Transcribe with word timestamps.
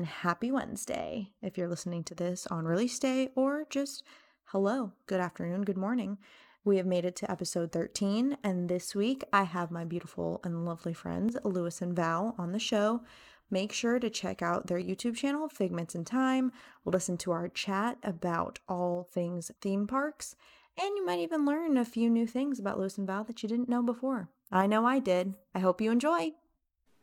and 0.00 0.06
happy 0.06 0.50
Wednesday. 0.50 1.30
If 1.42 1.58
you're 1.58 1.68
listening 1.68 2.04
to 2.04 2.14
this 2.14 2.46
on 2.46 2.64
release 2.64 2.98
day 2.98 3.28
or 3.36 3.66
just 3.68 4.02
hello, 4.44 4.92
good 5.04 5.20
afternoon, 5.20 5.60
good 5.60 5.76
morning. 5.76 6.16
We 6.64 6.78
have 6.78 6.86
made 6.86 7.04
it 7.04 7.16
to 7.16 7.30
episode 7.30 7.70
13, 7.70 8.38
and 8.42 8.70
this 8.70 8.94
week 8.94 9.24
I 9.30 9.42
have 9.42 9.70
my 9.70 9.84
beautiful 9.84 10.40
and 10.42 10.64
lovely 10.64 10.94
friends, 10.94 11.36
Lewis 11.44 11.82
and 11.82 11.94
Val, 11.94 12.34
on 12.38 12.52
the 12.52 12.58
show. 12.58 13.02
Make 13.50 13.74
sure 13.74 13.98
to 13.98 14.08
check 14.08 14.40
out 14.40 14.68
their 14.68 14.80
YouTube 14.80 15.16
channel, 15.16 15.50
Figments 15.50 15.94
in 15.94 16.06
Time, 16.06 16.50
listen 16.86 17.18
to 17.18 17.32
our 17.32 17.50
chat 17.50 17.98
about 18.02 18.58
all 18.70 19.06
things 19.12 19.50
theme 19.60 19.86
parks, 19.86 20.34
and 20.78 20.96
you 20.96 21.04
might 21.04 21.20
even 21.20 21.44
learn 21.44 21.76
a 21.76 21.84
few 21.84 22.08
new 22.08 22.26
things 22.26 22.58
about 22.58 22.78
Lewis 22.78 22.96
and 22.96 23.06
Val 23.06 23.24
that 23.24 23.42
you 23.42 23.50
didn't 23.50 23.68
know 23.68 23.82
before. 23.82 24.30
I 24.50 24.66
know 24.66 24.86
I 24.86 24.98
did. 24.98 25.34
I 25.54 25.58
hope 25.58 25.82
you 25.82 25.90
enjoy. 25.90 26.30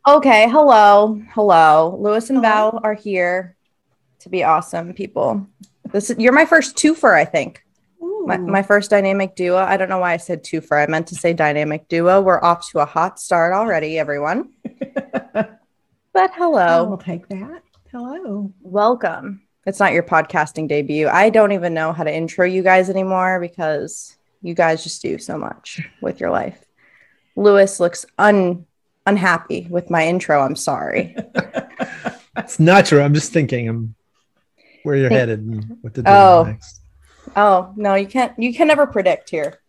Okay, 0.08 0.50
hello, 0.50 1.22
hello. 1.32 1.98
Lewis 2.00 2.30
and 2.30 2.38
hello. 2.38 2.72
Val 2.72 2.80
are 2.82 2.94
here 2.94 3.58
to 4.20 4.30
be 4.30 4.42
awesome 4.42 4.94
people. 4.94 5.46
This 5.92 6.10
is, 6.10 6.18
you're 6.18 6.32
my 6.32 6.46
first 6.46 6.78
twofer, 6.78 7.14
I 7.14 7.26
think. 7.26 7.62
My, 8.00 8.38
my, 8.38 8.64
first 8.64 8.90
dynamic 8.90 9.36
duo. 9.36 9.58
I 9.58 9.76
don't 9.76 9.90
know 9.90 10.00
why 10.00 10.14
I 10.14 10.18
said 10.18 10.46
twofer. 10.46 10.82
I 10.82 10.90
meant 10.90 11.08
to 11.08 11.16
say 11.16 11.34
dynamic 11.34 11.90
duo. 11.90 12.22
We're 12.22 12.42
off 12.42 12.70
to 12.72 12.80
a 12.80 12.86
hot 12.86 13.20
start 13.20 13.52
already, 13.52 14.00
everyone. 14.00 14.54
but 15.34 16.32
hello. 16.36 16.86
We'll 16.86 16.98
take 16.98 17.28
that. 17.28 17.64
Hello. 17.92 18.54
Welcome. 18.62 19.42
It's 19.66 19.80
not 19.80 19.92
your 19.92 20.04
podcasting 20.04 20.70
debut. 20.70 21.10
I 21.10 21.30
don't 21.30 21.52
even 21.52 21.74
know 21.74 21.92
how 21.92 22.06
to 22.06 22.16
intro 22.16 22.46
you 22.46 22.64
guys 22.64 22.90
anymore 22.90 23.42
because 23.42 24.16
you 24.42 24.53
guys 24.53 24.84
just 24.84 25.02
do 25.02 25.18
so 25.18 25.38
much 25.38 25.81
with 26.02 26.22
your 26.22 26.30
life. 26.30 26.64
Lewis 27.36 27.81
looks 27.81 28.06
un 28.18 28.67
unhappy 29.08 29.67
with 29.69 29.89
my 29.89 30.05
intro. 30.05 30.41
I'm 30.41 30.55
sorry. 30.55 31.16
it's 32.38 32.59
not 32.59 32.86
true. 32.86 33.02
I'm 33.02 33.13
just 33.13 33.33
thinking 33.33 33.67
I'm 33.67 33.95
where 34.83 34.95
you're 34.95 35.09
Think, 35.09 35.19
headed 35.19 35.39
and 35.39 35.77
what 35.81 35.95
to 35.95 36.03
do 36.03 36.09
oh. 36.11 36.44
next. 36.45 36.81
Oh 37.35 37.73
no, 37.75 37.95
you 37.95 38.08
can't. 38.08 38.38
You 38.38 38.53
can 38.53 38.67
never 38.67 38.85
predict 38.85 39.30
here 39.30 39.59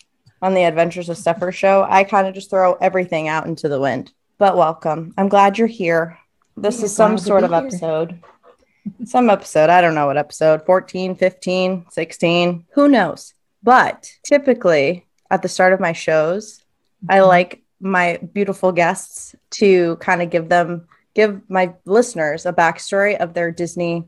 on 0.42 0.54
the 0.54 0.64
Adventures 0.64 1.08
of 1.08 1.16
Stepher 1.16 1.52
show. 1.52 1.86
I 1.88 2.04
kind 2.04 2.26
of 2.26 2.34
just 2.34 2.50
throw 2.50 2.74
everything 2.74 3.28
out 3.28 3.46
into 3.46 3.68
the 3.68 3.80
wind. 3.80 4.12
But 4.38 4.56
welcome. 4.56 5.14
I'm 5.16 5.28
glad 5.28 5.58
you're 5.58 5.66
here. 5.66 6.18
This 6.56 6.82
is 6.82 6.94
some 6.94 7.18
sort 7.18 7.44
of 7.44 7.50
here. 7.50 7.58
episode. 7.58 8.20
some 9.04 9.30
episode. 9.30 9.70
I 9.70 9.80
don't 9.80 9.94
know 9.94 10.06
what 10.06 10.16
episode 10.16 10.64
14, 10.66 11.16
15, 11.16 11.86
16. 11.90 12.64
Who 12.74 12.88
knows? 12.88 13.34
But 13.62 14.12
typically 14.24 15.06
at 15.30 15.42
the 15.42 15.48
start 15.48 15.72
of 15.72 15.80
my 15.80 15.92
shows, 15.92 16.58
mm-hmm. 17.04 17.12
I 17.12 17.20
like 17.20 17.62
my 17.80 18.18
beautiful 18.32 18.72
guests 18.72 19.34
to 19.50 19.96
kind 19.96 20.22
of 20.22 20.30
give 20.30 20.48
them 20.48 20.86
give 21.14 21.40
my 21.48 21.74
listeners 21.84 22.46
a 22.46 22.52
backstory 22.52 23.16
of 23.16 23.34
their 23.34 23.50
Disney 23.50 24.04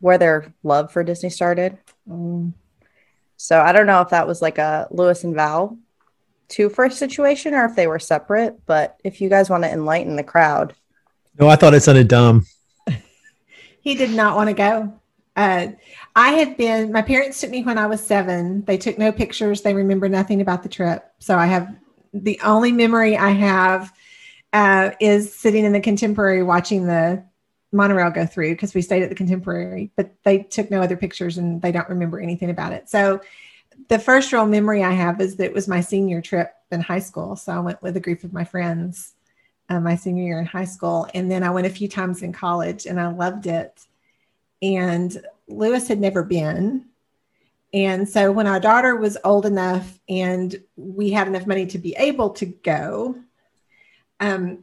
where 0.00 0.18
their 0.18 0.54
love 0.62 0.92
for 0.92 1.02
Disney 1.02 1.30
started. 1.30 1.78
Mm. 2.08 2.52
So 3.36 3.60
I 3.60 3.72
don't 3.72 3.86
know 3.86 4.00
if 4.00 4.10
that 4.10 4.26
was 4.26 4.42
like 4.42 4.58
a 4.58 4.86
Lewis 4.90 5.24
and 5.24 5.34
Val 5.34 5.78
two 6.48 6.68
first 6.68 6.98
situation 6.98 7.54
or 7.54 7.64
if 7.64 7.74
they 7.74 7.86
were 7.86 7.98
separate, 7.98 8.64
but 8.66 8.98
if 9.04 9.20
you 9.20 9.28
guys 9.28 9.50
want 9.50 9.64
to 9.64 9.70
enlighten 9.70 10.16
the 10.16 10.22
crowd. 10.22 10.74
No, 11.38 11.48
I 11.48 11.56
thought 11.56 11.74
it 11.74 11.80
sounded 11.80 12.08
dumb. 12.08 12.46
he 13.80 13.94
did 13.94 14.10
not 14.10 14.36
want 14.36 14.50
to 14.50 14.54
go. 14.54 15.00
Uh, 15.36 15.68
I 16.14 16.30
had 16.32 16.56
been, 16.56 16.92
my 16.92 17.02
parents 17.02 17.40
took 17.40 17.50
me 17.50 17.64
when 17.64 17.76
I 17.76 17.86
was 17.86 18.04
seven. 18.04 18.64
They 18.64 18.78
took 18.78 18.98
no 18.98 19.10
pictures. 19.10 19.62
They 19.62 19.74
remember 19.74 20.08
nothing 20.08 20.40
about 20.40 20.62
the 20.62 20.68
trip. 20.68 21.04
So 21.18 21.36
I 21.36 21.46
have 21.46 21.74
the 22.14 22.40
only 22.42 22.72
memory 22.72 23.16
I 23.16 23.30
have 23.30 23.92
uh, 24.52 24.92
is 25.00 25.34
sitting 25.34 25.64
in 25.64 25.72
the 25.72 25.80
contemporary 25.80 26.42
watching 26.42 26.86
the 26.86 27.24
monorail 27.72 28.10
go 28.10 28.24
through 28.24 28.52
because 28.52 28.72
we 28.72 28.80
stayed 28.80 29.02
at 29.02 29.08
the 29.08 29.14
contemporary, 29.14 29.90
but 29.96 30.14
they 30.22 30.38
took 30.38 30.70
no 30.70 30.80
other 30.80 30.96
pictures 30.96 31.38
and 31.38 31.60
they 31.60 31.72
don't 31.72 31.88
remember 31.88 32.20
anything 32.20 32.50
about 32.50 32.72
it. 32.72 32.88
So 32.88 33.20
the 33.88 33.98
first 33.98 34.32
real 34.32 34.46
memory 34.46 34.82
I 34.82 34.92
have 34.92 35.20
is 35.20 35.36
that 35.36 35.46
it 35.46 35.52
was 35.52 35.68
my 35.68 35.80
senior 35.80 36.22
trip 36.22 36.54
in 36.70 36.80
high 36.80 37.00
school. 37.00 37.36
So 37.36 37.52
I 37.52 37.58
went 37.58 37.82
with 37.82 37.96
a 37.96 38.00
group 38.00 38.24
of 38.24 38.32
my 38.32 38.44
friends 38.44 39.14
uh, 39.68 39.80
my 39.80 39.96
senior 39.96 40.24
year 40.24 40.40
in 40.40 40.46
high 40.46 40.64
school. 40.64 41.08
And 41.14 41.30
then 41.30 41.42
I 41.42 41.50
went 41.50 41.66
a 41.66 41.70
few 41.70 41.88
times 41.88 42.22
in 42.22 42.32
college 42.32 42.86
and 42.86 43.00
I 43.00 43.08
loved 43.08 43.46
it. 43.46 43.86
And 44.62 45.24
Lewis 45.48 45.88
had 45.88 46.00
never 46.00 46.22
been. 46.22 46.86
And 47.74 48.08
so 48.08 48.30
when 48.30 48.46
our 48.46 48.60
daughter 48.60 48.94
was 48.94 49.18
old 49.24 49.44
enough 49.44 49.98
and 50.08 50.54
we 50.76 51.10
had 51.10 51.26
enough 51.26 51.44
money 51.44 51.66
to 51.66 51.78
be 51.78 51.96
able 51.96 52.30
to 52.30 52.46
go, 52.46 53.16
um, 54.20 54.62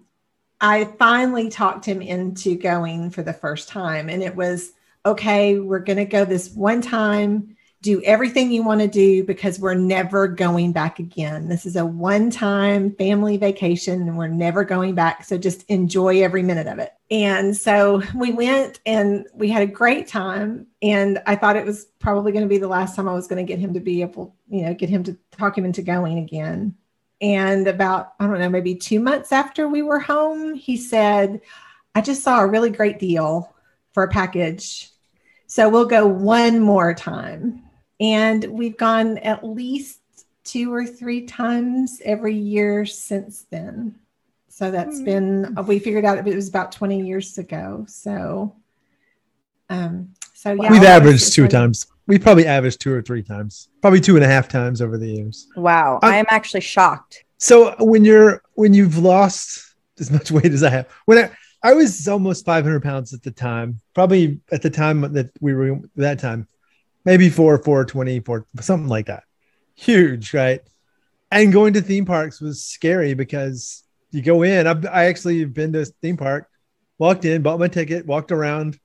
I 0.61 0.85
finally 0.97 1.49
talked 1.49 1.83
him 1.83 2.01
into 2.01 2.55
going 2.55 3.09
for 3.09 3.22
the 3.22 3.33
first 3.33 3.67
time. 3.67 4.07
And 4.07 4.23
it 4.23 4.33
was 4.33 4.72
okay, 5.05 5.59
we're 5.59 5.79
going 5.79 5.97
to 5.97 6.05
go 6.05 6.23
this 6.23 6.51
one 6.51 6.81
time 6.81 7.57
do 7.81 8.01
everything 8.03 8.51
you 8.51 8.63
want 8.63 8.79
to 8.79 8.87
do 8.87 9.23
because 9.23 9.59
we're 9.59 9.73
never 9.73 10.27
going 10.27 10.71
back 10.71 10.99
again. 10.99 11.47
This 11.49 11.65
is 11.65 11.75
a 11.75 11.85
one 11.85 12.29
time 12.29 12.95
family 12.95 13.37
vacation 13.37 14.01
and 14.03 14.17
we're 14.17 14.27
never 14.27 14.63
going 14.63 14.93
back. 14.93 15.23
So 15.23 15.37
just 15.37 15.63
enjoy 15.63 16.21
every 16.21 16.43
minute 16.43 16.67
of 16.67 16.77
it. 16.77 16.93
And 17.09 17.57
so 17.57 18.03
we 18.15 18.31
went 18.31 18.79
and 18.85 19.25
we 19.33 19.49
had 19.49 19.63
a 19.63 19.67
great 19.67 20.07
time. 20.07 20.67
And 20.83 21.21
I 21.25 21.35
thought 21.35 21.55
it 21.55 21.65
was 21.65 21.85
probably 21.97 22.31
going 22.31 22.43
to 22.43 22.49
be 22.49 22.59
the 22.59 22.67
last 22.67 22.95
time 22.95 23.09
I 23.09 23.13
was 23.13 23.27
going 23.27 23.43
to 23.43 23.51
get 23.51 23.59
him 23.59 23.73
to 23.73 23.79
be 23.79 24.01
able, 24.01 24.35
you 24.47 24.61
know, 24.61 24.75
get 24.75 24.89
him 24.89 25.03
to 25.05 25.17
talk 25.31 25.57
him 25.57 25.65
into 25.65 25.81
going 25.81 26.19
again. 26.19 26.75
And 27.19 27.67
about, 27.67 28.13
I 28.19 28.27
don't 28.27 28.39
know, 28.39 28.49
maybe 28.49 28.75
two 28.75 28.99
months 28.99 29.31
after 29.31 29.67
we 29.67 29.81
were 29.81 29.99
home, 29.99 30.53
he 30.53 30.77
said, 30.77 31.41
I 31.95 32.01
just 32.01 32.23
saw 32.23 32.41
a 32.41 32.47
really 32.47 32.69
great 32.69 32.99
deal 32.99 33.55
for 33.93 34.03
a 34.03 34.07
package. 34.07 34.89
So 35.47 35.67
we'll 35.67 35.85
go 35.85 36.05
one 36.05 36.59
more 36.59 36.93
time. 36.93 37.63
And 38.01 38.44
we've 38.45 38.75
gone 38.75 39.19
at 39.19 39.45
least 39.45 40.00
two 40.44 40.73
or 40.73 40.85
three 40.88 41.28
times 41.28 42.01
every 42.03 42.35
year 42.35 42.84
since 42.84 43.45
then. 43.51 43.95
So 44.50 44.72
that's 44.72 44.95
mm-hmm. 44.97 45.53
been, 45.53 45.66
we 45.67 45.78
figured 45.78 46.03
out 46.03 46.17
it 46.17 46.35
was 46.35 46.50
about 46.50 46.72
20 46.72 47.06
years 47.06 47.38
ago. 47.38 47.85
So, 47.88 48.56
um, 49.69 50.09
so 50.34 50.53
yeah. 50.53 50.72
We've 50.72 50.84
averaged 50.84 51.31
two 51.31 51.47
times. 51.47 51.88
We 52.07 52.17
probably 52.17 52.47
averaged 52.47 52.81
two 52.81 52.91
or 52.91 53.03
three 53.03 53.22
times, 53.22 53.69
probably 53.81 54.01
two 54.01 54.16
and 54.16 54.25
a 54.25 54.28
half 54.28 54.50
times 54.50 54.81
over 54.81 54.97
the 54.97 55.07
years. 55.07 55.47
Wow. 55.56 56.00
I 56.01 56.17
am 56.17 56.25
actually 56.29 56.61
shocked. 56.61 57.23
So 57.38 57.75
when 57.79 58.03
you're, 58.03 58.41
when 58.56 58.73
you've 58.73 58.97
lost 58.97 59.75
as 60.00 60.09
much 60.09 60.31
weight 60.31 60.51
as 60.51 60.63
I 60.63 60.72
have, 60.72 60.90
when 61.06 61.19
I, 61.19 61.31
I 61.63 61.73
was 61.73 62.07
almost 62.07 62.45
500 62.45 62.81
pounds 62.81 63.13
at 63.13 63.22
the 63.22 63.31
time, 63.31 63.79
probably 63.94 64.41
at 64.51 64.63
the 64.63 64.72
time 64.72 65.01
that 65.13 65.29
we 65.40 65.53
were 65.53 65.79
that 65.95 66.17
time 66.17 66.47
maybe 67.06 67.29
four, 67.29 67.57
four 67.63 67.85
twenty, 67.85 68.19
four, 68.19 68.45
something 68.59 68.89
like 68.89 69.07
that. 69.07 69.23
Huge, 69.75 70.34
right? 70.34 70.62
And 71.31 71.53
going 71.53 71.73
to 71.73 71.81
theme 71.81 72.06
parks 72.06 72.41
was 72.41 72.63
scary 72.63 73.13
because 73.13 73.84
you 74.12 74.22
go 74.22 74.44
in. 74.44 74.67
I've, 74.67 74.85
I 74.85 75.06
actually 75.06 75.40
have 75.40 75.53
been 75.53 75.73
to 75.73 75.81
a 75.81 75.85
theme 75.85 76.17
park, 76.17 76.50
walked 76.97 77.25
in, 77.25 77.41
bought 77.41 77.59
my 77.59 77.67
ticket, 77.67 78.06
walked 78.06 78.31
around. 78.31 78.78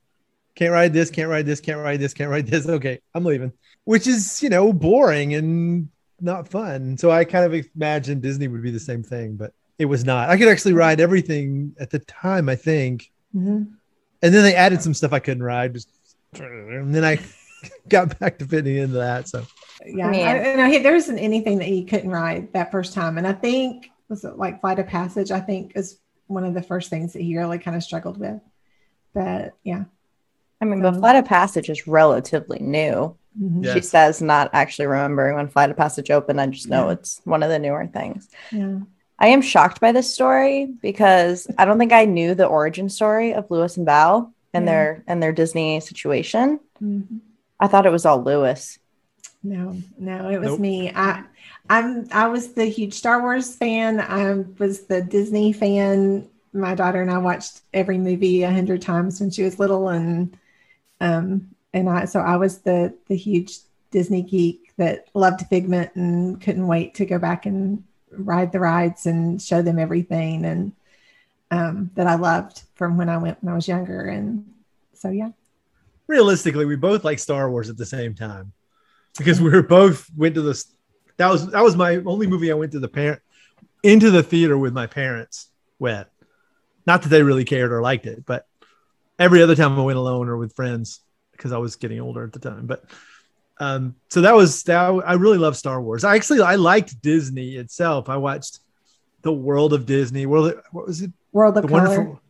Can't 0.55 0.72
ride 0.72 0.93
this, 0.93 1.10
can't 1.10 1.28
ride 1.28 1.44
this, 1.44 1.60
can't 1.60 1.81
ride 1.81 2.00
this, 2.00 2.15
can't 2.15 2.31
ride 2.31 2.47
this. 2.47 2.66
Okay, 2.76 3.00
I'm 3.15 3.25
leaving, 3.25 3.53
which 3.84 4.06
is, 4.06 4.43
you 4.43 4.49
know, 4.49 4.72
boring 4.72 5.34
and 5.34 5.88
not 6.21 6.49
fun. 6.49 6.97
So 6.97 7.10
I 7.10 7.25
kind 7.25 7.44
of 7.44 7.66
imagined 7.75 8.22
Disney 8.22 8.49
would 8.49 8.62
be 8.62 8.71
the 8.71 8.81
same 8.81 9.03
thing, 9.03 9.37
but 9.37 9.53
it 9.78 9.84
was 9.84 10.05
not. 10.05 10.31
I 10.31 10.38
could 10.38 10.49
actually 10.49 10.72
ride 10.72 11.00
everything 11.00 11.75
at 11.78 11.91
the 11.91 11.99
time, 11.99 12.49
I 12.49 12.56
think. 12.56 13.10
Mm-hmm. 13.34 13.65
And 14.22 14.34
then 14.34 14.43
they 14.43 14.55
added 14.55 14.81
some 14.82 14.94
stuff 14.94 15.12
I 15.12 15.19
couldn't 15.19 15.43
ride. 15.43 15.75
Just, 15.75 15.91
and 16.38 16.94
then 16.94 17.05
I 17.05 17.16
got 17.88 18.19
back 18.19 18.38
to 18.38 18.47
fitting 18.47 18.76
into 18.76 18.97
that. 18.97 19.29
So 19.29 19.44
yeah, 19.85 20.08
I, 20.08 20.62
I, 20.62 20.79
there 20.79 20.97
isn't 20.97 21.19
anything 21.19 21.58
that 21.58 21.69
he 21.69 21.85
couldn't 21.85 22.11
ride 22.11 22.53
that 22.53 22.70
first 22.70 22.94
time, 22.94 23.19
and 23.19 23.26
I 23.26 23.32
think 23.32 23.91
was 24.08 24.25
it 24.25 24.38
like 24.38 24.61
Flight 24.61 24.79
of 24.79 24.87
Passage. 24.87 25.31
I 25.31 25.41
think 25.41 25.73
is 25.75 25.99
one 26.26 26.44
of 26.44 26.55
the 26.55 26.62
first 26.62 26.91
things 26.91 27.12
that 27.12 27.23
he 27.23 27.37
really 27.37 27.58
kind 27.58 27.76
of 27.76 27.82
struggled 27.82 28.19
with. 28.19 28.41
But 29.14 29.55
yeah, 29.62 29.85
I 30.61 30.64
mean, 30.64 30.82
so, 30.82 30.91
but 30.91 31.00
Flight 31.00 31.17
of 31.17 31.25
Passage 31.25 31.70
is 31.70 31.87
relatively 31.87 32.58
new. 32.58 33.17
Mm-hmm. 33.41 33.75
She 33.75 33.81
says 33.81 34.23
not 34.23 34.50
actually 34.52 34.87
remembering 34.87 35.37
when 35.37 35.49
Flight 35.49 35.70
of 35.70 35.76
Passage 35.76 36.11
opened. 36.11 36.41
I 36.41 36.47
just 36.47 36.69
know 36.69 36.87
yeah. 36.87 36.94
it's 36.94 37.20
one 37.25 37.43
of 37.43 37.50
the 37.50 37.59
newer 37.59 37.87
things. 37.87 38.29
Yeah. 38.50 38.79
I 39.19 39.29
am 39.29 39.43
shocked 39.43 39.81
by 39.81 39.93
this 39.93 40.12
story 40.12 40.67
because 40.67 41.47
I 41.56 41.64
don't 41.64 41.79
think 41.79 41.93
I 41.93 42.05
knew 42.05 42.35
the 42.35 42.47
origin 42.47 42.88
story 42.88 43.32
of 43.32 43.50
Lewis 43.50 43.76
and 43.76 43.87
Val 43.87 44.32
and 44.52 44.64
yeah. 44.64 44.70
their 44.70 45.05
and 45.06 45.23
their 45.23 45.32
Disney 45.32 45.81
situation. 45.81 46.61
Mm-hmm. 46.82 47.17
I 47.58 47.67
thought 47.67 47.87
it 47.87 47.93
was 47.93 48.06
all 48.06 48.23
Lewis. 48.23 48.79
No, 49.43 49.76
no, 49.99 50.29
it 50.29 50.38
was 50.38 50.50
nope. 50.50 50.61
me. 50.61 50.93
I 50.94 51.23
I'm 51.70 52.08
I 52.12 52.29
was 52.29 52.53
the 52.55 52.67
huge 52.67 52.94
Star 52.94 53.20
Wars 53.20 53.55
fan. 53.55 54.00
I 54.00 54.44
was 54.58 54.82
the 54.82 55.03
Disney 55.03 55.53
fan. 55.53 56.29
My 56.53 56.75
daughter 56.75 57.00
and 57.00 57.11
I 57.11 57.19
watched 57.19 57.61
every 57.73 57.99
movie 57.99 58.43
a 58.43 58.50
hundred 58.50 58.82
times 58.82 59.20
when 59.20 59.31
she 59.31 59.43
was 59.43 59.58
little, 59.58 59.88
and 59.88 60.37
um 61.00 61.49
and 61.73 61.88
I 61.88 62.06
so 62.06 62.20
I 62.20 62.37
was 62.37 62.58
the 62.58 62.94
the 63.08 63.17
huge 63.17 63.59
Disney 63.91 64.23
geek 64.23 64.73
that 64.76 65.09
loved 65.14 65.47
Figment 65.47 65.94
and 65.94 66.41
couldn't 66.41 66.67
wait 66.67 66.94
to 66.97 67.06
go 67.06 67.19
back 67.19 67.47
and 67.47 67.85
ride 68.11 68.52
the 68.52 68.61
rides 68.61 69.06
and 69.06 69.41
show 69.41 69.62
them 69.62 69.79
everything 69.79 70.44
and 70.44 70.73
um, 71.50 71.91
that 71.94 72.06
I 72.06 72.17
loved 72.17 72.62
from 72.75 72.97
when 72.97 73.09
I 73.09 73.19
went 73.19 73.43
when 73.43 73.52
I 73.52 73.56
was 73.56 73.69
younger. 73.69 74.02
And 74.02 74.52
So 74.94 75.11
yeah. 75.11 75.31
Realistically, 76.08 76.64
we 76.64 76.76
both 76.76 77.05
like 77.05 77.19
Star 77.19 77.50
Wars 77.50 77.70
at 77.70 77.76
the 77.76 77.87
same 77.87 78.14
time 78.14 78.53
because 79.19 79.41
we 79.41 79.50
were 79.50 79.62
both 79.62 80.08
went 80.17 80.35
to 80.35 80.43
the. 80.43 80.64
That 81.17 81.31
was 81.31 81.50
that 81.50 81.62
was 81.62 81.76
my 81.76 81.97
only 82.05 82.26
movie 82.26 82.50
I 82.50 82.55
went 82.55 82.73
to 82.73 82.81
the 82.81 82.88
parent 82.88 83.23
into 83.82 84.11
the 84.11 84.23
theater 84.23 84.58
with 84.58 84.73
my 84.73 84.87
parents 84.87 85.49
with. 85.79 86.06
Not 86.87 87.03
that 87.03 87.08
they 87.08 87.23
really 87.23 87.44
cared 87.44 87.73
or 87.73 87.81
liked 87.82 88.06
it, 88.06 88.25
but 88.26 88.47
every 89.19 89.43
other 89.43 89.56
time 89.56 89.79
I 89.79 89.82
went 89.82 89.99
alone 89.99 90.29
or 90.29 90.37
with 90.37 90.55
friends 90.55 91.00
because 91.32 91.53
I 91.53 91.58
was 91.58 91.76
getting 91.76 92.00
older 92.00 92.25
at 92.25 92.32
the 92.32 92.38
time. 92.38 92.67
But 92.67 92.85
um, 93.59 93.97
so 94.09 94.20
that 94.20 94.35
was 94.35 94.62
that. 94.64 94.91
I 95.06 95.14
really 95.14 95.38
love 95.38 95.56
Star 95.56 95.81
Wars. 95.81 96.05
I 96.05 96.14
actually 96.14 96.41
I 96.43 96.56
liked 96.56 97.00
Disney 97.00 97.56
itself. 97.56 98.09
I 98.09 98.17
watched 98.19 98.61
the 99.23 99.32
World 99.32 99.73
of 99.73 99.87
Disney. 99.87 100.26
World. 100.26 100.52
Of, 100.52 100.62
what 100.73 100.87
was 100.87 101.02
it? 101.02 101.12
World 101.32 101.56
of 101.56 101.62
The 101.62 101.69
Color. 101.69 101.88
wonderful. 101.88 102.20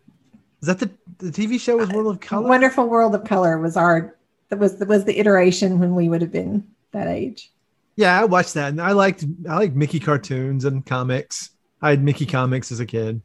Is 0.62 0.68
that 0.68 0.78
the 0.78 0.90
the 1.18 1.30
TV 1.30 1.60
show 1.60 1.76
was 1.76 1.88
World 1.90 2.14
of 2.14 2.20
Color? 2.20 2.48
Wonderful 2.48 2.88
World 2.88 3.14
of 3.14 3.24
Color 3.24 3.58
was 3.58 3.76
our 3.76 4.16
that 4.48 4.58
was 4.58 4.76
was 4.86 5.04
the 5.04 5.18
iteration 5.18 5.78
when 5.78 5.94
we 5.94 6.08
would 6.08 6.22
have 6.22 6.32
been 6.32 6.66
that 6.92 7.08
age. 7.08 7.52
Yeah, 7.96 8.20
I 8.20 8.24
watched 8.24 8.54
that, 8.54 8.68
and 8.68 8.80
I 8.80 8.92
liked 8.92 9.24
I 9.48 9.56
liked 9.56 9.74
Mickey 9.74 10.00
cartoons 10.00 10.64
and 10.64 10.84
comics. 10.84 11.50
I 11.82 11.90
had 11.90 12.02
Mickey 12.02 12.26
comics 12.26 12.70
as 12.72 12.80
a 12.80 12.86
kid, 12.86 13.22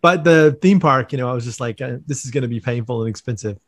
but 0.00 0.24
the 0.24 0.58
theme 0.62 0.80
park, 0.80 1.12
you 1.12 1.18
know, 1.18 1.28
I 1.28 1.32
was 1.32 1.44
just 1.44 1.60
like, 1.60 1.80
uh, 1.80 1.98
this 2.06 2.24
is 2.24 2.30
going 2.30 2.42
to 2.42 2.48
be 2.48 2.60
painful 2.60 3.02
and 3.02 3.08
expensive. 3.10 3.58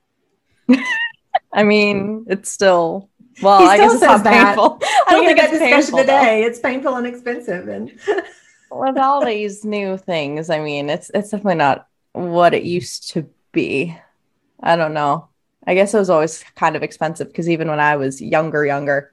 I 1.53 1.65
mean, 1.65 2.25
it's 2.29 2.51
still 2.51 3.09
well. 3.43 3.61
He 3.61 3.67
I 3.67 3.77
guess 3.77 3.93
it's 3.95 4.03
not 4.03 4.19
says 4.19 4.23
that. 4.25 4.47
painful. 4.57 4.79
I 4.83 5.05
don't 5.11 5.21
We 5.21 5.27
think 5.27 5.39
had 5.41 5.51
it's 5.51 5.59
that 5.59 5.65
discussion 5.65 5.95
painful 5.95 5.99
though. 5.99 6.21
today. 6.21 6.43
It's 6.45 6.59
painful 6.61 6.97
and 6.97 7.07
expensive, 7.07 7.69
and 7.69 7.91
with 8.71 8.97
all 8.99 9.25
these 9.25 9.65
new 9.65 9.97
things. 9.97 10.51
I 10.51 10.61
mean, 10.61 10.89
it's 10.91 11.11
it's 11.15 11.31
definitely 11.31 11.57
not 11.57 11.87
what 12.13 12.55
it 12.55 12.65
used 12.65 13.11
to 13.13 13.29
be. 13.53 13.97
I 14.63 14.77
don't 14.77 14.95
know. 14.95 15.29
I 15.67 15.75
guess 15.75 15.95
it 15.95 15.99
was 15.99 16.11
always 16.11 16.43
kind 16.57 16.77
of 16.77 16.83
expensive 16.83 17.29
because 17.29 17.49
even 17.49 17.69
when 17.69 17.81
I 17.81 17.97
was 17.97 18.21
younger, 18.21 18.65
younger, 18.65 19.13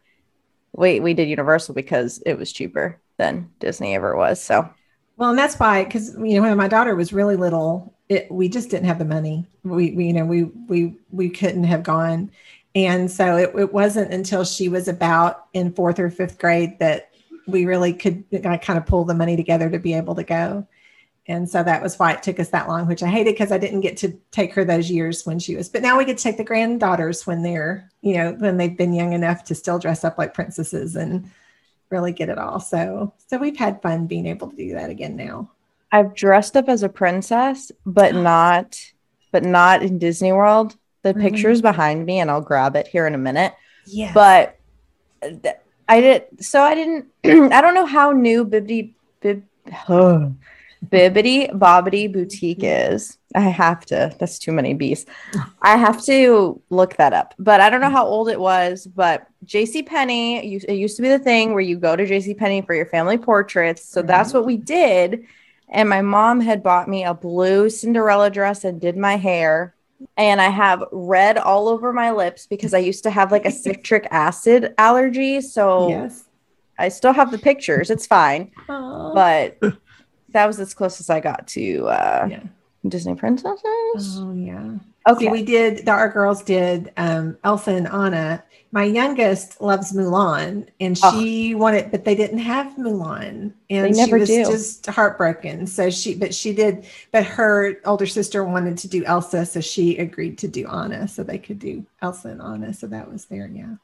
we 0.74 1.00
we 1.00 1.14
did 1.14 1.30
Universal 1.30 1.76
because 1.76 2.22
it 2.26 2.38
was 2.38 2.52
cheaper 2.52 3.00
than 3.18 3.50
Disney 3.60 3.96
ever 3.96 4.16
was. 4.16 4.42
So 4.42 4.70
well, 5.18 5.32
and 5.32 5.40
that's 5.40 5.60
why 5.60 5.84
because 5.84 6.16
you 6.16 6.36
know 6.36 6.42
when 6.42 6.58
my 6.58 6.68
daughter 6.68 6.96
was 6.96 7.12
really 7.12 7.36
little, 7.36 7.94
it, 8.08 8.32
we 8.32 8.48
just 8.48 8.70
didn't 8.70 8.88
have 8.88 9.00
the 9.00 9.06
money. 9.06 9.46
We, 9.64 9.92
we 9.92 10.08
you 10.08 10.14
know 10.14 10.26
we 10.26 10.44
we 10.44 10.96
we 11.12 11.30
couldn't 11.30 11.66
have 11.66 11.84
gone, 11.84 12.32
and 12.76 13.10
so 13.10 13.36
it, 13.36 13.52
it 13.56 13.74
wasn't 13.74 14.14
until 14.14 14.46
she 14.46 14.70
was 14.70 14.88
about 14.88 15.48
in 15.54 15.74
fourth 15.74 16.00
or 16.00 16.10
fifth 16.10 16.38
grade 16.38 16.80
that 16.80 17.12
we 17.48 17.66
really 17.66 17.94
could 17.94 18.24
kind 18.32 18.78
of 18.78 18.86
pull 18.86 19.06
the 19.06 19.14
money 19.16 19.36
together 19.36 19.70
to 19.70 19.80
be 19.80 19.94
able 19.94 20.16
to 20.16 20.24
go. 20.24 20.68
And 21.30 21.50
so 21.50 21.62
that 21.62 21.82
was 21.84 22.00
why 22.00 22.14
it 22.14 22.24
took 22.24 22.40
us 22.40 22.50
that 22.50 22.70
long, 22.70 22.88
which 22.88 23.04
I 23.04 23.08
hated 23.08 23.34
because 23.34 23.52
I 23.52 23.58
didn't 23.58 23.82
get 23.82 23.98
to 23.98 24.18
take 24.32 24.54
her 24.54 24.64
those 24.64 24.90
years 24.90 25.26
when 25.26 25.40
she 25.40 25.58
was. 25.58 25.68
But 25.68 25.82
now 25.82 25.98
we 25.98 26.06
get 26.06 26.18
to 26.18 26.24
take 26.24 26.38
the 26.38 26.44
granddaughters 26.44 27.28
when 27.28 27.42
they're, 27.44 27.90
you 28.02 28.14
know, 28.16 28.32
when 28.34 28.56
they've 28.56 28.78
been 28.78 28.94
young 28.94 29.12
enough 29.12 29.44
to 29.46 29.56
still 29.56 29.78
dress 29.78 30.06
up 30.06 30.18
like 30.18 30.34
princesses 30.34 30.96
and 30.96 31.30
really 31.90 32.14
get 32.14 32.30
it 32.30 32.38
all. 32.38 32.62
So, 32.62 33.14
so 33.28 33.38
we've 33.38 33.58
had 33.58 33.82
fun 33.82 34.08
being 34.08 34.26
able 34.26 34.50
to 34.50 34.56
do 34.56 34.74
that 34.76 34.90
again 34.90 35.18
now. 35.18 35.52
I've 35.92 36.16
dressed 36.16 36.56
up 36.56 36.70
as 36.70 36.84
a 36.84 36.90
princess, 36.90 37.74
but 37.86 38.16
not 38.16 38.80
but 39.34 39.44
not 39.44 39.84
in 39.84 40.00
Disney 40.00 40.32
World. 40.32 40.78
The 41.02 41.14
Really? 41.14 41.30
picture's 41.30 41.62
behind 41.62 42.06
me, 42.06 42.20
and 42.20 42.32
I'll 42.32 42.42
grab 42.42 42.76
it 42.78 42.88
here 42.88 43.06
in 43.06 43.14
a 43.16 43.18
minute. 43.20 43.54
Yeah. 43.86 44.12
but 44.14 44.58
uh, 45.22 45.30
th- 45.44 45.56
I 45.90 46.02
did 46.02 46.24
so 46.40 46.62
I 46.62 46.74
didn't 46.76 47.06
I 47.54 47.62
don't 47.62 47.74
know 47.76 47.86
how 47.86 48.12
new 48.12 48.46
Bibbidi 48.46 48.94
Bib 49.20 49.44
Bibbidi 50.86 51.52
Bobbidi 51.52 52.12
Boutique 52.12 52.64
is. 52.64 53.18
I 53.36 53.42
have 53.42 53.86
to. 53.88 54.16
That's 54.20 54.40
too 54.40 54.52
many 54.52 54.74
B's. 54.74 55.06
I 55.62 55.76
have 55.78 56.04
to 56.06 56.62
look 56.70 56.96
that 56.98 57.14
up. 57.14 57.34
But 57.38 57.62
I 57.62 57.70
don't 57.70 57.82
know 57.82 57.90
how 57.90 58.06
old 58.06 58.30
it 58.30 58.40
was. 58.40 58.88
But 58.88 59.28
J.C. 59.44 59.84
Penney, 59.84 60.38
it 60.38 60.76
used 60.76 60.96
to 60.96 61.02
be 61.02 61.10
the 61.10 61.20
thing 61.20 61.52
where 61.52 61.62
you 61.62 61.78
go 61.78 61.96
to 61.96 62.06
J.C. 62.06 62.34
Penney 62.34 62.62
for 62.62 62.74
your 62.74 62.86
family 62.86 63.18
portraits. 63.18 63.84
So 63.84 64.02
that's 64.02 64.34
what 64.34 64.46
we 64.46 64.58
did. 64.58 65.26
And 65.70 65.90
my 65.90 66.02
mom 66.02 66.40
had 66.40 66.64
bought 66.64 66.88
me 66.88 67.04
a 67.04 67.14
blue 67.14 67.70
Cinderella 67.70 68.30
dress 68.30 68.64
and 68.64 68.80
did 68.80 68.96
my 68.98 69.18
hair. 69.18 69.76
And 70.16 70.40
I 70.40 70.50
have 70.50 70.84
red 70.92 71.38
all 71.38 71.68
over 71.68 71.92
my 71.92 72.12
lips 72.12 72.48
because 72.48 72.74
I 72.74 72.80
used 72.80 73.04
to 73.04 73.10
have 73.10 73.32
like 73.32 73.46
a 73.46 73.52
citric 73.52 74.08
acid 74.12 74.74
allergy. 74.78 75.42
So 75.42 75.90
yes. 75.90 76.24
I 76.80 76.90
still 76.90 77.14
have 77.14 77.32
the 77.32 77.40
pictures. 77.40 77.90
It's 77.90 78.06
fine. 78.08 78.52
Aw. 78.70 79.14
But 79.14 79.60
that 80.38 80.46
was 80.46 80.60
as 80.60 80.74
close 80.74 81.00
as 81.00 81.10
I 81.10 81.20
got 81.20 81.48
to 81.50 81.88
uh, 81.88 82.28
yeah. 82.30 82.44
Disney 82.88 83.16
princesses. 83.16 84.20
Oh 84.20 84.34
yeah. 84.34 84.76
Okay. 85.10 85.26
See, 85.26 85.32
we 85.32 85.44
did. 85.44 85.86
The, 85.86 85.92
our 85.92 86.10
girls 86.10 86.44
did 86.44 86.92
um, 86.98 87.38
Elsa 87.44 87.72
and 87.72 87.88
Anna. 87.88 88.44
My 88.72 88.84
youngest 88.84 89.62
loves 89.62 89.94
Mulan, 89.94 90.68
and 90.82 91.00
Oh. 91.02 91.20
she 91.20 91.56
wanted, 91.56 91.90
but 91.90 92.04
they 92.04 92.16
didn't 92.16 92.40
have 92.40 92.76
Mulan, 92.76 93.54
and 93.70 93.96
she 93.96 94.14
was 94.14 94.28
do. 94.28 94.44
just 94.44 94.86
heartbroken. 94.88 95.66
So 95.66 95.90
she, 95.90 96.14
but 96.16 96.36
she 96.36 96.54
did. 96.54 96.86
But 97.12 97.24
her 97.26 97.80
older 97.86 98.06
sister 98.06 98.44
wanted 98.44 98.78
to 98.80 98.88
do 98.90 99.06
Elsa, 99.06 99.46
so 99.46 99.62
she 99.62 99.98
agreed 99.98 100.38
to 100.40 100.48
do 100.48 100.68
Anna, 100.68 101.08
so 101.08 101.24
they 101.24 101.38
could 101.40 101.60
do 101.60 101.86
Elsa 102.02 102.28
and 102.28 102.42
Anna. 102.42 102.74
So 102.74 102.88
that 102.88 103.10
was 103.10 103.26
there. 103.26 103.48
Yeah, 103.48 103.76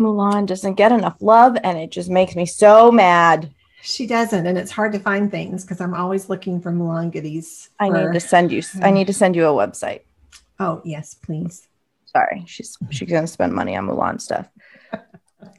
Mulan 0.00 0.46
doesn't 0.46 0.74
get 0.74 0.92
enough 0.92 1.16
love 1.20 1.58
and 1.64 1.76
it 1.76 1.90
just 1.90 2.08
makes 2.08 2.34
me 2.36 2.46
so 2.46 2.90
mad. 2.92 3.50
She 3.82 4.06
doesn't, 4.06 4.46
and 4.46 4.58
it's 4.58 4.70
hard 4.70 4.92
to 4.92 4.98
find 4.98 5.30
things 5.30 5.64
because 5.64 5.80
I'm 5.80 5.94
always 5.94 6.28
looking 6.28 6.60
for 6.60 6.72
Mulan 6.72 7.12
goodies. 7.12 7.70
I 7.78 7.88
for- 7.88 8.06
need 8.08 8.12
to 8.14 8.20
send 8.20 8.52
you 8.52 8.62
I 8.82 8.90
need 8.90 9.06
to 9.06 9.12
send 9.12 9.36
you 9.36 9.46
a 9.46 9.52
website. 9.52 10.00
Oh 10.58 10.80
yes, 10.84 11.14
please. 11.14 11.68
Sorry. 12.06 12.42
She's 12.46 12.76
she's 12.90 13.08
gonna 13.10 13.26
spend 13.26 13.52
money 13.52 13.76
on 13.76 13.86
Mulan 13.86 14.20
stuff. 14.20 14.48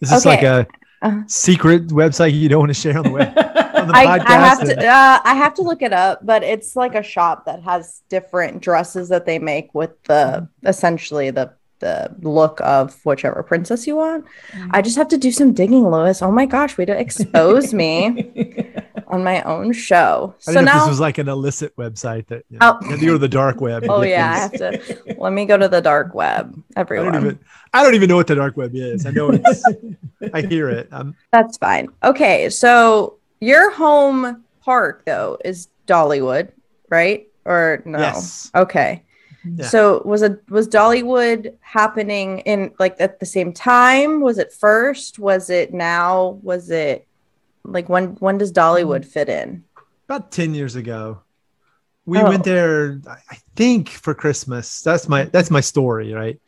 Is 0.02 0.10
this 0.10 0.26
Okay. 0.26 0.30
like 0.30 0.44
a 0.44 0.68
Uh-huh. 1.02 1.22
secret 1.28 1.88
website 1.88 2.34
you 2.38 2.50
don't 2.50 2.60
want 2.60 2.70
to 2.70 2.74
share 2.74 2.98
on 2.98 3.04
the 3.06 3.12
web? 3.12 3.28
On 3.30 3.88
the 3.88 3.94
I, 3.96 4.16
I 4.16 4.20
podcast 4.20 4.28
have 4.28 4.60
to 4.80 4.88
uh, 4.88 5.20
I 5.24 5.34
have 5.36 5.54
to 5.56 5.62
look 5.62 5.82
it 5.82 5.94
up, 5.94 6.26
but 6.26 6.44
it's 6.44 6.76
like 6.76 6.96
a 6.96 7.04
shop 7.04 7.46
that 7.46 7.62
has 7.64 8.02
different 8.10 8.62
dresses 8.62 9.08
that 9.10 9.26
they 9.26 9.40
make 9.40 9.74
with 9.74 9.92
the 10.04 10.50
essentially 10.66 11.32
the 11.32 11.54
the 11.80 12.14
look 12.22 12.60
of 12.62 13.00
whichever 13.06 13.42
princess 13.44 13.88
you 13.88 13.96
want. 13.96 14.26
I 14.72 14.82
just 14.82 14.98
have 14.98 15.08
to 15.10 15.18
do 15.18 15.32
some 15.32 15.54
digging, 15.54 15.88
Lewis. 15.90 16.22
Oh 16.22 16.32
my 16.32 16.46
gosh, 16.46 16.78
way 16.78 16.86
to 16.86 16.98
expose 16.98 17.74
me 17.74 18.72
on 19.08 19.24
my 19.24 19.42
own 19.44 19.72
show. 19.74 20.36
I 20.38 20.42
So 20.42 20.52
didn't 20.54 20.66
know 20.66 20.72
if 20.72 20.76
now 20.76 20.80
this 20.82 20.90
was 20.90 21.00
like 21.00 21.18
an 21.18 21.30
illicit 21.30 21.76
website 21.78 22.28
that 22.28 22.44
you, 22.50 22.60
know, 22.60 22.78
Oh. 22.82 22.86
you 22.86 22.90
had 22.92 23.00
to 23.00 23.06
go 23.06 23.12
to 23.14 23.18
the 23.18 23.28
dark 23.28 23.62
web. 23.62 23.86
Oh 23.90 24.02
get 24.02 24.10
yeah, 24.12 24.32
I 24.32 24.38
have 24.38 24.52
to 24.54 25.16
let 25.18 25.34
me 25.34 25.46
go 25.46 25.58
to 25.58 25.68
the 25.68 25.82
dark 25.82 26.14
web. 26.14 26.62
I 26.76 26.80
Everyone. 26.82 27.14
don't 27.14 27.24
even. 27.24 27.40
I 27.74 27.84
don't 27.84 27.96
even 27.96 28.10
know 28.10 28.16
what 28.16 28.28
the 28.28 28.36
dark 28.36 28.58
web 28.58 28.72
is. 28.74 29.06
I 29.06 29.12
know 29.12 29.30
it's. 29.32 29.64
I 30.34 30.42
hear 30.42 30.70
it. 30.70 30.90
Um, 30.92 31.16
That's 31.32 31.58
fine. 31.58 31.88
Okay, 32.04 32.50
so 32.50 33.18
your 33.40 33.72
home 33.72 34.44
park 34.62 35.04
though 35.06 35.38
is 35.46 35.70
Dollywood, 35.88 36.52
right? 36.90 37.28
Or 37.46 37.82
no? 37.86 38.00
Yes. 38.00 38.52
Okay. 38.54 39.04
Yeah. 39.46 39.66
So 39.66 40.02
was 40.04 40.22
it 40.22 40.42
was 40.50 40.68
Dollywood 40.68 41.56
happening 41.62 42.40
in 42.40 42.74
like 42.80 42.96
at 43.00 43.20
the 43.20 43.26
same 43.26 43.54
time? 43.54 44.22
Was 44.22 44.38
it 44.38 44.52
first? 44.52 45.20
Was 45.20 45.50
it 45.50 45.74
now? 45.74 46.40
Was 46.44 46.70
it 46.70 47.08
like 47.64 47.88
when 47.90 48.16
when 48.16 48.38
does 48.38 48.52
Dollywood 48.52 49.02
mm. 49.02 49.06
fit 49.06 49.30
in? 49.30 49.64
about 50.10 50.32
10 50.32 50.56
years 50.56 50.76
ago 50.76 51.22
we 52.06 52.18
Oh. 52.18 52.28
went 52.28 52.44
there 52.44 53.00
i 53.08 53.18
I 53.30 53.38
think 53.56 53.90
for 53.90 54.16
christmas 54.16 54.82
that's 54.82 55.08
my 55.08 55.26
that's 55.26 55.52
my 55.52 55.60
story 55.62 56.12
right 56.14 56.42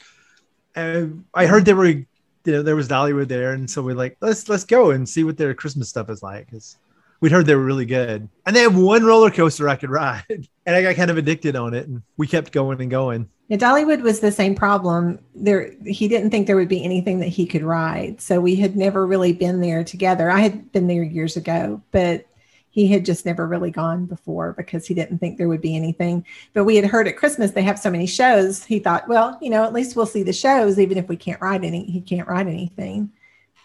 and 0.75 1.25
i 1.33 1.45
heard 1.45 1.65
there 1.65 1.75
were 1.75 1.85
you 1.85 2.05
know 2.47 2.63
there 2.63 2.75
was 2.75 2.87
dollywood 2.87 3.27
there 3.27 3.53
and 3.53 3.69
so 3.69 3.83
we're 3.83 3.93
like 3.93 4.17
let's 4.19 4.49
let's 4.49 4.63
go 4.63 4.91
and 4.91 5.07
see 5.07 5.23
what 5.23 5.37
their 5.37 5.53
christmas 5.53 5.89
stuff 5.89 6.09
is 6.09 6.23
like 6.23 6.47
because 6.47 6.77
we'd 7.19 7.31
heard 7.31 7.45
they 7.45 7.53
were 7.53 7.63
really 7.63 7.85
good 7.85 8.27
and 8.47 8.55
they 8.55 8.61
have 8.61 8.75
one 8.75 9.03
roller 9.03 9.29
coaster 9.29 9.69
i 9.69 9.75
could 9.75 9.91
ride 10.01 10.47
and 10.71 10.77
i 10.77 10.81
got 10.81 10.95
kind 10.95 11.11
of 11.11 11.17
addicted 11.17 11.55
on 11.55 11.73
it 11.73 11.87
and 11.87 12.01
we 12.15 12.25
kept 12.25 12.51
going 12.51 12.79
and 12.79 12.89
going 12.89 13.29
Yeah, 13.49 13.57
Dollywood 13.57 14.01
was 14.01 14.21
the 14.21 14.31
same 14.31 14.55
problem. 14.55 15.19
There, 15.35 15.73
he 15.85 16.07
didn't 16.07 16.29
think 16.29 16.47
there 16.47 16.55
would 16.55 16.69
be 16.69 16.85
anything 16.85 17.19
that 17.19 17.27
he 17.27 17.45
could 17.45 17.63
ride, 17.63 18.21
so 18.21 18.39
we 18.39 18.55
had 18.55 18.77
never 18.77 19.05
really 19.05 19.33
been 19.33 19.59
there 19.59 19.83
together. 19.83 20.31
I 20.31 20.39
had 20.39 20.71
been 20.71 20.87
there 20.87 21.03
years 21.03 21.35
ago, 21.35 21.81
but 21.91 22.25
he 22.69 22.87
had 22.87 23.03
just 23.03 23.25
never 23.25 23.45
really 23.45 23.69
gone 23.69 24.05
before 24.05 24.53
because 24.53 24.87
he 24.87 24.93
didn't 24.93 25.17
think 25.17 25.37
there 25.37 25.49
would 25.49 25.59
be 25.59 25.75
anything. 25.75 26.25
But 26.53 26.63
we 26.63 26.77
had 26.77 26.85
heard 26.85 27.09
at 27.09 27.17
Christmas 27.17 27.51
they 27.51 27.63
have 27.63 27.77
so 27.77 27.91
many 27.91 28.07
shows. 28.07 28.63
He 28.63 28.79
thought, 28.79 29.09
well, 29.09 29.37
you 29.41 29.49
know, 29.49 29.65
at 29.65 29.73
least 29.73 29.97
we'll 29.97 30.05
see 30.05 30.23
the 30.23 30.31
shows, 30.31 30.79
even 30.79 30.97
if 30.97 31.09
we 31.09 31.17
can't 31.17 31.41
ride 31.41 31.65
any. 31.65 31.83
He 31.83 31.99
can't 31.99 32.29
ride 32.29 32.47
anything, 32.47 33.11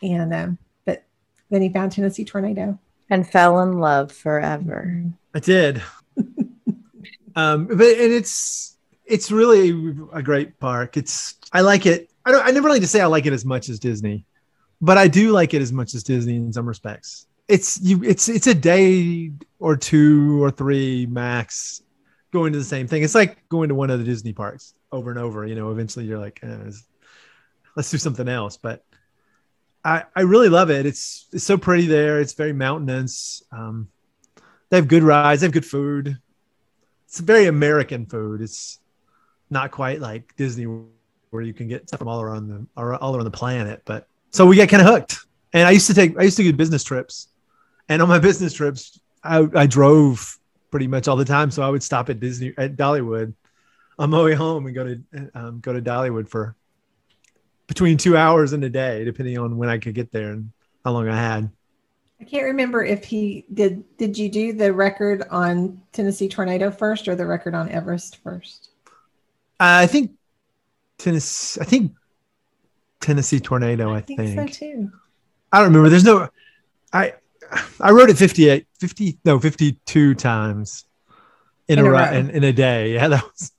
and 0.03 0.35
um, 0.35 0.59
but 0.85 1.05
then 1.51 1.63
he 1.63 1.69
found 1.69 1.93
Tennessee 1.93 2.25
Tornado. 2.25 2.79
And 3.09 3.25
fell 3.25 3.61
in 3.61 3.79
love 3.79 4.11
forever. 4.11 5.05
i 5.33 5.39
did 5.39 5.81
um 7.37 7.67
but 7.67 7.87
and 7.87 8.13
it's 8.13 8.77
it's 9.05 9.31
really 9.31 9.95
a 10.13 10.23
great 10.23 10.59
park 10.59 10.97
it's 10.97 11.37
i 11.53 11.61
like 11.61 11.87
it 11.87 12.11
i 12.25 12.33
don't 12.33 12.45
i 12.47 12.51
never 12.51 12.69
like 12.69 12.81
to 12.81 12.89
say 12.89 13.01
i 13.01 13.07
like 13.07 13.27
it 13.27 13.33
as 13.33 13.45
much 13.45 13.69
as 13.69 13.79
disney 13.79 14.25
but 14.81 14.99
i 14.99 15.07
do 15.07 15.31
like 15.31 15.55
it 15.55 15.63
as 15.63 15.73
much 15.73 15.95
as 15.95 16.03
disney 16.03 16.37
in 16.37 16.53
some 16.53 16.67
respects 16.67 17.27
it's 17.49 17.81
you 17.81 18.03
it's 18.03 18.29
it's 18.29 18.49
a 18.49 18.55
day 18.55 19.31
or 19.61 19.77
two 19.77 20.43
or 20.43 20.51
three 20.51 21.07
max 21.07 21.83
going 22.33 22.53
to 22.53 22.59
the 22.59 22.65
same 22.65 22.89
thing 22.89 23.03
it's 23.03 23.15
like 23.15 23.49
going 23.49 23.69
to 23.69 23.75
one 23.75 23.91
of 23.91 23.99
the 23.99 24.05
disney 24.05 24.33
parks 24.33 24.75
over 24.93 25.11
and 25.11 25.19
over. 25.19 25.47
You 25.47 25.55
know, 25.55 25.71
eventually 25.71 26.07
you're 26.07 26.19
like, 26.19 26.41
eh, 26.43 26.71
let's 27.77 27.91
do 27.91 27.99
something 27.99 28.29
else. 28.29 28.57
But 28.57 28.85
I 29.85 30.05
I 30.15 30.23
really 30.23 30.49
love 30.49 30.71
it. 30.71 30.87
It's 30.87 31.27
it's 31.33 31.45
so 31.45 31.57
pretty 31.57 31.87
there. 31.87 32.21
It's 32.21 32.33
very 32.33 32.53
mountainous. 32.53 33.43
Um, 33.53 33.89
they 34.71 34.77
have 34.77 34.89
good 34.89 35.03
rides. 35.03 35.41
They 35.41 35.47
have 35.47 35.53
good 35.53 35.67
food. 35.67 36.19
It's 37.07 37.21
very 37.21 37.47
American 37.47 38.07
food. 38.07 38.41
It's 38.41 38.79
not 39.51 39.71
quite 39.71 40.01
like 40.01 40.35
Disney 40.37 40.67
where 41.31 41.43
you 41.43 41.55
can 41.55 41.69
get 41.69 41.89
stuff 41.89 41.99
from 41.99 42.09
all 42.09 42.21
around 42.21 42.49
the 42.49 42.67
all 42.77 43.17
around 43.17 43.25
the 43.25 43.31
planet. 43.31 43.83
But 43.85 44.09
so 44.31 44.47
we 44.47 44.57
get 44.57 44.69
kind 44.69 44.83
of 44.83 44.89
hooked. 44.89 45.19
And 45.53 45.67
I 45.67 45.71
used 45.71 45.87
to 45.87 45.95
take 45.95 46.19
I 46.19 46.23
used 46.23 46.37
to 46.37 46.43
do 46.43 46.53
business 46.53 46.85
trips, 46.85 47.29
and 47.89 48.03
on 48.03 48.09
my 48.09 48.19
business 48.19 48.53
trips, 48.53 49.01
I, 49.23 49.47
I 49.55 49.67
drove 49.67 50.39
pretty 50.71 50.87
much 50.87 51.09
all 51.09 51.17
the 51.17 51.25
time. 51.25 51.51
So 51.51 51.63
I 51.63 51.69
would 51.69 51.83
stop 51.83 52.11
at 52.11 52.21
Disney 52.21 52.53
at 52.59 52.77
Dollywood 52.77 53.33
on 53.99 54.11
my 54.11 54.23
way 54.23 54.35
home 54.35 54.67
and 54.67 54.75
go 54.75 54.85
to 54.85 55.31
um, 55.35 55.61
go 55.61 55.73
to 55.73 55.81
Dollywood 55.81 56.29
for 56.29 56.57
between 57.67 57.97
two 57.97 58.17
hours 58.17 58.53
and 58.53 58.63
a 58.65 58.71
day, 58.71 59.05
depending 59.05 59.39
on 59.39 59.57
when 59.57 59.69
I 59.69 59.79
could 59.79 59.95
get 59.95 60.13
there 60.13 60.31
and 60.31 60.53
how 60.85 60.93
long 60.93 61.09
I 61.09 61.17
had. 61.17 61.51
I 62.21 62.25
can't 62.25 62.45
remember 62.45 62.83
if 62.83 63.05
he 63.05 63.45
did. 63.53 63.85
Did 63.99 64.17
you 64.17 64.29
do 64.29 64.53
the 64.53 64.73
record 64.73 65.25
on 65.31 65.83
Tennessee 65.93 66.29
Tornado 66.29 66.71
first 66.71 67.09
or 67.09 67.15
the 67.15 67.27
record 67.27 67.55
on 67.55 67.69
Everest 67.69 68.17
first? 68.23 68.71
Uh, 69.61 69.85
I 69.85 69.87
think 69.87 70.13
Tennessee. 70.99 71.61
I 71.61 71.65
think 71.65 71.93
Tennessee 73.01 73.41
Tornado. 73.41 73.93
I, 73.93 73.99
I 73.99 74.01
think, 74.01 74.21
think, 74.21 74.55
so 74.55 74.67
too. 74.67 74.93
I 75.53 75.59
don't 75.59 75.69
remember. 75.69 75.91
There's 75.91 76.05
no. 76.05 76.29
I 76.93 77.15
I 77.81 77.91
wrote 77.91 78.11
it 78.11 78.17
58, 78.17 78.67
50, 78.81 79.19
no, 79.25 79.39
52 79.39 80.15
times 80.15 80.85
in, 81.69 81.79
in 81.79 81.87
a, 81.87 81.93
a 81.93 82.13
in, 82.15 82.31
in, 82.31 82.45
a 82.45 82.53
day. 82.53 82.95
Yeah, 82.95 83.09
that 83.09 83.25
was 83.25 83.53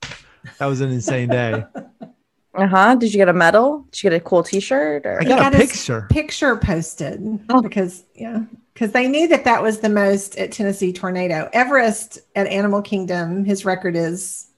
that 0.58 0.66
was 0.66 0.80
an 0.80 0.90
insane 0.90 1.28
day. 1.28 1.64
Uh 2.58 2.66
huh. 2.66 2.94
Did 2.96 3.12
you 3.12 3.18
get 3.18 3.28
a 3.28 3.32
medal? 3.32 3.86
Did 3.90 4.02
you 4.02 4.10
get 4.10 4.16
a 4.16 4.20
cool 4.20 4.42
T-shirt? 4.42 5.06
Or? 5.06 5.20
I 5.20 5.24
got, 5.24 5.38
got 5.38 5.54
a 5.54 5.58
picture. 5.58 6.06
Picture 6.10 6.56
posted 6.56 7.20
oh. 7.50 7.62
because 7.62 8.04
yeah, 8.14 8.42
because 8.74 8.92
they 8.92 9.06
knew 9.06 9.28
that 9.28 9.44
that 9.44 9.62
was 9.62 9.78
the 9.78 9.88
most 9.88 10.36
at 10.36 10.50
Tennessee 10.50 10.92
Tornado. 10.92 11.48
Everest 11.52 12.18
at 12.34 12.48
Animal 12.48 12.82
Kingdom, 12.82 13.44
his 13.44 13.64
record 13.64 13.94
is 13.94 14.48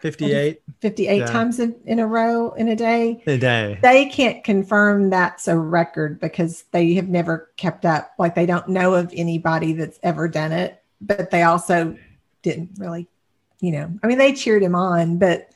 58 0.00 0.60
58 0.80 1.16
yeah. 1.16 1.26
times 1.26 1.58
in, 1.58 1.74
in 1.86 1.98
a 1.98 2.06
row 2.06 2.52
in 2.52 2.68
a 2.68 2.76
day 2.76 3.22
a 3.26 3.38
day 3.38 3.78
they 3.82 4.04
can't 4.04 4.44
confirm 4.44 5.08
that's 5.08 5.48
a 5.48 5.56
record 5.56 6.20
because 6.20 6.64
they 6.72 6.92
have 6.94 7.08
never 7.08 7.50
kept 7.56 7.86
up 7.86 8.12
like 8.18 8.34
they 8.34 8.44
don't 8.44 8.68
know 8.68 8.92
of 8.92 9.10
anybody 9.16 9.72
that's 9.72 9.98
ever 10.02 10.28
done 10.28 10.52
it 10.52 10.82
but 11.00 11.30
they 11.30 11.44
also 11.44 11.96
didn't 12.42 12.70
really 12.76 13.08
you 13.60 13.72
know 13.72 13.90
i 14.02 14.06
mean 14.06 14.18
they 14.18 14.34
cheered 14.34 14.62
him 14.62 14.74
on 14.74 15.16
but 15.16 15.48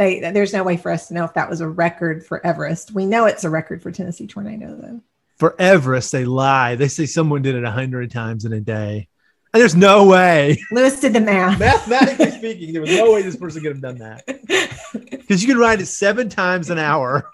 they 0.00 0.18
there's 0.18 0.52
no 0.52 0.64
way 0.64 0.76
for 0.76 0.90
us 0.90 1.08
to 1.08 1.14
know 1.14 1.24
if 1.24 1.34
that 1.34 1.48
was 1.48 1.60
a 1.60 1.68
record 1.68 2.24
for 2.24 2.44
everest 2.44 2.92
we 2.92 3.06
know 3.06 3.26
it's 3.26 3.44
a 3.44 3.50
record 3.50 3.82
for 3.82 3.92
tennessee 3.92 4.26
tornado 4.26 4.74
though 4.74 5.00
for 5.36 5.54
everest 5.60 6.10
they 6.10 6.24
lie 6.24 6.74
they 6.74 6.88
say 6.88 7.06
someone 7.06 7.42
did 7.42 7.54
it 7.54 7.62
a 7.62 7.66
100 7.66 8.10
times 8.10 8.44
in 8.44 8.52
a 8.52 8.60
day 8.60 9.06
and 9.52 9.60
there's 9.60 9.74
no 9.74 10.06
way. 10.06 10.62
Lewis 10.70 11.00
did 11.00 11.12
the 11.12 11.20
math. 11.20 11.58
Mathematically 11.58 12.30
speaking, 12.30 12.72
there 12.72 12.82
was 12.82 12.90
no 12.92 13.12
way 13.12 13.22
this 13.22 13.36
person 13.36 13.62
could 13.62 13.72
have 13.72 13.80
done 13.80 13.98
that. 13.98 14.24
Because 15.10 15.42
you 15.42 15.48
can 15.48 15.58
ride 15.58 15.80
it 15.80 15.86
seven 15.86 16.28
times 16.28 16.70
an 16.70 16.78
hour 16.78 17.30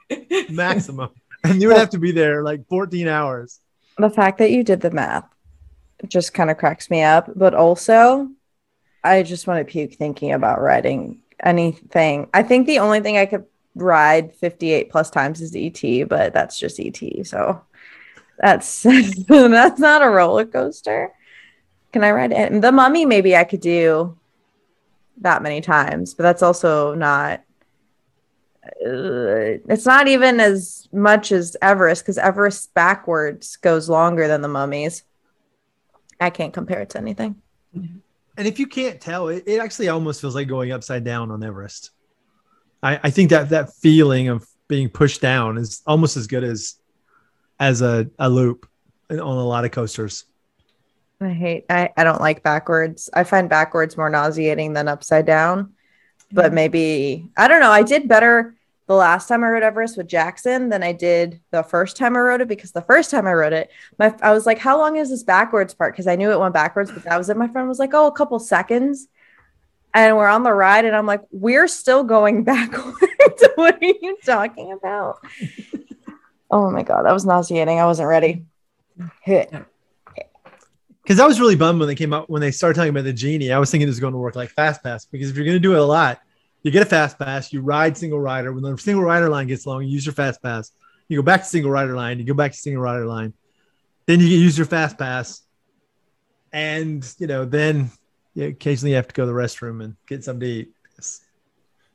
maximum. 0.50 1.08
And 1.42 1.62
you 1.62 1.68
would 1.68 1.78
have 1.78 1.90
to 1.90 1.98
be 1.98 2.12
there 2.12 2.42
like 2.42 2.66
14 2.68 3.08
hours. 3.08 3.58
The 3.96 4.10
fact 4.10 4.36
that 4.38 4.50
you 4.50 4.62
did 4.62 4.82
the 4.82 4.90
math 4.90 5.24
just 6.06 6.34
kind 6.34 6.50
of 6.50 6.58
cracks 6.58 6.90
me 6.90 7.02
up. 7.02 7.30
But 7.34 7.54
also, 7.54 8.28
I 9.02 9.22
just 9.22 9.46
want 9.46 9.66
to 9.66 9.70
puke 9.70 9.94
thinking 9.94 10.32
about 10.32 10.60
riding 10.60 11.20
anything. 11.42 12.28
I 12.32 12.42
think 12.42 12.66
the 12.66 12.78
only 12.78 13.00
thing 13.00 13.16
I 13.16 13.26
could 13.26 13.44
ride 13.74 14.34
58 14.34 14.90
plus 14.90 15.10
times 15.10 15.40
is 15.40 15.54
ET, 15.54 16.08
but 16.08 16.32
that's 16.32 16.58
just 16.58 16.80
ET. 16.80 17.26
So 17.26 17.62
that's 18.38 18.82
that's 19.28 19.80
not 19.80 20.02
a 20.02 20.08
roller 20.08 20.46
coaster. 20.46 21.12
Can 21.92 22.04
I 22.04 22.10
ride 22.10 22.32
it? 22.32 22.60
The 22.60 22.72
Mummy, 22.72 23.06
maybe 23.06 23.36
I 23.36 23.44
could 23.44 23.60
do 23.60 24.18
that 25.18 25.42
many 25.42 25.60
times, 25.60 26.14
but 26.14 26.24
that's 26.24 26.42
also 26.42 26.94
not. 26.94 27.42
Uh, 28.84 29.62
it's 29.68 29.86
not 29.86 30.08
even 30.08 30.40
as 30.40 30.88
much 30.92 31.30
as 31.30 31.56
Everest 31.62 32.02
because 32.02 32.18
Everest 32.18 32.74
backwards 32.74 33.56
goes 33.56 33.88
longer 33.88 34.26
than 34.26 34.40
the 34.40 34.48
Mummies. 34.48 35.04
I 36.20 36.30
can't 36.30 36.52
compare 36.52 36.80
it 36.80 36.90
to 36.90 36.98
anything. 36.98 37.40
And 38.36 38.46
if 38.46 38.58
you 38.58 38.66
can't 38.66 39.00
tell, 39.00 39.28
it, 39.28 39.44
it 39.46 39.60
actually 39.60 39.88
almost 39.88 40.20
feels 40.20 40.34
like 40.34 40.48
going 40.48 40.72
upside 40.72 41.04
down 41.04 41.30
on 41.30 41.42
Everest. 41.42 41.90
I, 42.82 43.00
I 43.04 43.10
think 43.10 43.30
that 43.30 43.50
that 43.50 43.74
feeling 43.74 44.28
of 44.28 44.46
being 44.68 44.88
pushed 44.88 45.20
down 45.20 45.58
is 45.58 45.82
almost 45.86 46.16
as 46.16 46.26
good 46.26 46.44
as 46.44 46.76
as 47.58 47.80
a, 47.80 48.10
a 48.18 48.28
loop 48.28 48.68
on 49.08 49.18
a 49.18 49.46
lot 49.46 49.64
of 49.64 49.70
coasters. 49.70 50.24
I 51.20 51.30
hate 51.30 51.64
I, 51.70 51.90
I 51.96 52.04
don't 52.04 52.20
like 52.20 52.42
backwards. 52.42 53.08
I 53.14 53.24
find 53.24 53.48
backwards 53.48 53.96
more 53.96 54.10
nauseating 54.10 54.74
than 54.74 54.88
upside 54.88 55.24
down. 55.24 55.72
But 56.32 56.52
maybe 56.52 57.30
I 57.36 57.48
don't 57.48 57.60
know. 57.60 57.70
I 57.70 57.82
did 57.82 58.08
better 58.08 58.55
the 58.86 58.94
last 58.94 59.28
time 59.28 59.42
I 59.42 59.48
rode 59.48 59.62
Everest 59.62 59.96
with 59.96 60.06
Jackson 60.06 60.68
than 60.68 60.82
I 60.82 60.92
did 60.92 61.40
the 61.50 61.62
first 61.62 61.96
time 61.96 62.16
I 62.16 62.20
rode 62.20 62.40
it 62.40 62.48
because 62.48 62.72
the 62.72 62.82
first 62.82 63.10
time 63.10 63.26
I 63.26 63.32
rode 63.32 63.52
it, 63.52 63.70
my 63.98 64.14
I 64.22 64.32
was 64.32 64.46
like, 64.46 64.58
how 64.58 64.78
long 64.78 64.96
is 64.96 65.10
this 65.10 65.24
backwards 65.24 65.74
part? 65.74 65.92
Because 65.92 66.06
I 66.06 66.16
knew 66.16 66.30
it 66.30 66.38
went 66.38 66.54
backwards, 66.54 66.92
but 66.92 67.02
that 67.04 67.18
was 67.18 67.28
it. 67.28 67.36
My 67.36 67.48
friend 67.48 67.68
was 67.68 67.78
like, 67.78 67.94
oh, 67.94 68.06
a 68.06 68.12
couple 68.12 68.38
seconds. 68.38 69.08
And 69.92 70.16
we're 70.16 70.28
on 70.28 70.42
the 70.42 70.52
ride, 70.52 70.84
and 70.84 70.94
I'm 70.94 71.06
like, 71.06 71.22
we're 71.30 71.68
still 71.68 72.04
going 72.04 72.44
backwards. 72.44 72.98
what 73.54 73.76
are 73.82 73.86
you 73.86 74.16
talking 74.24 74.72
about? 74.72 75.20
oh 76.50 76.70
my 76.70 76.82
god, 76.82 77.04
that 77.04 77.12
was 77.12 77.24
nauseating. 77.24 77.80
I 77.80 77.86
wasn't 77.86 78.08
ready. 78.08 78.44
Hit 79.22 79.52
because 81.06 81.20
I 81.20 81.26
was 81.26 81.38
really 81.38 81.54
bummed 81.54 81.78
when 81.78 81.86
they 81.86 81.94
came 81.94 82.12
out 82.12 82.28
when 82.28 82.40
they 82.40 82.50
started 82.50 82.74
talking 82.74 82.90
about 82.90 83.04
the 83.04 83.12
genie. 83.12 83.52
I 83.52 83.60
was 83.60 83.70
thinking 83.70 83.86
it 83.86 83.90
was 83.90 84.00
going 84.00 84.12
to 84.12 84.18
work 84.18 84.34
like 84.34 84.50
fast 84.50 84.82
pass 84.82 85.04
because 85.04 85.30
if 85.30 85.36
you're 85.36 85.44
going 85.44 85.54
to 85.54 85.60
do 85.60 85.74
it 85.74 85.78
a 85.78 85.84
lot, 85.84 86.20
you 86.66 86.72
get 86.72 86.82
a 86.82 86.86
fast 86.86 87.16
pass, 87.16 87.52
you 87.52 87.60
ride 87.60 87.96
single 87.96 88.18
rider. 88.18 88.52
When 88.52 88.64
the 88.64 88.76
single 88.76 89.04
rider 89.04 89.28
line 89.28 89.46
gets 89.46 89.66
long, 89.66 89.84
you 89.84 89.88
use 89.88 90.04
your 90.04 90.14
fast 90.14 90.42
pass. 90.42 90.72
You 91.06 91.16
go 91.16 91.22
back 91.22 91.42
to 91.42 91.46
single 91.46 91.70
rider 91.70 91.94
line. 91.94 92.18
You 92.18 92.24
go 92.24 92.34
back 92.34 92.50
to 92.50 92.58
single 92.58 92.82
rider 92.82 93.06
line. 93.06 93.34
Then 94.06 94.18
you 94.18 94.26
use 94.26 94.58
your 94.58 94.66
fast 94.66 94.98
pass, 94.98 95.42
and 96.52 97.08
you 97.18 97.28
know 97.28 97.44
then 97.44 97.90
you 98.34 98.48
occasionally 98.48 98.94
have 98.94 99.06
to 99.06 99.14
go 99.14 99.22
to 99.22 99.26
the 99.26 99.32
restroom 99.32 99.82
and 99.82 99.94
get 100.08 100.24
something 100.24 100.40
to 100.40 100.46
eat. 100.46 100.72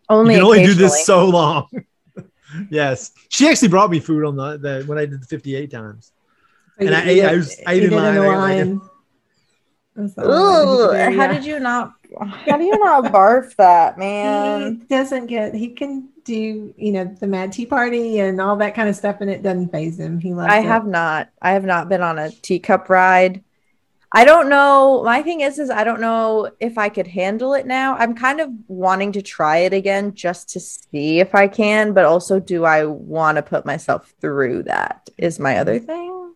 Only 0.08 0.36
you 0.36 0.40
can 0.40 0.46
only 0.46 0.66
do 0.66 0.74
this 0.74 1.06
so 1.06 1.26
long. 1.26 1.68
yes, 2.70 3.12
she 3.28 3.50
actually 3.50 3.68
brought 3.68 3.90
me 3.90 4.00
food 4.00 4.24
on 4.24 4.38
the, 4.38 4.58
the 4.58 4.84
when 4.86 4.98
I 4.98 5.06
did 5.06 5.22
the 5.22 5.28
58 5.28 5.70
times. 5.70 6.14
And 6.78 6.96
I 6.96 7.04
ate, 7.04 7.26
I, 7.26 7.36
was, 7.36 7.60
I 7.68 7.74
ate 7.74 7.84
in 7.84 7.92
line. 7.92 8.18
line. 8.18 8.82
Ooh, 10.20 10.92
how 11.18 11.28
did 11.28 11.46
you 11.46 11.60
not? 11.62 11.94
How 12.20 12.58
do 12.58 12.64
you 12.64 12.78
not 12.80 13.06
barf 13.06 13.56
that, 13.56 13.98
man? 13.98 14.80
He 14.80 14.86
doesn't 14.88 15.28
get. 15.28 15.54
He 15.54 15.70
can 15.70 16.10
do, 16.24 16.74
you 16.78 16.92
know, 16.92 17.06
the 17.06 17.28
Mad 17.28 17.54
Tea 17.54 17.66
Party 17.66 18.20
and 18.20 18.40
all 18.42 18.56
that 18.58 18.76
kind 18.76 18.90
of 18.90 18.96
stuff, 18.96 19.18
and 19.22 19.30
it 19.30 19.44
doesn't 19.44 19.72
phase 19.72 20.00
him. 20.00 20.20
He 20.20 20.34
loves. 20.34 20.52
It. 20.52 20.56
I 20.56 20.60
it. 20.60 20.66
have 20.66 20.86
not. 20.86 21.30
I 21.42 21.52
have 21.52 21.66
not 21.66 21.90
been 21.90 22.02
on 22.02 22.20
a 22.20 22.32
teacup 22.32 22.90
ride. 22.90 23.44
I 24.14 24.26
don't 24.26 24.50
know. 24.50 25.04
My 25.04 25.22
thing 25.22 25.40
is, 25.40 25.58
is 25.58 25.70
I 25.70 25.86
don't 25.86 26.02
know 26.02 26.52
if 26.60 26.78
I 26.78 26.90
could 26.90 27.08
handle 27.08 27.54
it 27.54 27.66
now. 27.66 27.96
I'm 27.96 28.14
kind 28.14 28.42
of 28.42 28.50
wanting 28.68 29.14
to 29.14 29.22
try 29.22 29.60
it 29.60 29.74
again 29.74 30.14
just 30.14 30.50
to 30.50 30.60
see 30.60 31.22
if 31.22 31.34
I 31.34 31.48
can, 31.48 31.94
but 31.94 32.04
also, 32.04 32.40
do 32.40 32.66
I 32.66 32.84
want 32.84 33.38
to 33.38 33.42
put 33.42 33.66
myself 33.66 34.14
through 34.20 34.64
that? 34.64 35.10
Is 35.18 35.40
my 35.40 35.58
other 35.58 35.80
mm-hmm. 35.80 35.86
thing. 35.86 36.34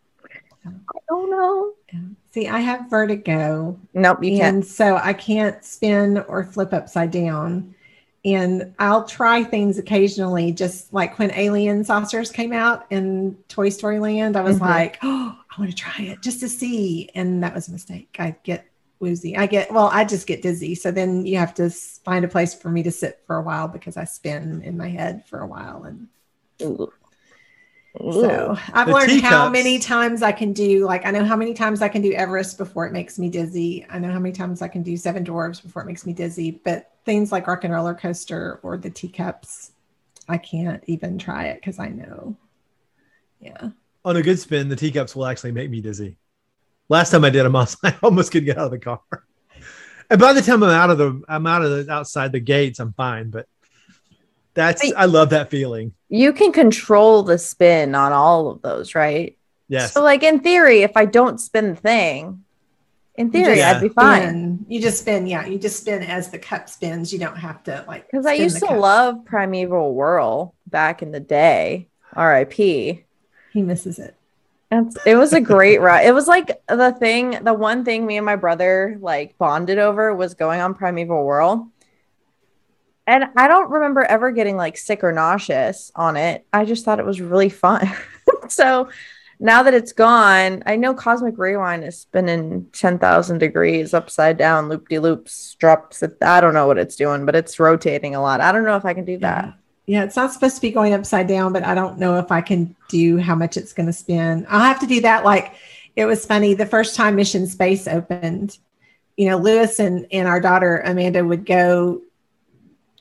I 0.65 0.99
don't 1.09 1.29
know. 1.29 1.73
See, 2.35 2.49
I 2.49 2.59
have 2.59 2.89
vertigo. 2.89 3.79
Nope, 3.93 4.21
you 4.21 4.41
and 4.41 4.61
can't. 4.61 4.65
So 4.65 4.97
I 4.97 5.13
can't 5.13 5.63
spin 5.63 6.17
or 6.27 6.43
flip 6.43 6.73
upside 6.73 7.11
down. 7.11 7.73
And 8.25 8.75
I'll 8.77 9.05
try 9.05 9.41
things 9.41 9.77
occasionally, 9.77 10.51
just 10.51 10.93
like 10.93 11.17
when 11.17 11.31
Alien 11.31 11.85
Saucers 11.85 12.33
came 12.33 12.51
out 12.51 12.87
in 12.89 13.37
Toy 13.47 13.69
Story 13.69 13.99
Land. 13.99 14.35
I 14.35 14.41
was 14.41 14.57
mm-hmm. 14.57 14.65
like, 14.65 14.97
oh, 15.01 15.33
I 15.49 15.61
want 15.61 15.71
to 15.71 15.77
try 15.77 16.03
it 16.03 16.21
just 16.21 16.41
to 16.41 16.49
see. 16.49 17.09
And 17.15 17.41
that 17.41 17.55
was 17.55 17.69
a 17.69 17.71
mistake. 17.71 18.13
I 18.19 18.35
get 18.43 18.67
woozy. 18.99 19.37
I 19.37 19.45
get, 19.45 19.71
well, 19.71 19.89
I 19.93 20.03
just 20.03 20.27
get 20.27 20.41
dizzy. 20.41 20.75
So 20.75 20.91
then 20.91 21.25
you 21.25 21.37
have 21.37 21.53
to 21.53 21.69
find 21.69 22.25
a 22.25 22.27
place 22.27 22.53
for 22.53 22.67
me 22.67 22.83
to 22.83 22.91
sit 22.91 23.21
for 23.25 23.37
a 23.37 23.43
while 23.43 23.69
because 23.69 23.95
I 23.95 24.03
spin 24.03 24.61
in 24.61 24.75
my 24.75 24.89
head 24.89 25.25
for 25.25 25.39
a 25.39 25.47
while. 25.47 25.85
And 25.85 26.09
Ooh. 26.63 26.91
So 27.99 28.57
I've 28.73 28.87
learned 28.87 29.09
teacups. 29.09 29.33
how 29.33 29.49
many 29.49 29.79
times 29.79 30.21
I 30.21 30.31
can 30.31 30.53
do, 30.53 30.85
like, 30.85 31.05
I 31.05 31.11
know 31.11 31.23
how 31.23 31.35
many 31.35 31.53
times 31.53 31.81
I 31.81 31.87
can 31.87 32.01
do 32.01 32.11
Everest 32.13 32.57
before 32.57 32.85
it 32.85 32.91
makes 32.91 33.17
me 33.17 33.29
dizzy. 33.29 33.85
I 33.89 33.99
know 33.99 34.11
how 34.11 34.19
many 34.19 34.33
times 34.33 34.61
I 34.61 34.67
can 34.67 34.83
do 34.83 34.97
Seven 34.97 35.23
Dwarfs 35.23 35.61
before 35.61 35.81
it 35.81 35.85
makes 35.85 36.05
me 36.05 36.13
dizzy. 36.13 36.51
But 36.51 36.91
things 37.05 37.31
like 37.31 37.47
Rock 37.47 37.63
and 37.63 37.73
Roller 37.73 37.93
Coaster 37.93 38.59
or 38.63 38.77
the 38.77 38.89
teacups, 38.89 39.71
I 40.27 40.37
can't 40.37 40.83
even 40.87 41.17
try 41.17 41.45
it 41.45 41.55
because 41.55 41.79
I 41.79 41.89
know. 41.89 42.35
Yeah. 43.39 43.69
On 44.03 44.15
a 44.17 44.21
good 44.21 44.39
spin, 44.39 44.69
the 44.69 44.75
teacups 44.75 45.15
will 45.15 45.25
actually 45.25 45.51
make 45.51 45.69
me 45.69 45.81
dizzy. 45.81 46.17
Last 46.89 47.11
time 47.11 47.25
I 47.25 47.29
did 47.29 47.43
them, 47.43 47.55
I 47.83 47.95
almost 48.03 48.31
couldn't 48.31 48.45
get 48.45 48.57
out 48.57 48.65
of 48.65 48.71
the 48.71 48.79
car. 48.79 49.01
And 50.09 50.19
by 50.19 50.33
the 50.33 50.41
time 50.41 50.61
I'm 50.61 50.69
out 50.69 50.91
of 50.91 50.97
the, 50.97 51.21
I'm 51.27 51.47
out 51.47 51.63
of 51.63 51.85
the 51.85 51.91
outside 51.91 52.31
the 52.31 52.39
gates, 52.39 52.79
I'm 52.79 52.93
fine. 52.93 53.31
But 53.31 53.47
That's 54.55 54.81
Wait. 54.81 54.93
I 54.97 55.05
love 55.05 55.29
that 55.29 55.51
feeling. 55.51 55.93
You 56.09 56.33
can 56.33 56.51
control 56.51 57.23
the 57.23 57.37
spin 57.37 57.93
on 57.93 58.11
all 58.11 58.49
of 58.49 58.61
those, 58.61 58.95
right? 58.95 59.37
Yes. 59.67 59.93
So, 59.93 60.01
like 60.01 60.23
in 60.23 60.39
theory, 60.39 60.81
if 60.81 60.95
I 60.95 61.05
don't 61.05 61.39
spin 61.39 61.71
the 61.71 61.75
thing, 61.75 62.43
in 63.15 63.31
theory, 63.31 63.57
just 63.57 63.75
I'd 63.75 63.81
be 63.81 63.89
fine. 63.89 64.21
Spin. 64.21 64.65
You 64.67 64.81
just 64.81 64.99
spin, 64.99 65.27
yeah. 65.27 65.45
You 65.45 65.59
just 65.59 65.81
spin 65.81 66.03
as 66.03 66.29
the 66.29 66.39
cup 66.39 66.69
spins. 66.69 67.13
You 67.13 67.19
don't 67.19 67.37
have 67.37 67.63
to 67.63 67.83
like. 67.87 68.09
Because 68.09 68.25
I 68.25 68.33
used 68.33 68.59
to 68.59 68.67
cup. 68.67 68.79
love 68.79 69.25
Primeval 69.25 69.93
Whirl 69.93 70.55
back 70.67 71.01
in 71.01 71.11
the 71.11 71.19
day. 71.19 71.87
R.I.P. 72.13 73.03
He 73.51 73.61
misses 73.61 73.99
it. 73.99 74.15
It's, 74.71 74.97
it 75.05 75.15
was 75.15 75.33
a 75.33 75.41
great 75.41 75.79
ride. 75.79 76.05
It 76.05 76.13
was 76.13 76.27
like 76.27 76.61
the 76.67 76.91
thing, 76.91 77.43
the 77.43 77.53
one 77.53 77.85
thing 77.85 78.05
me 78.05 78.17
and 78.17 78.25
my 78.25 78.35
brother 78.35 78.97
like 78.99 79.37
bonded 79.37 79.77
over 79.77 80.13
was 80.13 80.33
going 80.33 80.59
on 80.59 80.73
Primeval 80.73 81.23
Whirl. 81.23 81.71
And 83.07 83.25
I 83.35 83.47
don't 83.47 83.69
remember 83.69 84.03
ever 84.03 84.31
getting 84.31 84.57
like 84.57 84.77
sick 84.77 85.03
or 85.03 85.11
nauseous 85.11 85.91
on 85.95 86.17
it. 86.17 86.45
I 86.51 86.65
just 86.65 86.85
thought 86.85 86.99
it 86.99 87.05
was 87.05 87.21
really 87.21 87.49
fun. 87.49 87.87
so 88.49 88.89
now 89.39 89.63
that 89.63 89.73
it's 89.73 89.91
gone, 89.91 90.63
I 90.65 90.75
know 90.75 90.93
Cosmic 90.93 91.37
Rewind 91.37 91.83
is 91.83 91.99
spinning 91.99 92.67
10,000 92.73 93.37
degrees 93.37 93.93
upside 93.93 94.37
down, 94.37 94.69
loop 94.69 94.87
de 94.89 94.99
loops, 94.99 95.55
drops. 95.59 96.01
It, 96.01 96.17
I 96.21 96.41
don't 96.41 96.53
know 96.53 96.67
what 96.67 96.77
it's 96.77 96.95
doing, 96.95 97.25
but 97.25 97.35
it's 97.35 97.59
rotating 97.59 98.15
a 98.15 98.21
lot. 98.21 98.41
I 98.41 98.51
don't 98.51 98.63
know 98.63 98.77
if 98.77 98.85
I 98.85 98.93
can 98.93 99.05
do 99.05 99.17
that. 99.19 99.45
Yeah. 99.45 99.53
Yeah, 99.87 100.03
it's 100.03 100.15
not 100.15 100.33
supposed 100.33 100.55
to 100.55 100.61
be 100.61 100.71
going 100.71 100.93
upside 100.93 101.27
down, 101.27 101.53
but 101.53 101.63
I 101.63 101.75
don't 101.75 101.99
know 101.99 102.17
if 102.17 102.31
I 102.31 102.41
can 102.41 102.75
do 102.89 103.17
how 103.17 103.35
much 103.35 103.55
it's 103.55 103.71
going 103.71 103.85
to 103.85 103.93
spin. 103.93 104.47
I'll 104.49 104.59
have 104.59 104.79
to 104.79 104.87
do 104.87 105.01
that. 105.01 105.23
Like 105.23 105.53
it 105.95 106.05
was 106.05 106.25
funny 106.25 106.55
the 106.55 106.65
first 106.65 106.95
time 106.95 107.15
Mission 107.15 107.45
Space 107.45 107.87
opened, 107.87 108.57
you 109.15 109.29
know, 109.29 109.37
Lewis 109.37 109.79
and, 109.79 110.07
and 110.11 110.27
our 110.27 110.41
daughter 110.41 110.81
Amanda 110.83 111.23
would 111.23 111.45
go 111.45 112.01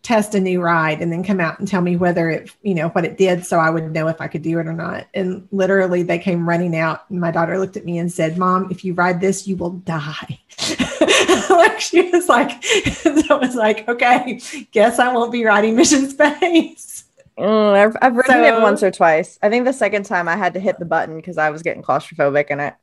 test 0.05 0.35
a 0.35 0.41
new 0.41 0.61
ride 0.61 1.01
and 1.01 1.11
then 1.11 1.25
come 1.25 1.41
out 1.41 1.59
and 1.59 1.67
tell 1.67 1.81
me 1.81 1.97
whether 1.97 2.29
it, 2.29 2.51
you 2.63 2.75
know, 2.75 2.91
what 2.91 3.07
it 3.07 3.17
did 3.17 3.45
so 3.45 3.59
I 3.59 3.71
would 3.71 3.91
know 3.91 4.07
if 4.09 4.21
I 4.21 4.29
could 4.29 4.43
do 4.43 4.59
it 4.59 4.67
or 4.67 4.75
not. 4.75 5.07
And 5.15 5.49
literally 5.51 6.03
they 6.03 6.19
came 6.19 6.47
running 6.47 6.77
out 6.77 7.09
and 7.11 7.19
my 7.19 7.31
daughter 7.31 7.59
looked 7.59 7.79
at 7.79 7.87
me 7.87 7.99
and 7.99 8.13
said, 8.13 8.37
Mom, 8.37 8.71
if 8.71 8.85
you 8.85 8.93
ride 8.93 9.21
this, 9.21 9.49
you 9.49 9.57
will 9.57 9.71
die. 9.71 10.39
like 11.51 11.81
she 11.81 12.11
was 12.11 12.29
like, 12.29 12.63
so 12.63 13.17
I 13.31 13.35
was 13.37 13.57
like, 13.57 13.89
okay, 13.89 14.41
guess 14.73 14.99
I 14.99 15.13
won't 15.13 15.33
be 15.33 15.43
riding 15.43 15.75
Mission 15.75 16.09
Space. 16.09 17.05
Mm, 17.39 17.73
I've, 17.73 17.97
I've 18.01 18.17
ridden 18.17 18.45
it 18.45 18.61
once 18.61 18.83
or 18.83 18.91
twice. 18.91 19.39
I 19.43 19.49
think 19.49 19.65
the 19.65 19.73
second 19.73 20.05
time 20.05 20.29
I 20.29 20.37
had 20.37 20.55
to 20.55 20.61
hit 20.61 20.79
the 20.79 20.85
button 20.85 21.17
because 21.17 21.39
I 21.39 21.49
was 21.51 21.63
getting 21.63 21.83
claustrophobic 21.83 22.51
in 22.51 22.61
it. 22.61 22.75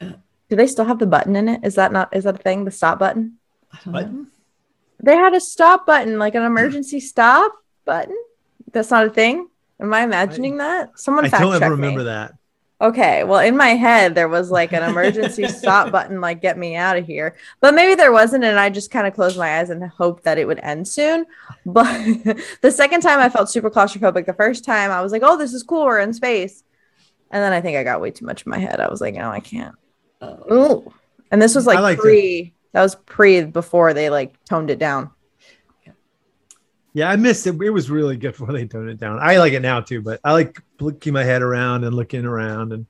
Do 0.00 0.56
they 0.56 0.66
still 0.66 0.84
have 0.86 0.98
the 0.98 1.06
button 1.06 1.36
in 1.36 1.48
it? 1.48 1.60
Is 1.62 1.74
that 1.76 1.92
not 1.92 2.14
is 2.16 2.24
that 2.24 2.34
a 2.36 2.42
thing? 2.42 2.64
The 2.64 2.70
stop 2.70 2.98
button? 2.98 3.38
I 3.72 3.78
don't 3.84 3.94
What? 3.94 4.12
know. 4.12 4.26
They 5.04 5.16
had 5.16 5.34
a 5.34 5.40
stop 5.40 5.86
button, 5.86 6.18
like 6.18 6.34
an 6.34 6.42
hmm. 6.42 6.46
emergency 6.46 7.00
stop 7.00 7.52
button. 7.84 8.16
That's 8.72 8.90
not 8.90 9.06
a 9.06 9.10
thing. 9.10 9.48
Am 9.80 9.92
I 9.92 10.02
imagining 10.02 10.58
that? 10.58 10.98
Someone 10.98 11.26
I 11.26 11.28
fact 11.28 11.42
don't 11.42 11.52
check 11.52 11.62
ever 11.62 11.74
remember 11.74 12.00
me. 12.00 12.04
that. 12.06 12.34
Okay, 12.80 13.22
well, 13.24 13.40
in 13.40 13.56
my 13.56 13.70
head 13.70 14.14
there 14.14 14.28
was 14.28 14.50
like 14.50 14.72
an 14.72 14.82
emergency 14.82 15.46
stop 15.48 15.92
button, 15.92 16.20
like 16.20 16.40
get 16.40 16.58
me 16.58 16.74
out 16.74 16.96
of 16.96 17.06
here. 17.06 17.36
But 17.60 17.74
maybe 17.74 17.94
there 17.94 18.12
wasn't, 18.12 18.44
and 18.44 18.58
I 18.58 18.70
just 18.70 18.90
kind 18.90 19.06
of 19.06 19.14
closed 19.14 19.38
my 19.38 19.58
eyes 19.58 19.70
and 19.70 19.84
hoped 19.84 20.24
that 20.24 20.38
it 20.38 20.46
would 20.46 20.60
end 20.60 20.88
soon. 20.88 21.26
But 21.66 21.86
the 22.60 22.70
second 22.70 23.00
time 23.00 23.20
I 23.20 23.28
felt 23.28 23.50
super 23.50 23.70
claustrophobic. 23.70 24.26
The 24.26 24.34
first 24.34 24.64
time 24.64 24.90
I 24.90 25.00
was 25.02 25.12
like, 25.12 25.22
"Oh, 25.24 25.36
this 25.38 25.54
is 25.54 25.62
cool. 25.62 25.84
We're 25.84 26.00
in 26.00 26.12
space," 26.12 26.62
and 27.30 27.42
then 27.42 27.52
I 27.52 27.60
think 27.60 27.76
I 27.76 27.84
got 27.84 28.00
way 28.00 28.10
too 28.10 28.26
much 28.26 28.44
in 28.44 28.50
my 28.50 28.58
head. 28.58 28.80
I 28.80 28.88
was 28.88 29.00
like, 29.00 29.14
"No, 29.14 29.30
I 29.30 29.40
can't." 29.40 29.74
Oh. 30.20 30.92
And 31.30 31.40
this 31.40 31.54
was 31.54 31.66
I 31.66 31.80
like 31.80 31.98
pre. 31.98 32.54
That 32.74 32.82
was 32.82 32.96
pre 32.96 33.44
before 33.44 33.94
they 33.94 34.10
like 34.10 34.34
toned 34.44 34.68
it 34.68 34.80
down. 34.80 35.10
Yeah, 36.92 37.08
I 37.08 37.16
missed 37.16 37.46
it. 37.46 37.60
It 37.60 37.70
was 37.70 37.88
really 37.88 38.16
good 38.16 38.32
before 38.32 38.52
they 38.52 38.66
toned 38.66 38.90
it 38.90 38.98
down. 38.98 39.18
I 39.20 39.38
like 39.38 39.52
it 39.52 39.62
now 39.62 39.80
too, 39.80 40.02
but 40.02 40.20
I 40.24 40.32
like 40.32 40.60
looking 40.80 41.12
my 41.12 41.24
head 41.24 41.40
around 41.40 41.84
and 41.84 41.94
looking 41.94 42.24
around 42.24 42.72
and 42.72 42.86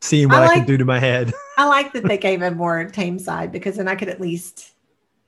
seeing 0.00 0.28
what 0.28 0.42
I 0.42 0.46
I, 0.46 0.54
can 0.56 0.66
do 0.66 0.76
to 0.78 0.84
my 0.84 0.98
head. 0.98 1.32
I 1.58 1.66
like 1.66 1.92
that 1.92 2.04
they 2.04 2.18
gave 2.18 2.42
a 2.42 2.50
more 2.50 2.84
tame 2.86 3.20
side 3.20 3.52
because 3.52 3.76
then 3.76 3.86
I 3.86 3.94
could 3.94 4.08
at 4.08 4.20
least 4.20 4.72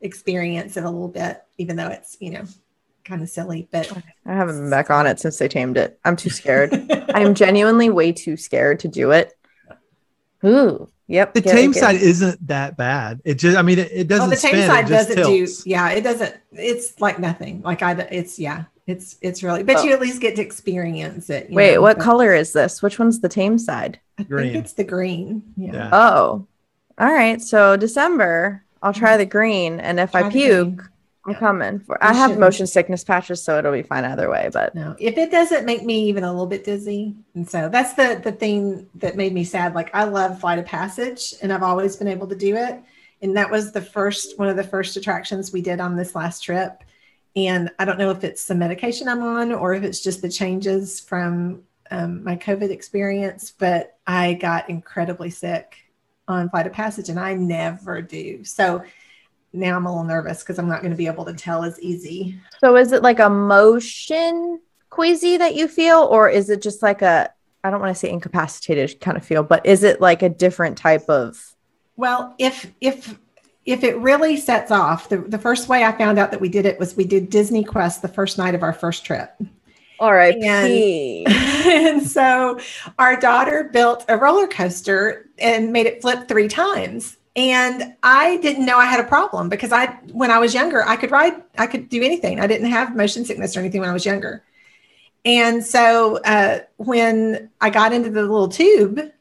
experience 0.00 0.76
it 0.76 0.82
a 0.82 0.90
little 0.90 1.08
bit, 1.08 1.42
even 1.58 1.76
though 1.76 1.88
it's, 1.88 2.16
you 2.20 2.30
know, 2.30 2.44
kind 3.04 3.22
of 3.22 3.28
silly. 3.28 3.68
But 3.70 3.90
I 4.26 4.34
haven't 4.34 4.56
been 4.56 4.70
back 4.70 4.90
on 4.90 5.06
it 5.06 5.20
since 5.20 5.38
they 5.38 5.46
tamed 5.46 5.76
it. 5.76 5.98
I'm 6.04 6.16
too 6.16 6.30
scared. 6.30 6.72
I'm 7.14 7.34
genuinely 7.34 7.88
way 7.88 8.10
too 8.10 8.36
scared 8.36 8.80
to 8.80 8.88
do 8.88 9.12
it. 9.12 9.32
Ooh, 10.44 10.88
yep. 11.06 11.34
The 11.34 11.40
tame 11.40 11.72
side 11.72 11.96
isn't 11.96 12.46
that 12.48 12.76
bad. 12.76 13.20
It 13.24 13.34
just, 13.34 13.56
I 13.56 13.62
mean, 13.62 13.78
it, 13.78 13.90
it 13.92 14.00
oh, 14.00 14.04
doesn't 14.04 14.20
well, 14.22 14.30
the 14.30 14.36
tame 14.36 14.54
spin. 14.54 14.66
side 14.66 14.88
doesn't 14.88 15.16
tilts. 15.16 15.62
do, 15.64 15.70
yeah, 15.70 15.90
it 15.90 16.02
doesn't, 16.02 16.36
it's 16.52 17.00
like 17.00 17.18
nothing. 17.18 17.62
Like 17.62 17.82
I, 17.82 17.92
it's, 18.10 18.38
yeah, 18.38 18.64
it's, 18.86 19.16
it's 19.22 19.42
really, 19.42 19.62
but 19.62 19.76
Oh. 19.78 19.82
you 19.84 19.92
at 19.92 20.00
least 20.00 20.20
get 20.20 20.36
to 20.36 20.42
experience 20.42 21.30
it. 21.30 21.50
you 21.50 21.56
Wait, 21.56 21.74
know, 21.74 21.82
what 21.82 21.98
but 21.98 22.04
color 22.04 22.34
is 22.34 22.52
this? 22.52 22.82
Which 22.82 22.98
one's 22.98 23.20
the 23.20 23.28
tame 23.28 23.58
side? 23.58 24.00
I 24.18 24.24
Green. 24.24 24.52
think 24.52 24.64
it's 24.64 24.74
the 24.74 24.84
green. 24.84 25.42
Yeah. 25.56 25.72
Yeah. 25.72 25.90
Oh, 25.92 26.46
all 26.98 27.12
right. 27.12 27.40
So 27.40 27.76
December, 27.76 28.64
I'll 28.82 28.92
try 28.92 29.10
mm-hmm. 29.10 29.18
the 29.18 29.26
green, 29.26 29.80
and 29.80 30.00
if 30.00 30.14
I 30.14 30.20
Try 30.22 30.28
the 30.28 30.32
puke, 30.32 30.76
green. 30.76 30.88
I'm 31.24 31.34
coming 31.34 31.78
for. 31.80 31.98
You 32.02 32.08
I 32.08 32.12
have 32.14 32.38
motion 32.38 32.66
sickness 32.66 33.04
patches, 33.04 33.42
so 33.42 33.58
it'll 33.58 33.72
be 33.72 33.82
fine 33.82 34.04
either 34.04 34.28
way. 34.28 34.50
But 34.52 34.74
No, 34.74 34.96
if 34.98 35.16
it 35.16 35.30
doesn't 35.30 35.64
make 35.64 35.84
me 35.84 36.04
even 36.08 36.24
a 36.24 36.30
little 36.30 36.46
bit 36.46 36.64
dizzy, 36.64 37.14
and 37.34 37.48
so 37.48 37.68
that's 37.68 37.94
the 37.94 38.20
the 38.22 38.32
thing 38.32 38.88
that 38.96 39.16
made 39.16 39.32
me 39.32 39.44
sad. 39.44 39.74
Like 39.74 39.94
I 39.94 40.04
love 40.04 40.40
Flight 40.40 40.58
of 40.58 40.66
Passage, 40.66 41.34
and 41.40 41.52
I've 41.52 41.62
always 41.62 41.96
been 41.96 42.08
able 42.08 42.26
to 42.28 42.36
do 42.36 42.56
it. 42.56 42.82
And 43.22 43.36
that 43.36 43.50
was 43.50 43.70
the 43.70 43.80
first 43.80 44.38
one 44.38 44.48
of 44.48 44.56
the 44.56 44.64
first 44.64 44.96
attractions 44.96 45.52
we 45.52 45.62
did 45.62 45.78
on 45.80 45.96
this 45.96 46.14
last 46.14 46.40
trip. 46.40 46.82
And 47.36 47.70
I 47.78 47.84
don't 47.84 47.98
know 47.98 48.10
if 48.10 48.24
it's 48.24 48.46
the 48.46 48.54
medication 48.54 49.08
I'm 49.08 49.22
on 49.22 49.52
or 49.52 49.74
if 49.74 49.84
it's 49.84 50.02
just 50.02 50.22
the 50.22 50.28
changes 50.28 51.00
from 51.00 51.62
um, 51.90 52.24
my 52.24 52.36
COVID 52.36 52.70
experience, 52.70 53.52
but 53.56 53.96
I 54.06 54.34
got 54.34 54.68
incredibly 54.68 55.30
sick 55.30 55.76
on 56.28 56.50
Flight 56.50 56.66
of 56.66 56.72
Passage, 56.72 57.08
and 57.08 57.18
I 57.18 57.34
never 57.34 58.02
do. 58.02 58.44
So 58.44 58.82
now 59.52 59.76
I'm 59.76 59.86
a 59.86 59.90
little 59.90 60.04
nervous 60.04 60.40
because 60.40 60.58
I'm 60.58 60.68
not 60.68 60.80
going 60.80 60.92
to 60.92 60.96
be 60.96 61.06
able 61.06 61.24
to 61.26 61.34
tell 61.34 61.64
as 61.64 61.80
easy 61.80 62.38
so 62.60 62.76
is 62.76 62.92
it 62.92 63.02
like 63.02 63.18
a 63.18 63.28
motion 63.30 64.60
queasy 64.90 65.38
that 65.38 65.54
you 65.54 65.68
feel, 65.68 66.00
or 66.00 66.28
is 66.28 66.50
it 66.50 66.62
just 66.62 66.82
like 66.82 67.02
a? 67.02 67.30
I 67.64 67.70
don't 67.70 67.80
want 67.80 67.94
to 67.94 67.98
say 67.98 68.10
incapacitated 68.10 69.00
kind 69.00 69.16
of 69.16 69.24
feel, 69.24 69.42
but 69.42 69.64
is 69.64 69.82
it 69.84 70.00
like 70.00 70.22
a 70.22 70.28
different 70.28 70.76
type 70.78 71.08
of? 71.08 71.54
Well, 71.96 72.34
if 72.38 72.70
if 72.80 73.18
if 73.64 73.84
it 73.84 73.96
really 73.98 74.36
sets 74.36 74.70
off, 74.70 75.08
the, 75.08 75.18
the 75.18 75.38
first 75.38 75.68
way 75.68 75.84
I 75.84 75.92
found 75.92 76.18
out 76.18 76.30
that 76.32 76.40
we 76.40 76.48
did 76.48 76.66
it 76.66 76.78
was 76.78 76.96
we 76.96 77.04
did 77.04 77.30
Disney 77.30 77.62
Quest 77.64 78.02
the 78.02 78.08
first 78.08 78.36
night 78.38 78.54
of 78.54 78.62
our 78.62 78.72
first 78.72 79.04
trip. 79.04 79.32
All 80.00 80.12
right, 80.12 80.34
And- 80.34 81.28
and 81.28 82.02
so 82.06 82.58
our 82.98 83.16
daughter 83.16 83.70
built 83.72 84.04
a 84.08 84.16
roller 84.16 84.48
coaster 84.48 85.30
and 85.38 85.72
made 85.72 85.86
it 85.86 86.02
flip 86.02 86.26
three 86.26 86.48
times. 86.48 87.16
And 87.34 87.94
I 88.02 88.36
didn't 88.38 88.66
know 88.66 88.76
I 88.76 88.84
had 88.84 89.00
a 89.00 89.08
problem 89.08 89.48
because 89.48 89.72
I, 89.72 89.86
when 90.12 90.30
I 90.30 90.38
was 90.38 90.52
younger, 90.52 90.86
I 90.86 90.96
could 90.96 91.10
ride, 91.10 91.42
I 91.56 91.66
could 91.66 91.88
do 91.88 92.02
anything. 92.02 92.40
I 92.40 92.46
didn't 92.46 92.70
have 92.70 92.94
motion 92.94 93.24
sickness 93.24 93.56
or 93.56 93.60
anything 93.60 93.80
when 93.80 93.88
I 93.88 93.94
was 93.94 94.04
younger. 94.04 94.44
And 95.24 95.64
so 95.64 96.18
uh, 96.24 96.60
when 96.76 97.50
I 97.60 97.70
got 97.70 97.92
into 97.92 98.10
the 98.10 98.22
little 98.22 98.48
tube, 98.48 99.12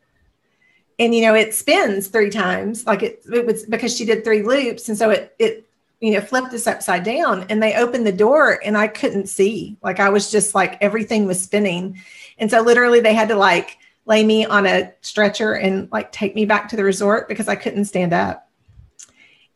and 1.00 1.16
you 1.16 1.22
know 1.22 1.34
it 1.34 1.54
spins 1.54 2.08
three 2.08 2.30
times, 2.30 2.86
like 2.86 3.04
it, 3.04 3.24
it 3.32 3.46
was 3.46 3.66
because 3.66 3.96
she 3.96 4.06
did 4.06 4.24
three 4.24 4.44
loops, 4.44 4.88
and 4.90 4.98
so 4.98 5.10
it 5.10 5.36
it 5.40 5.68
you 6.00 6.12
know 6.14 6.22
flipped 6.22 6.54
us 6.54 6.68
upside 6.68 7.04
down. 7.04 7.46
And 7.50 7.62
they 7.62 7.76
opened 7.76 8.06
the 8.06 8.12
door, 8.12 8.60
and 8.64 8.78
I 8.78 8.88
couldn't 8.88 9.28
see. 9.28 9.78
Like 9.82 10.00
I 10.00 10.10
was 10.10 10.32
just 10.32 10.54
like 10.54 10.78
everything 10.82 11.26
was 11.26 11.42
spinning, 11.42 12.00
and 12.38 12.50
so 12.50 12.62
literally 12.62 13.00
they 13.00 13.14
had 13.14 13.30
to 13.30 13.36
like 13.36 13.78
lay 14.06 14.24
me 14.24 14.46
on 14.46 14.66
a 14.66 14.92
stretcher 15.02 15.54
and 15.54 15.92
like 15.92 16.12
take 16.12 16.36
me 16.36 16.46
back 16.46 16.70
to 16.70 16.76
the 16.76 16.84
resort 16.84 17.28
because 17.28 17.48
I 17.48 17.56
couldn't 17.56 17.86
stand 17.86 18.14
up. 18.14 18.50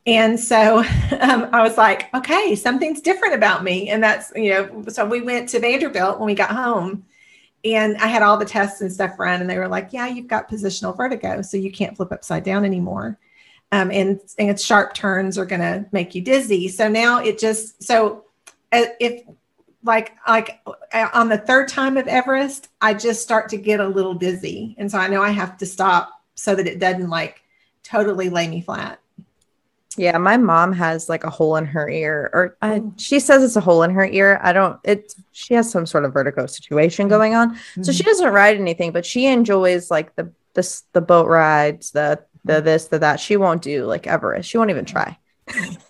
And 0.05 0.39
so 0.39 0.79
um, 1.19 1.49
I 1.51 1.61
was 1.63 1.77
like, 1.77 2.13
okay, 2.13 2.55
something's 2.55 3.01
different 3.01 3.33
about 3.33 3.63
me. 3.63 3.89
And 3.89 4.03
that's, 4.03 4.31
you 4.35 4.51
know, 4.51 4.83
so 4.87 5.05
we 5.05 5.21
went 5.21 5.49
to 5.49 5.59
Vanderbilt 5.59 6.19
when 6.19 6.27
we 6.27 6.35
got 6.35 6.51
home 6.51 7.05
and 7.63 7.97
I 7.97 8.07
had 8.07 8.21
all 8.21 8.37
the 8.37 8.45
tests 8.45 8.81
and 8.81 8.93
stuff 8.93 9.17
run. 9.17 9.41
And 9.41 9.49
they 9.49 9.57
were 9.57 9.67
like, 9.67 9.89
yeah, 9.91 10.07
you've 10.07 10.27
got 10.27 10.49
positional 10.49 10.95
vertigo. 10.95 11.41
So 11.41 11.57
you 11.57 11.71
can't 11.71 11.95
flip 11.95 12.11
upside 12.11 12.43
down 12.43 12.63
anymore. 12.63 13.17
Um, 13.71 13.89
and, 13.91 14.19
and 14.37 14.59
sharp 14.59 14.93
turns 14.93 15.37
are 15.39 15.45
going 15.45 15.61
to 15.61 15.85
make 15.91 16.13
you 16.13 16.21
dizzy. 16.21 16.67
So 16.67 16.87
now 16.87 17.19
it 17.19 17.39
just, 17.39 17.83
so 17.83 18.25
uh, 18.71 18.85
if 18.99 19.23
like, 19.85 20.13
like 20.27 20.59
uh, 20.93 21.09
on 21.13 21.29
the 21.29 21.37
third 21.37 21.67
time 21.67 21.95
of 21.97 22.07
Everest, 22.07 22.69
I 22.81 22.93
just 22.93 23.21
start 23.21 23.49
to 23.49 23.57
get 23.57 23.79
a 23.79 23.87
little 23.87 24.13
dizzy. 24.13 24.75
And 24.77 24.91
so 24.91 24.97
I 24.97 25.07
know 25.07 25.21
I 25.21 25.29
have 25.29 25.57
to 25.57 25.65
stop 25.65 26.09
so 26.35 26.55
that 26.55 26.67
it 26.67 26.79
doesn't 26.79 27.09
like 27.09 27.41
totally 27.83 28.29
lay 28.29 28.47
me 28.47 28.61
flat. 28.61 28.99
Yeah, 29.97 30.17
my 30.17 30.37
mom 30.37 30.73
has 30.73 31.07
like 31.07 31.23
a 31.23 31.29
hole 31.29 31.55
in 31.55 31.65
her 31.65 31.89
ear, 31.89 32.29
or 32.33 32.57
I, 32.61 32.79
Oh. 32.79 32.93
she 32.97 33.19
says 33.19 33.43
it's 33.43 33.55
a 33.55 33.61
hole 33.61 33.83
in 33.83 33.91
her 33.91 34.05
ear. 34.05 34.39
I 34.43 34.51
don't. 34.51 34.77
It. 34.83 35.15
She 35.31 35.53
has 35.53 35.71
some 35.71 35.85
sort 35.85 36.03
of 36.03 36.13
vertigo 36.13 36.47
situation 36.47 37.07
going 37.07 37.33
on, 37.33 37.57
so 37.81 37.91
she 37.91 38.03
mm-hmm. 38.03 38.09
doesn't 38.09 38.33
ride 38.33 38.57
anything, 38.57 38.91
but 38.91 39.05
she 39.05 39.25
enjoys 39.25 39.89
like 39.89 40.13
the 40.15 40.31
this 40.53 40.83
the 40.91 41.01
boat 41.01 41.27
rides, 41.27 41.91
the 41.91 42.21
the 42.43 42.53
mm-hmm. 42.53 42.65
this 42.65 42.87
the 42.87 42.99
that. 42.99 43.21
She 43.21 43.37
won't 43.37 43.61
do 43.61 43.85
like 43.85 44.05
Everest. 44.05 44.49
She 44.49 44.57
won't 44.57 44.69
even 44.69 44.85
try. 44.85 45.17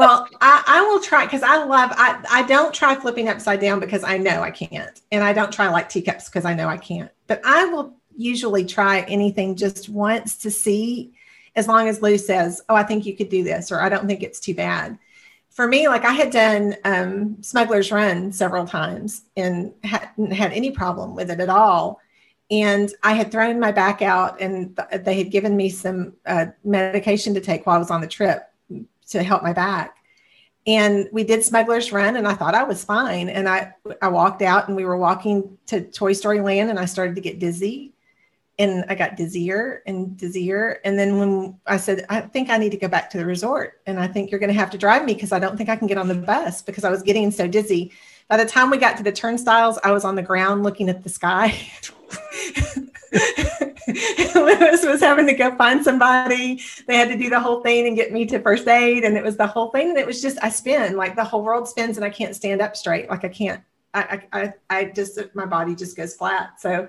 well, 0.00 0.26
I, 0.40 0.64
I 0.66 0.80
will 0.80 0.98
try 1.00 1.26
because 1.26 1.42
I 1.42 1.62
love 1.62 1.90
I, 1.92 2.24
I 2.30 2.42
don't 2.44 2.72
try 2.72 2.94
flipping 2.94 3.28
upside 3.28 3.60
down 3.60 3.80
because 3.80 4.02
I 4.02 4.16
know 4.16 4.40
I 4.40 4.50
can't. 4.50 4.98
And 5.12 5.22
I 5.22 5.34
don't 5.34 5.52
try 5.52 5.68
like 5.68 5.90
teacups 5.90 6.26
because 6.26 6.46
I 6.46 6.54
know 6.54 6.68
I 6.68 6.78
can't. 6.78 7.10
But 7.26 7.42
I 7.44 7.66
will 7.66 7.94
usually 8.16 8.64
try 8.64 9.00
anything 9.02 9.56
just 9.56 9.90
once 9.90 10.36
to 10.38 10.50
see 10.50 11.12
as 11.54 11.68
long 11.68 11.86
as 11.86 12.00
Lou 12.00 12.16
says, 12.16 12.62
Oh, 12.70 12.74
I 12.74 12.82
think 12.82 13.04
you 13.04 13.14
could 13.14 13.28
do 13.28 13.44
this, 13.44 13.70
or 13.70 13.82
I 13.82 13.90
don't 13.90 14.06
think 14.06 14.22
it's 14.22 14.40
too 14.40 14.54
bad. 14.54 14.98
For 15.50 15.66
me, 15.66 15.86
like 15.86 16.06
I 16.06 16.12
had 16.12 16.30
done 16.30 16.76
um, 16.84 17.42
Smuggler's 17.42 17.92
Run 17.92 18.32
several 18.32 18.66
times 18.66 19.24
and 19.36 19.74
hadn't 19.84 20.32
had 20.32 20.52
any 20.52 20.70
problem 20.70 21.14
with 21.14 21.30
it 21.30 21.40
at 21.40 21.50
all. 21.50 22.00
And 22.50 22.90
I 23.02 23.12
had 23.12 23.30
thrown 23.30 23.60
my 23.60 23.70
back 23.70 24.00
out, 24.00 24.40
and 24.40 24.76
th- 24.76 25.02
they 25.04 25.18
had 25.18 25.30
given 25.30 25.56
me 25.56 25.68
some 25.68 26.14
uh, 26.24 26.46
medication 26.64 27.34
to 27.34 27.40
take 27.40 27.66
while 27.66 27.76
I 27.76 27.78
was 27.78 27.90
on 27.90 28.00
the 28.00 28.06
trip 28.06 28.49
to 29.10 29.22
help 29.22 29.42
my 29.42 29.52
back. 29.52 29.96
And 30.66 31.08
we 31.12 31.24
did 31.24 31.44
Smuggler's 31.44 31.90
Run, 31.90 32.16
and 32.16 32.28
I 32.28 32.34
thought 32.34 32.54
I 32.54 32.64
was 32.64 32.84
fine. 32.84 33.28
And 33.28 33.48
I 33.48 33.72
I 34.02 34.08
walked 34.08 34.42
out, 34.42 34.68
and 34.68 34.76
we 34.76 34.84
were 34.84 34.96
walking 34.96 35.58
to 35.66 35.82
Toy 35.82 36.12
Story 36.12 36.40
Land, 36.40 36.70
and 36.70 36.78
I 36.78 36.84
started 36.84 37.14
to 37.16 37.20
get 37.20 37.38
dizzy 37.38 37.94
and 38.60 38.84
I 38.90 38.94
got 38.94 39.16
dizzier 39.16 39.80
and 39.86 40.18
dizzier. 40.18 40.80
And 40.84 40.98
then 40.98 41.18
when 41.18 41.58
I 41.66 41.78
said, 41.78 42.04
I 42.10 42.20
think 42.20 42.50
I 42.50 42.58
need 42.58 42.72
to 42.72 42.76
go 42.76 42.88
back 42.88 43.08
to 43.10 43.18
the 43.18 43.24
resort, 43.24 43.80
and 43.86 43.98
I 43.98 44.06
think 44.06 44.30
you're 44.30 44.38
going 44.38 44.52
to 44.52 44.58
have 44.58 44.68
to 44.72 44.78
drive 44.78 45.06
me 45.06 45.14
because 45.14 45.32
I 45.32 45.38
don't 45.38 45.56
think 45.56 45.70
I 45.70 45.76
can 45.76 45.86
get 45.86 45.96
on 45.96 46.08
the 46.08 46.14
bus 46.14 46.60
because 46.60 46.84
I 46.84 46.90
was 46.90 47.02
getting 47.02 47.30
so 47.30 47.48
dizzy. 47.48 47.90
By 48.28 48.36
the 48.36 48.44
time 48.44 48.68
we 48.68 48.76
got 48.76 48.98
to 48.98 49.02
the 49.02 49.12
turnstiles, 49.12 49.78
I 49.82 49.92
was 49.92 50.04
on 50.04 50.14
the 50.14 50.22
ground 50.22 50.62
looking 50.62 50.90
at 50.90 51.02
the 51.02 51.08
sky. 51.08 51.58
Lewis 53.12 54.84
was 54.84 55.00
having 55.00 55.26
to 55.26 55.34
go 55.34 55.56
find 55.56 55.82
somebody. 55.82 56.60
They 56.86 56.96
had 56.96 57.08
to 57.08 57.16
do 57.16 57.28
the 57.28 57.40
whole 57.40 57.62
thing 57.62 57.86
and 57.86 57.96
get 57.96 58.12
me 58.12 58.26
to 58.26 58.40
first 58.40 58.68
aid. 58.68 59.04
And 59.04 59.16
it 59.16 59.24
was 59.24 59.36
the 59.36 59.46
whole 59.46 59.70
thing. 59.70 59.90
And 59.90 59.98
it 59.98 60.06
was 60.06 60.22
just, 60.22 60.38
I 60.42 60.48
spin 60.48 60.96
like 60.96 61.16
the 61.16 61.24
whole 61.24 61.42
world 61.42 61.68
spins 61.68 61.96
and 61.96 62.04
I 62.04 62.10
can't 62.10 62.36
stand 62.36 62.60
up 62.60 62.76
straight. 62.76 63.08
Like 63.10 63.24
I 63.24 63.28
can't, 63.28 63.62
I, 63.92 64.22
I, 64.32 64.52
I 64.68 64.84
just, 64.84 65.18
my 65.34 65.46
body 65.46 65.74
just 65.74 65.96
goes 65.96 66.14
flat. 66.14 66.60
So 66.60 66.88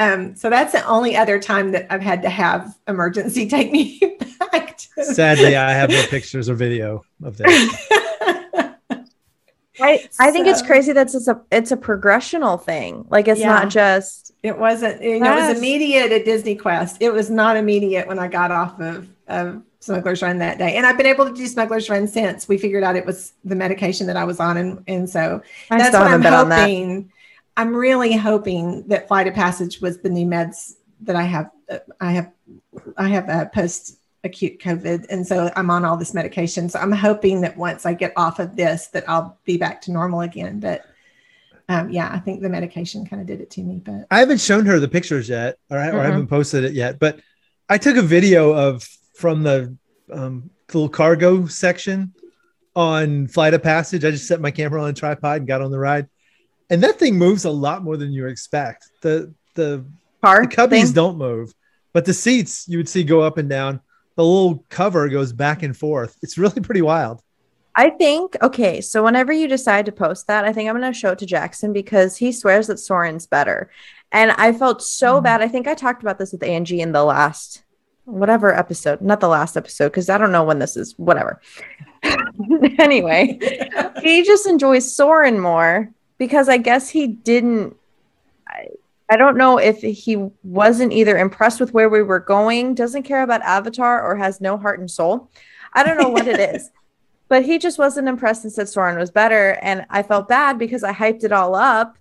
um, 0.00 0.34
so 0.34 0.48
that's 0.48 0.72
the 0.72 0.84
only 0.86 1.14
other 1.14 1.38
time 1.38 1.72
that 1.72 1.86
I've 1.90 2.00
had 2.00 2.22
to 2.22 2.30
have 2.30 2.74
emergency 2.88 3.46
take 3.48 3.70
me 3.70 4.00
back. 4.50 4.78
To- 4.78 5.04
Sadly, 5.04 5.56
I 5.56 5.72
have 5.72 5.90
no 5.90 6.02
pictures 6.06 6.48
or 6.48 6.54
video 6.54 7.04
of 7.22 7.36
that. 7.36 8.06
I, 9.80 10.08
I 10.18 10.30
think 10.30 10.46
it's 10.46 10.62
crazy 10.62 10.92
that 10.92 11.14
it's 11.14 11.28
a 11.28 11.40
it's 11.50 11.72
a 11.72 11.76
progressional 11.76 12.62
thing. 12.62 13.06
Like 13.10 13.28
it's 13.28 13.40
Yeah. 13.40 13.48
not 13.48 13.68
just 13.70 14.32
It 14.42 14.58
wasn't, 14.58 15.02
you 15.02 15.20
know, 15.20 15.32
it 15.36 15.48
was 15.48 15.58
immediate 15.58 16.12
at 16.12 16.24
Disney 16.24 16.54
Quest. 16.56 16.96
It 17.00 17.12
was 17.12 17.30
not 17.30 17.56
immediate 17.56 18.06
when 18.08 18.18
I 18.18 18.28
got 18.28 18.50
off 18.50 18.80
of, 18.80 19.08
of 19.28 19.62
Smuggler's 19.80 20.22
Run 20.22 20.38
that 20.38 20.58
day. 20.58 20.76
And 20.76 20.86
I've 20.86 20.96
been 20.96 21.06
able 21.06 21.26
to 21.26 21.34
do 21.34 21.46
Smuggler's 21.46 21.88
Run 21.90 22.06
since 22.06 22.48
we 22.48 22.58
figured 22.58 22.82
out 22.82 22.96
it 22.96 23.06
was 23.06 23.32
the 23.44 23.54
medication 23.54 24.06
that 24.08 24.16
I 24.16 24.24
was 24.24 24.40
on. 24.40 24.56
And, 24.56 24.82
and 24.86 25.08
so 25.08 25.42
I 25.70 25.78
that's 25.78 25.94
what 25.94 26.06
I'm 26.06 26.22
hoping. 26.22 27.12
I'm 27.56 27.74
really 27.74 28.16
hoping 28.16 28.88
that 28.88 29.08
Flight 29.08 29.26
of 29.26 29.34
Passage 29.34 29.80
was 29.80 29.98
the 29.98 30.08
new 30.08 30.26
meds 30.26 30.74
that 31.02 31.16
I 31.16 31.22
have. 31.22 31.50
uh, 31.70 31.78
I 32.00 32.12
have, 32.12 32.30
I 32.96 33.08
have 33.08 33.28
a 33.28 33.50
post 33.52 33.99
acute 34.24 34.60
COVID. 34.60 35.06
And 35.08 35.26
so 35.26 35.50
I'm 35.56 35.70
on 35.70 35.84
all 35.84 35.96
this 35.96 36.14
medication. 36.14 36.68
So 36.68 36.78
I'm 36.78 36.92
hoping 36.92 37.40
that 37.40 37.56
once 37.56 37.86
I 37.86 37.94
get 37.94 38.12
off 38.16 38.38
of 38.38 38.56
this, 38.56 38.88
that 38.88 39.08
I'll 39.08 39.38
be 39.44 39.56
back 39.56 39.80
to 39.82 39.92
normal 39.92 40.20
again. 40.20 40.60
But 40.60 40.84
um, 41.70 41.88
yeah, 41.88 42.10
I 42.12 42.18
think 42.18 42.42
the 42.42 42.48
medication 42.48 43.06
kind 43.06 43.22
of 43.22 43.28
did 43.28 43.40
it 43.40 43.48
to 43.50 43.62
me, 43.62 43.80
but 43.84 44.06
I 44.10 44.18
haven't 44.18 44.40
shown 44.40 44.66
her 44.66 44.80
the 44.80 44.88
pictures 44.88 45.28
yet, 45.28 45.56
or 45.70 45.78
I, 45.78 45.90
or 45.90 46.00
I 46.00 46.06
haven't 46.06 46.26
posted 46.26 46.64
it 46.64 46.72
yet. 46.72 46.98
But 46.98 47.20
I 47.68 47.78
took 47.78 47.96
a 47.96 48.02
video 48.02 48.52
of 48.52 48.82
from 49.14 49.44
the 49.44 49.76
um, 50.12 50.50
little 50.74 50.88
cargo 50.88 51.46
section 51.46 52.12
on 52.74 53.28
Flight 53.28 53.54
of 53.54 53.62
Passage. 53.62 54.04
I 54.04 54.10
just 54.10 54.26
set 54.26 54.40
my 54.40 54.50
camera 54.50 54.82
on 54.82 54.90
a 54.90 54.92
tripod 54.92 55.38
and 55.38 55.46
got 55.46 55.62
on 55.62 55.70
the 55.70 55.78
ride, 55.78 56.08
and 56.70 56.82
that 56.82 56.98
thing 56.98 57.16
moves 57.16 57.44
a 57.44 57.50
lot 57.50 57.84
more 57.84 57.96
than 57.96 58.12
you 58.12 58.26
expect. 58.26 58.88
The 59.02 59.32
the, 59.54 59.84
car 60.22 60.46
the 60.46 60.48
cubbies 60.48 60.86
thing. 60.86 60.92
don't 60.92 61.18
move, 61.18 61.54
but 61.92 62.04
the 62.04 62.14
seats 62.14 62.66
you 62.66 62.78
would 62.78 62.88
see 62.88 63.04
go 63.04 63.20
up 63.20 63.38
and 63.38 63.48
down. 63.48 63.80
The 64.20 64.26
little 64.26 64.62
cover 64.68 65.08
goes 65.08 65.32
back 65.32 65.62
and 65.62 65.74
forth. 65.74 66.18
It's 66.20 66.36
really 66.36 66.60
pretty 66.60 66.82
wild. 66.82 67.22
I 67.74 67.88
think 67.88 68.36
okay. 68.42 68.82
So 68.82 69.02
whenever 69.02 69.32
you 69.32 69.48
decide 69.48 69.86
to 69.86 69.92
post 69.92 70.26
that, 70.26 70.44
I 70.44 70.52
think 70.52 70.68
I'm 70.68 70.78
going 70.78 70.92
to 70.92 70.98
show 70.98 71.12
it 71.12 71.18
to 71.20 71.24
Jackson 71.26 71.72
because 71.72 72.18
he 72.18 72.30
swears 72.30 72.66
that 72.66 72.78
Soarin's 72.78 73.26
better, 73.26 73.70
and 74.12 74.32
I 74.32 74.52
felt 74.52 74.82
so 74.82 75.20
Mhm. 75.20 75.24
bad. 75.24 75.40
I 75.40 75.48
think 75.48 75.66
I 75.66 75.72
talked 75.72 76.02
about 76.02 76.18
this 76.18 76.32
with 76.32 76.42
Angie 76.42 76.82
in 76.82 76.92
the 76.92 77.02
last 77.02 77.62
whatever 78.04 78.52
episode, 78.54 79.00
not 79.00 79.20
the 79.20 79.28
last 79.28 79.56
episode 79.56 79.86
because 79.88 80.10
I 80.10 80.18
don't 80.18 80.32
know 80.32 80.44
when 80.44 80.58
this 80.58 80.76
is. 80.76 80.92
Whatever. 80.98 81.40
anyway, 82.78 83.38
he 84.02 84.22
just 84.22 84.46
enjoys 84.46 84.94
Soarin' 84.94 85.40
more 85.40 85.88
because 86.18 86.50
I 86.50 86.58
guess 86.58 86.90
he 86.90 87.06
didn't. 87.06 87.74
I, 89.10 89.16
don't 89.16 89.36
know 89.36 89.58
if 89.58 89.80
he 89.80 90.28
wasn't 90.42 90.92
either 90.92 91.18
impressed 91.18 91.60
with 91.60 91.74
where 91.74 91.88
we 91.88 92.02
were 92.02 92.20
going, 92.20 92.74
doesn't 92.74 93.02
care 93.02 93.22
about 93.22 93.42
Avatar, 93.42 94.02
or 94.02 94.16
has 94.16 94.40
no 94.40 94.56
heart 94.56 94.80
and 94.80 94.90
soul. 94.90 95.30
I 95.72 95.82
don't 95.82 95.98
know 95.98 96.08
what 96.08 96.26
it 96.26 96.40
is, 96.54 96.70
but 97.28 97.44
he 97.44 97.58
just 97.58 97.78
wasn't 97.78 98.08
impressed 98.08 98.44
and 98.44 98.52
said 98.52 98.68
Soarin' 98.68 98.98
was 98.98 99.10
better. 99.10 99.58
And 99.62 99.86
I 99.90 100.02
felt 100.02 100.28
bad 100.28 100.58
because 100.58 100.82
I 100.82 100.92
hyped 100.92 101.24
it 101.24 101.32
all 101.32 101.54
up 101.54 101.96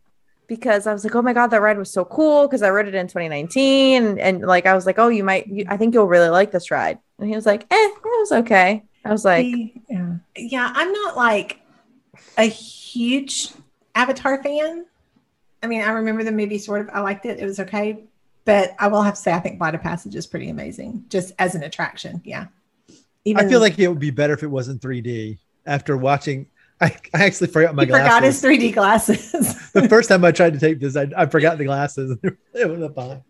because 0.50 0.88
I 0.88 0.94
was 0.94 1.04
like, 1.04 1.16
oh 1.16 1.22
my 1.22 1.32
God, 1.32 1.48
that 1.48 1.62
ride 1.62 1.78
was 1.78 1.92
so 1.92 2.04
cool 2.04 2.48
because 2.48 2.64
I 2.64 2.72
rode 2.72 2.88
it 2.88 2.96
in 2.96 3.08
2019. 3.08 4.04
And, 4.04 4.20
and 4.20 4.42
like, 4.42 4.66
I 4.66 4.74
was 4.74 4.86
like, 4.86 5.00
oh, 5.00 5.08
you 5.08 5.24
might, 5.24 5.48
you, 5.48 5.66
I 5.70 5.78
think 5.78 5.94
you'll 5.94 6.08
really 6.08 6.30
like 6.30 6.52
this 6.52 6.72
ride. 6.72 6.98
And 7.20 7.30
he 7.30 7.36
was 7.36 7.46
like, 7.46 7.64
eh, 7.72 7.76
it 7.76 8.04
was 8.04 8.32
okay. 8.32 8.84
I 9.06 9.12
was 9.12 9.24
like, 9.24 9.46
yeah. 9.90 10.16
yeah, 10.36 10.74
I'm 10.76 10.92
not 10.92 11.16
like 11.16 11.62
a 12.38 12.44
huge 12.44 13.50
Avatar 13.96 14.42
fan. 14.44 14.86
I 15.62 15.68
mean, 15.68 15.82
I 15.82 15.92
remember 15.92 16.24
the 16.24 16.32
movie 16.32 16.58
sort 16.58 16.82
of, 16.82 16.90
I 16.94 17.02
liked 17.02 17.26
it. 17.26 17.40
It 17.40 17.46
was 17.46 17.60
okay. 17.60 18.04
But 18.46 18.76
I 18.80 18.88
will 18.88 19.02
have 19.02 19.16
to 19.16 19.20
say, 19.20 19.34
I 19.34 19.40
think 19.40 19.58
Flight 19.58 19.76
of 19.76 19.82
Passage 19.82 20.16
is 20.16 20.26
pretty 20.26 20.50
amazing 20.50 21.06
just 21.10 21.34
as 21.38 21.56
an 21.56 21.64
attraction. 21.64 22.22
Yeah. 22.24 22.48
Even, 23.26 23.46
I 23.46 23.50
feel 23.50 23.60
like 23.60 23.78
it 23.78 23.88
would 23.88 24.00
be 24.00 24.12
better 24.12 24.34
if 24.34 24.44
it 24.44 24.48
wasn't 24.48 24.82
3D. 24.82 25.38
After 25.66 25.98
watching, 25.98 26.48
I, 26.82 26.96
I 27.14 27.26
actually 27.26 27.48
forgot 27.48 27.76
my 27.76 27.84
he 27.84 27.92
forgot 27.92 28.22
glasses. 28.22 28.42
his 28.42 28.52
3D 28.52 28.74
glasses. 28.74 29.72
the 29.74 29.88
first 29.88 30.10
time 30.10 30.24
I 30.24 30.32
tried 30.32 30.54
to 30.54 30.60
take 30.60 30.80
this, 30.80 30.96
I, 30.96 31.08
I 31.16 31.26
forgot 31.26 31.58
the 31.58 31.66
glasses. 31.66 32.18
it 32.54 32.70
was 32.70 32.92
fine. 32.96 33.22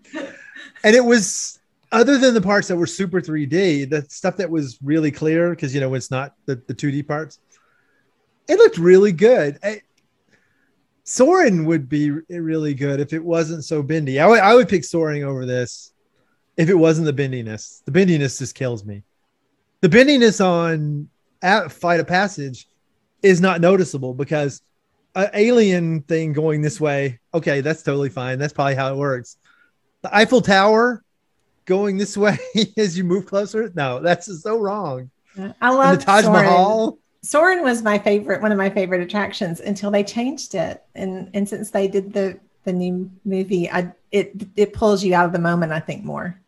And 0.84 0.96
it 0.96 1.04
was 1.04 1.60
other 1.92 2.18
than 2.18 2.34
the 2.34 2.42
parts 2.42 2.68
that 2.68 2.78
were 2.78 2.88
super 2.88 3.20
3D, 3.20 3.90
the 3.90 4.06
stuff 4.10 4.38
that 4.38 4.50
was 4.50 4.78
really 4.84 5.12
clear 5.12 5.50
because 5.50 5.74
you 5.74 5.82
know 5.82 5.94
it's 5.96 6.12
not 6.12 6.36
the, 6.46 6.56
the 6.68 6.74
2D 6.74 7.08
parts. 7.08 7.40
It 8.48 8.58
looked 8.58 8.78
really 8.78 9.12
good. 9.12 9.60
I, 9.64 9.82
Soarin' 11.10 11.66
would 11.66 11.90
be 11.90 12.12
really 12.30 12.76
good 12.76 13.00
if 13.00 13.14
it 13.14 13.24
wasn't 13.26 13.66
so 13.66 13.82
bendy. 13.82 14.20
I 14.20 14.28
would 14.28 14.40
I 14.42 14.54
would 14.54 14.70
pick 14.70 14.84
Soarin' 14.84 15.24
over 15.24 15.44
this 15.44 15.92
if 16.56 16.70
it 16.70 16.76
wasn't 16.76 17.08
the 17.08 17.14
bendiness. 17.14 17.84
The 17.84 17.92
bendiness 17.92 18.38
just 18.38 18.54
kills 18.54 18.86
me. 18.86 19.02
The 19.82 19.90
bendiness 19.90 20.40
on 20.40 21.10
at 21.42 21.72
Flight 21.72 22.00
of 22.00 22.06
Passage 22.06 22.68
is 23.24 23.42
not 23.42 23.60
noticeable 23.60 24.14
because 24.14 24.62
an 25.16 25.32
alien 25.34 26.04
thing 26.04 26.32
going 26.32 26.62
this 26.62 26.80
way, 26.80 27.20
okay, 27.34 27.62
that's 27.62 27.82
totally 27.82 28.10
fine. 28.10 28.38
That's 28.38 28.54
probably 28.54 28.76
how 28.76 28.94
it 28.94 28.98
works. 28.98 29.38
The 30.04 30.16
Eiffel 30.16 30.42
Tower 30.42 31.04
going 31.66 31.98
this 31.98 32.16
way 32.26 32.38
as 32.78 32.96
you 32.96 33.04
move 33.04 33.26
closer, 33.26 33.72
no, 33.74 34.00
that's 34.00 34.44
so 34.44 34.60
wrong. 34.60 35.10
I 35.36 35.54
And 35.60 35.76
love 35.76 35.98
the 35.98 36.06
Taj 36.06 36.26
Soarin'. 36.26 36.46
Mahal, 36.46 37.00
Soarin' 37.22 37.64
was 37.64 37.82
my 37.84 37.98
favorite, 38.00 38.42
one 38.42 38.52
of 38.52 38.58
my 38.58 38.70
favorite 38.70 39.02
attractions 39.02 39.60
until 39.60 39.92
they 39.92 40.04
changed 40.04 40.56
it. 40.56 40.84
And 40.96 41.30
and 41.34 41.48
since 41.48 41.72
they 41.72 41.88
did 41.88 42.14
the 42.14 42.40
the 42.64 42.74
new 42.74 43.10
movie, 43.26 43.70
I 43.70 43.92
it 44.12 44.34
it 44.56 44.74
pulls 44.74 45.04
you 45.04 45.14
out 45.14 45.26
of 45.26 45.32
the 45.34 45.40
moment, 45.40 45.72
I 45.72 45.80
think, 45.80 46.04
more. 46.04 46.40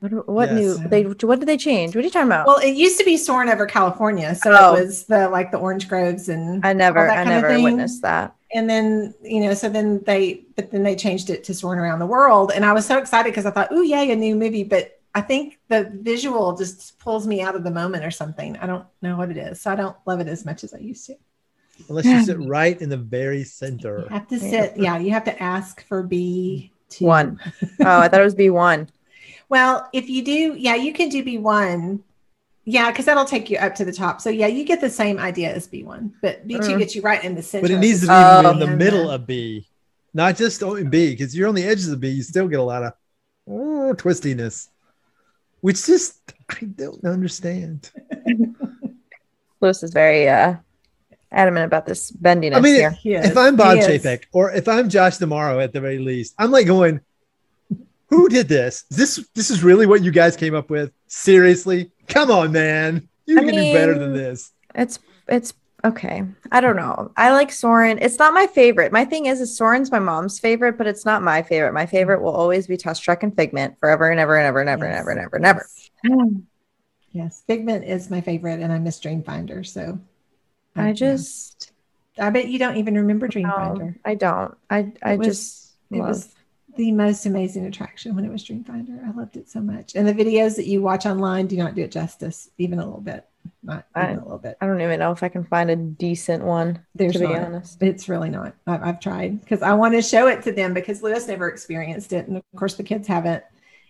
what, 0.00 0.28
what 0.28 0.48
Yes. 0.52 0.78
new, 0.78 0.88
they, 0.88 1.02
what 1.04 1.40
did 1.40 1.46
they 1.48 1.56
change? 1.58 1.94
What 1.94 2.00
are 2.02 2.04
you 2.06 2.10
talking 2.10 2.28
about? 2.28 2.46
Well, 2.46 2.56
it 2.58 2.74
used 2.74 2.98
to 2.98 3.04
be 3.04 3.16
Soarin' 3.18 3.48
over 3.50 3.66
California, 3.66 4.34
so 4.34 4.50
Oh. 4.58 4.74
it 4.76 4.84
was 4.86 5.04
the 5.04 5.28
like 5.28 5.50
the 5.50 5.58
orange 5.58 5.88
groves 5.88 6.28
and 6.28 6.64
I 6.64 6.72
never, 6.72 7.00
that 7.06 7.10
I 7.10 7.14
kind 7.24 7.28
of 7.28 7.34
never 7.42 7.48
thing. 7.54 7.64
witnessed 7.64 8.02
that. 8.02 8.34
and 8.54 8.70
then 8.70 9.14
you 9.22 9.40
know, 9.40 9.52
so 9.54 9.68
then 9.68 10.00
they 10.04 10.42
but 10.56 10.70
then 10.70 10.82
they 10.84 10.96
changed 10.96 11.28
it 11.28 11.44
to 11.44 11.54
Soarin' 11.54 11.78
around 11.80 11.98
the 11.98 12.06
world, 12.06 12.52
and 12.54 12.64
I 12.64 12.72
was 12.72 12.86
so 12.86 12.98
excited 12.98 13.30
because 13.30 13.46
I 13.46 13.50
thought, 13.50 13.68
oh 13.72 13.82
yay, 13.82 14.10
a 14.12 14.16
new 14.16 14.34
movie, 14.36 14.64
but 14.64 14.99
I 15.14 15.20
think 15.20 15.58
the 15.68 15.90
visual 15.92 16.56
just 16.56 16.98
pulls 16.98 17.26
me 17.26 17.40
out 17.40 17.56
of 17.56 17.64
the 17.64 17.70
moment 17.70 18.04
or 18.04 18.10
something. 18.10 18.56
I 18.58 18.66
don't 18.66 18.86
know 19.02 19.16
what 19.16 19.30
it 19.30 19.36
is, 19.36 19.60
so 19.60 19.70
I 19.72 19.74
don't 19.74 19.96
love 20.06 20.20
it 20.20 20.28
as 20.28 20.44
much 20.44 20.62
as 20.62 20.72
I 20.72 20.78
used 20.78 21.06
to. 21.06 21.16
unless 21.88 22.04
you 22.04 22.20
sit 22.22 22.38
right 22.46 22.80
in 22.80 22.88
the 22.88 22.96
very 22.96 23.42
center. 23.44 24.02
You 24.02 24.08
have 24.10 24.28
to 24.28 24.38
sit, 24.38 24.76
yeah, 24.76 24.98
you 24.98 25.10
have 25.10 25.24
to 25.24 25.42
ask 25.42 25.84
for 25.86 26.02
B 26.02 26.72
two. 26.88 27.06
One. 27.06 27.40
Oh, 27.80 27.98
I 28.00 28.08
thought 28.08 28.20
it 28.20 28.24
was 28.24 28.34
B1. 28.34 28.88
Well, 29.48 29.88
if 29.92 30.08
you 30.10 30.22
do, 30.22 30.54
yeah, 30.56 30.74
you 30.74 30.92
can 30.92 31.08
do 31.08 31.24
B1. 31.24 32.00
Yeah, 32.66 32.90
because 32.90 33.06
that'll 33.06 33.24
take 33.24 33.48
you 33.50 33.56
up 33.56 33.74
to 33.76 33.84
the 33.84 33.92
top. 33.92 34.20
So 34.20 34.28
yeah, 34.30 34.46
you 34.46 34.64
get 34.64 34.80
the 34.80 34.90
same 34.90 35.18
idea 35.18 35.52
as 35.52 35.66
B1, 35.66 36.12
but 36.20 36.46
B2 36.46 36.60
Mm. 36.60 36.78
gets 36.78 36.94
you 36.94 37.02
right 37.02 37.24
in 37.24 37.34
the 37.34 37.42
center. 37.42 37.62
But 37.62 37.70
it 37.70 37.78
needs 37.78 38.00
to 38.02 38.06
be 38.06 38.12
Oh. 38.12 38.50
in 38.52 38.58
the 38.60 38.66
and, 38.66 38.78
middle 38.78 39.10
uh, 39.10 39.14
of 39.14 39.26
B, 39.26 39.66
not 40.12 40.36
just 40.36 40.60
in 40.62 40.90
B, 40.90 41.10
because 41.10 41.34
you're 41.34 41.48
on 41.48 41.54
the 41.54 41.64
edges 41.64 41.88
of 41.88 42.00
B, 42.00 42.10
you 42.10 42.22
still 42.22 42.46
get 42.48 42.60
a 42.60 42.62
lot 42.62 42.84
of 42.84 42.92
oh, 43.48 43.94
twistiness, 43.96 44.68
which 45.60 45.86
just 45.86 46.20
I 46.50 46.64
don't 46.64 47.04
understand. 47.04 47.90
Lewis 49.60 49.82
is 49.82 49.92
very 49.92 50.28
uh 50.28 50.56
adamant 51.32 51.66
about 51.66 51.86
this 51.86 52.10
bendiness 52.10 52.56
I 52.56 52.60
mean, 52.60 52.74
here. 52.74 52.90
He 52.90 53.14
if 53.14 53.36
I'm 53.36 53.56
Bob 53.56 53.78
He. 53.78 53.84
Chapek 53.84 54.24
or 54.32 54.50
if 54.52 54.68
I'm 54.68 54.88
Josh 54.88 55.18
D'Amaro 55.18 55.62
at 55.62 55.72
the 55.72 55.80
very 55.80 55.98
least, 55.98 56.34
I'm 56.38 56.50
like 56.50 56.66
going, 56.66 57.00
who 58.08 58.28
did 58.28 58.48
this? 58.48 58.84
This 58.90 59.24
this 59.34 59.50
is 59.50 59.62
really 59.62 59.86
what 59.86 60.02
you 60.02 60.10
guys 60.10 60.36
came 60.36 60.54
up 60.54 60.70
with? 60.70 60.92
Seriously? 61.06 61.92
Come 62.08 62.30
on, 62.30 62.52
man. 62.52 63.08
You 63.26 63.38
I 63.38 63.44
can 63.44 63.54
do 63.54 63.72
better 63.72 63.98
than 63.98 64.12
this. 64.12 64.50
It's 64.74 64.98
it's 65.28 65.52
okay. 65.84 66.24
I 66.52 66.60
don't 66.60 66.76
know. 66.76 67.12
I 67.16 67.32
like 67.32 67.50
Soarin'. 67.50 67.98
It's 68.00 68.18
not 68.18 68.34
my 68.34 68.46
favorite. 68.46 68.92
My 68.92 69.04
thing 69.04 69.26
is, 69.26 69.40
is 69.40 69.56
Soarin's 69.56 69.90
my 69.90 69.98
mom's 69.98 70.38
favorite, 70.38 70.76
but 70.78 70.86
it's 70.86 71.04
not 71.04 71.22
my 71.22 71.42
favorite. 71.42 71.72
My 71.72 71.86
favorite 71.86 72.22
will 72.22 72.34
always 72.34 72.66
be 72.66 72.76
Test 72.76 73.02
Track 73.02 73.22
and 73.22 73.34
Figment 73.34 73.78
forever 73.80 74.10
and 74.10 74.20
ever 74.20 74.36
and 74.36 74.46
ever 74.46 74.60
and 74.60 74.68
ever 74.68 74.84
and 74.84 74.94
ever 74.94 75.10
and 75.10 75.20
ever 75.20 75.36
and 75.36 75.46
ever. 75.46 75.66
Yes. 76.02 76.42
Yes, 77.12 77.42
Figment 77.46 77.84
is 77.84 78.08
my 78.10 78.20
favorite, 78.20 78.60
and 78.60 78.72
I 78.72 78.78
miss 78.78 79.00
Dreamfinder. 79.00 79.66
So 79.66 79.98
I 80.76 80.88
yeah. 80.88 80.92
just 80.92 81.72
I 82.18 82.30
bet 82.30 82.48
you 82.48 82.58
don't 82.58 82.76
even 82.76 82.94
remember 82.94 83.26
no, 83.26 83.32
Dreamfinder. 83.32 83.96
I 84.04 84.14
don't. 84.14 84.56
I 84.68 84.92
I 85.02 85.16
was- 85.16 85.26
just 85.26 85.72
It 85.90 85.98
love. 85.98 86.08
was 86.08 86.34
the 86.76 86.92
most 86.92 87.26
amazing 87.26 87.66
attraction 87.66 88.14
when 88.14 88.24
it 88.24 88.30
was 88.30 88.44
Dreamfinder. 88.44 89.04
I 89.06 89.10
loved 89.10 89.36
it 89.36 89.48
so 89.48 89.60
much. 89.60 89.96
And 89.96 90.06
the 90.06 90.14
videos 90.14 90.54
that 90.56 90.66
you 90.66 90.82
watch 90.82 91.04
online 91.04 91.48
do 91.48 91.56
not 91.56 91.74
do 91.74 91.82
it 91.82 91.90
justice, 91.90 92.48
even 92.58 92.78
a 92.78 92.84
little 92.84 93.00
bit. 93.00 93.26
Not 93.62 93.86
I- 93.94 94.12
a 94.12 94.14
little 94.14 94.38
bit. 94.38 94.56
I 94.60 94.66
don't 94.66 94.80
even 94.80 94.98
know 94.98 95.12
if 95.12 95.22
I 95.22 95.28
can 95.28 95.44
find 95.44 95.70
a 95.70 95.76
decent 95.76 96.42
one. 96.44 96.84
There's 96.94 97.12
to 97.14 97.20
be 97.20 97.26
not. 97.26 97.42
honest. 97.42 97.82
It's 97.82 98.08
really 98.08 98.30
not. 98.30 98.54
I've, 98.66 98.82
I've 98.82 99.00
tried 99.00 99.40
because 99.40 99.62
I 99.62 99.74
want 99.74 99.94
to 99.94 100.02
show 100.02 100.28
it 100.28 100.42
to 100.44 100.52
them 100.52 100.72
because 100.74 101.02
Lewis 101.02 101.28
never 101.28 101.48
experienced 101.48 102.12
it. 102.12 102.26
And 102.26 102.36
of 102.36 102.42
course, 102.56 102.74
the 102.74 102.82
kids 102.82 103.06
haven't. 103.06 103.44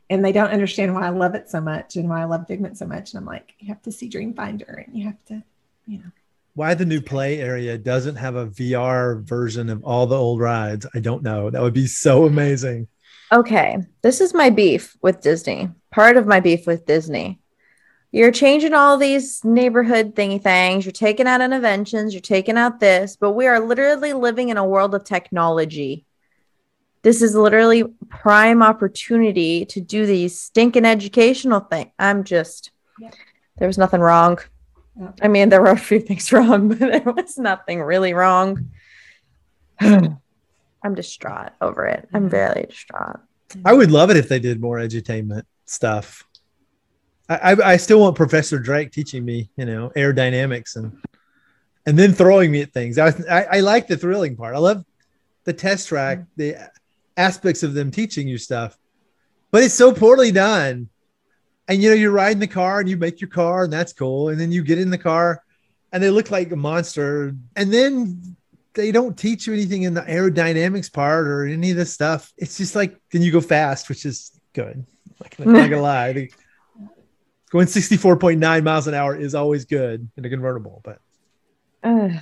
And 0.08 0.24
they 0.24 0.32
don't 0.32 0.50
understand 0.50 0.92
why 0.92 1.06
I 1.06 1.10
love 1.10 1.36
it 1.36 1.48
so 1.48 1.60
much 1.60 1.94
and 1.94 2.08
why 2.08 2.20
I 2.20 2.24
love 2.24 2.48
Figment 2.48 2.76
so 2.76 2.84
much. 2.84 3.12
And 3.12 3.20
I'm 3.20 3.26
like, 3.26 3.54
you 3.60 3.68
have 3.68 3.80
to 3.82 3.92
see 3.92 4.10
Dreamfinder 4.10 4.84
and 4.84 4.96
you 4.96 5.04
have 5.04 5.24
to, 5.26 5.42
you 5.86 5.98
know. 5.98 6.10
Why 6.54 6.74
the 6.74 6.84
new 6.84 7.00
play 7.00 7.40
area 7.40 7.78
doesn't 7.78 8.16
have 8.16 8.34
a 8.34 8.48
VR 8.48 9.22
version 9.22 9.70
of 9.70 9.84
all 9.84 10.08
the 10.08 10.16
old 10.18 10.40
rides, 10.40 10.84
I 10.94 10.98
don't 10.98 11.22
know. 11.22 11.48
That 11.48 11.62
would 11.62 11.74
be 11.74 11.86
so 11.86 12.26
amazing. 12.26 12.88
Okay, 13.32 13.78
this 14.02 14.20
is 14.20 14.34
my 14.34 14.50
beef 14.50 14.96
with 15.00 15.20
Disney. 15.20 15.70
Part 15.92 16.16
of 16.16 16.26
my 16.26 16.40
beef 16.40 16.66
with 16.66 16.86
Disney. 16.86 17.38
You're 18.12 18.32
changing 18.32 18.74
all 18.74 18.96
these 18.96 19.44
neighborhood 19.44 20.14
thingy 20.16 20.42
things. 20.42 20.84
You're 20.84 20.92
taking 20.92 21.26
out 21.28 21.40
Innoventions. 21.40 22.12
You're 22.12 22.20
taking 22.20 22.56
out 22.56 22.80
this, 22.80 23.16
but 23.16 23.32
we 23.32 23.46
are 23.46 23.60
literally 23.60 24.12
living 24.12 24.48
in 24.48 24.56
a 24.56 24.64
world 24.66 24.94
of 24.94 25.04
technology. 25.04 26.04
This 27.02 27.22
is 27.22 27.34
literally 27.36 27.84
prime 28.08 28.62
opportunity 28.62 29.64
to 29.66 29.80
do 29.80 30.06
these 30.06 30.38
stinking 30.38 30.84
educational 30.84 31.60
thing. 31.60 31.92
I'm 31.98 32.24
just, 32.24 32.72
Yep. 32.98 33.14
there 33.58 33.68
was 33.68 33.78
nothing 33.78 34.00
wrong. 34.00 34.38
Yep. 35.00 35.18
I 35.22 35.28
mean, 35.28 35.48
there 35.48 35.62
were 35.62 35.70
a 35.70 35.78
few 35.78 36.00
things 36.00 36.32
wrong, 36.32 36.68
but 36.68 36.78
there 36.80 37.00
was 37.14 37.38
nothing 37.38 37.80
really 37.80 38.12
wrong. 38.12 38.70
I'm 39.80 40.94
distraught 40.94 41.52
over 41.60 41.86
it. 41.86 42.08
I'm 42.12 42.26
Mhm. 42.26 42.30
very 42.30 42.66
distraught. 42.66 43.20
I 43.64 43.72
would 43.72 43.90
love 43.90 44.10
it 44.10 44.16
if 44.16 44.28
they 44.28 44.38
did 44.40 44.60
more 44.60 44.78
edutainment 44.78 45.42
stuff. 45.66 46.24
I, 47.30 47.72
I, 47.72 47.76
still 47.76 48.00
want 48.00 48.16
Professor 48.16 48.58
Drake 48.58 48.90
teaching 48.90 49.24
me, 49.24 49.50
you 49.56 49.64
know, 49.64 49.92
aerodynamics 49.94 50.74
and 50.74 51.00
and 51.86 51.98
then 51.98 52.12
throwing 52.12 52.50
me 52.50 52.60
at 52.60 52.72
things. 52.72 52.98
I, 52.98 53.08
I, 53.30 53.44
I 53.44 53.60
like 53.60 53.86
the 53.86 53.96
thrilling 53.96 54.36
part. 54.36 54.54
I 54.54 54.58
love 54.58 54.84
the 55.44 55.52
test 55.52 55.88
track, 55.88 56.18
mm-hmm. 56.18 56.28
the 56.36 56.70
aspects 57.16 57.62
of 57.62 57.72
them 57.74 57.90
teaching 57.90 58.26
you 58.26 58.36
stuff, 58.36 58.76
but 59.50 59.62
it's 59.62 59.74
so 59.74 59.92
poorly 59.92 60.32
done. 60.32 60.88
And 61.68 61.80
you 61.80 61.90
know, 61.90 61.94
you're 61.94 62.10
riding 62.10 62.40
the 62.40 62.48
car 62.48 62.80
and 62.80 62.88
you 62.88 62.96
make 62.96 63.20
your 63.20 63.30
car, 63.30 63.64
and 63.64 63.72
that's 63.72 63.92
cool. 63.92 64.30
And 64.30 64.40
then 64.40 64.50
you 64.50 64.64
get 64.64 64.78
in 64.78 64.90
the 64.90 64.98
car, 64.98 65.42
and 65.92 66.02
they 66.02 66.10
look 66.10 66.30
like 66.32 66.50
a 66.50 66.56
monster. 66.56 67.34
And 67.54 67.72
then 67.72 68.36
they 68.74 68.90
don't 68.90 69.16
teach 69.16 69.46
you 69.46 69.52
anything 69.52 69.82
in 69.84 69.94
the 69.94 70.02
aerodynamics 70.02 70.92
part 70.92 71.28
or 71.28 71.44
any 71.44 71.70
of 71.70 71.76
this 71.76 71.92
stuff. 71.92 72.32
It's 72.36 72.56
just 72.56 72.74
like 72.74 72.98
then 73.12 73.22
you 73.22 73.30
go 73.30 73.40
fast, 73.40 73.88
which 73.88 74.04
is 74.04 74.32
good. 74.52 74.84
Like, 75.20 75.38
I'm 75.38 75.52
not 75.52 75.70
gonna 75.70 75.82
lie. 75.82 76.28
The- 77.50 77.56
Going 77.56 77.66
64.9 77.66 78.62
miles 78.62 78.86
an 78.86 78.94
hour 78.94 79.16
is 79.16 79.34
always 79.34 79.64
good 79.64 80.08
in 80.16 80.24
a 80.24 80.30
convertible, 80.30 80.80
but 80.84 81.00
Ugh. 81.82 82.12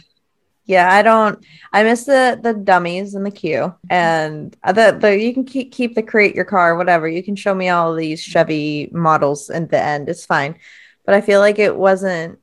yeah, 0.64 0.92
I 0.92 1.02
don't. 1.02 1.44
I 1.72 1.82
miss 1.82 2.04
the 2.04 2.38
the 2.42 2.54
dummies 2.54 3.14
in 3.14 3.24
the 3.24 3.30
queue, 3.30 3.74
and 3.90 4.56
uh, 4.62 4.72
the 4.72 4.96
the 4.98 5.18
you 5.18 5.34
can 5.34 5.44
keep 5.44 5.72
keep 5.72 5.94
the 5.94 6.02
create 6.02 6.34
your 6.34 6.44
car, 6.44 6.76
whatever. 6.76 7.08
You 7.08 7.22
can 7.22 7.36
show 7.36 7.54
me 7.54 7.68
all 7.68 7.94
these 7.94 8.22
Chevy 8.22 8.88
models 8.92 9.50
at 9.50 9.70
the 9.70 9.82
end. 9.82 10.08
It's 10.08 10.24
fine, 10.24 10.56
but 11.04 11.14
I 11.14 11.20
feel 11.20 11.40
like 11.40 11.58
it 11.58 11.76
wasn't. 11.76 12.38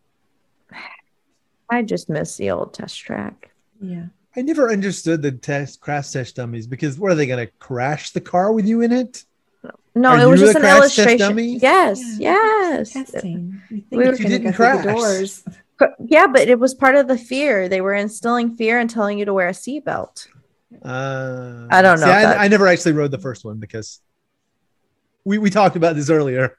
I 1.69 1.82
just 1.82 2.10
miss 2.10 2.38
the 2.38 2.52
old 2.52 2.74
test 2.74 3.00
track. 3.00 3.52
Yeah. 3.82 4.06
I 4.36 4.41
never 4.41 4.69
understood 4.69 5.21
the 5.21 5.32
test 5.32 5.80
crash 5.80 6.12
test 6.12 6.36
dummies 6.36 6.67
because 6.67 7.00
what 7.00 7.12
are 7.12 7.15
they 7.15 7.26
going 7.26 7.45
to 7.48 7.52
crash 7.58 8.12
the 8.12 8.21
car 8.21 8.52
with 8.52 8.67
you 8.67 8.82
in 8.82 8.91
it? 8.91 9.24
No, 9.96 10.10
Are 10.10 10.20
it 10.20 10.26
was 10.26 10.42
just 10.42 10.56
an 10.58 10.66
illustration. 10.66 11.38
Yes, 11.40 12.02
Yeah, 12.20 12.34
yes. 12.78 12.92
Testing. 12.92 13.62
We 13.70 13.84
were- 13.92 14.04
You 14.04 14.18
gonna 14.18 14.30
didn't 14.30 14.44
go 14.44 14.52
through 14.52 14.82
the 14.84 14.92
doors. 14.92 15.44
Yeah, 16.06 16.28
but 16.28 16.48
it 16.50 16.60
was 16.60 16.74
part 16.74 16.96
of 16.96 17.08
the 17.08 17.18
fear. 17.18 17.68
They 17.70 17.82
were 17.82 17.94
instilling 17.94 18.56
fear 18.56 18.80
and 18.80 18.90
telling 18.90 19.20
you 19.20 19.26
to 19.26 19.34
wear 19.34 19.48
a 19.48 19.52
seatbelt. 19.52 20.28
Uh, 20.84 21.68
I 21.70 21.82
don't 21.82 22.00
know 22.00 22.06
see, 22.08 22.12
I, 22.12 22.46
I 22.46 22.48
never 22.50 22.68
actually 22.68 22.92
rode 22.94 23.12
the 23.12 23.18
first 23.18 23.46
one 23.46 23.58
because 23.60 24.02
we, 25.24 25.38
we 25.38 25.50
talked 25.50 25.76
about 25.78 25.96
this 25.96 26.10
earlier. 26.10 26.58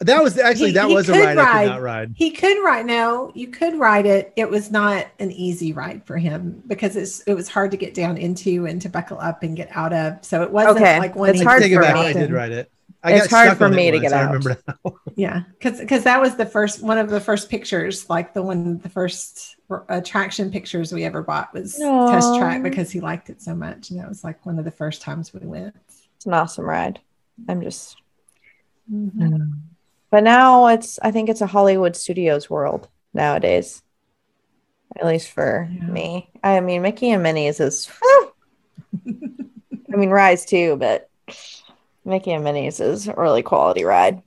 That 0.00 0.22
was 0.22 0.38
actually 0.38 0.68
He- 0.68 0.74
that 0.74 0.88
he 0.88 0.94
was 0.94 1.08
a 1.08 1.12
could 1.12 1.24
ride, 1.24 1.38
I 1.38 1.42
ride. 1.42 1.64
could 1.64 1.70
not 1.70 1.82
ride. 1.82 2.14
He 2.16 2.30
could 2.30 2.62
ride. 2.64 2.86
No, 2.86 3.32
you 3.34 3.48
could 3.48 3.76
ride 3.78 4.06
it. 4.06 4.32
It 4.36 4.48
was 4.48 4.70
not 4.70 5.06
an 5.18 5.32
easy 5.32 5.72
ride 5.72 6.04
for 6.06 6.16
him 6.16 6.62
because 6.68 6.94
it's 6.94 7.20
it 7.22 7.34
was 7.34 7.48
hard 7.48 7.72
to 7.72 7.76
get 7.76 7.94
down 7.94 8.16
into 8.16 8.66
and 8.66 8.80
to 8.82 8.88
buckle 8.88 9.18
up 9.20 9.42
and 9.42 9.56
get 9.56 9.68
out 9.72 9.92
of. 9.92 10.24
So 10.24 10.42
it 10.42 10.52
wasn't 10.52 10.76
Okay, 10.76 10.98
like 11.00 11.16
one. 11.16 11.30
it's 11.30 11.42
hard 11.42 11.62
Take 11.62 11.72
could 11.72 11.78
it 11.82 11.86
for 11.86 11.92
back. 11.92 11.94
me. 11.96 12.06
I 12.10 12.12
did 12.12 12.30
ride 12.32 12.52
it. 12.52 12.70
I 13.02 13.12
It's 13.14 13.28
got 13.28 13.36
hard 13.36 13.46
stuck 13.48 13.58
for 13.58 13.64
on 13.66 13.72
it 13.72 13.76
me 13.76 13.90
to 13.92 13.96
once, 13.98 14.02
get 14.02 14.12
I 14.12 14.22
out. 14.22 14.26
remember 14.32 14.56
now. 14.66 14.94
Yeah, 15.16 15.42
because 15.58 15.80
because 15.80 16.04
that 16.04 16.20
was 16.20 16.36
the 16.36 16.46
first 16.46 16.80
one 16.82 16.98
of 16.98 17.10
the 17.10 17.20
first 17.20 17.50
pictures, 17.50 18.08
like 18.08 18.34
the 18.34 18.42
one 18.42 18.78
the 18.78 18.88
first 18.88 19.56
attraction 19.88 20.50
pictures 20.52 20.92
we 20.92 21.02
ever 21.04 21.22
bought 21.22 21.52
was 21.52 21.74
Test 21.76 22.36
Track 22.36 22.62
because 22.62 22.90
he 22.92 23.00
liked 23.00 23.30
it 23.30 23.42
so 23.42 23.52
much, 23.54 23.90
and 23.90 23.98
that 23.98 24.08
was 24.08 24.22
like 24.22 24.44
one 24.46 24.58
of 24.60 24.64
the 24.64 24.70
first 24.70 25.02
times 25.02 25.34
we 25.34 25.44
went. 25.44 25.74
It's 26.16 26.26
an 26.26 26.34
awesome 26.34 26.64
ride. 26.66 27.00
I'm 27.48 27.62
just 27.62 27.96
Mhm. 28.92 29.52
But 30.10 30.24
now 30.24 30.66
it's 30.68 30.98
I 31.02 31.10
think 31.10 31.28
it's 31.28 31.40
a 31.42 31.46
Hollywood 31.46 31.94
Studios 31.96 32.48
world 32.48 32.88
nowadays. 33.12 33.82
At 34.98 35.06
least 35.06 35.30
for 35.30 35.68
Yeah. 35.70 35.86
me. 35.86 36.30
I 36.42 36.60
mean 36.60 36.82
Mickey 36.82 37.10
and 37.10 37.22
Minnie's 37.22 37.60
is. 37.60 37.90
I 39.06 39.96
mean 39.96 40.10
Rise 40.10 40.44
too, 40.44 40.76
but 40.76 41.08
Mickey 42.04 42.32
and 42.32 42.44
Minnie's 42.44 42.80
is 42.80 43.08
a 43.08 43.14
really 43.14 43.42
quality 43.42 43.84
ride. 43.84 44.22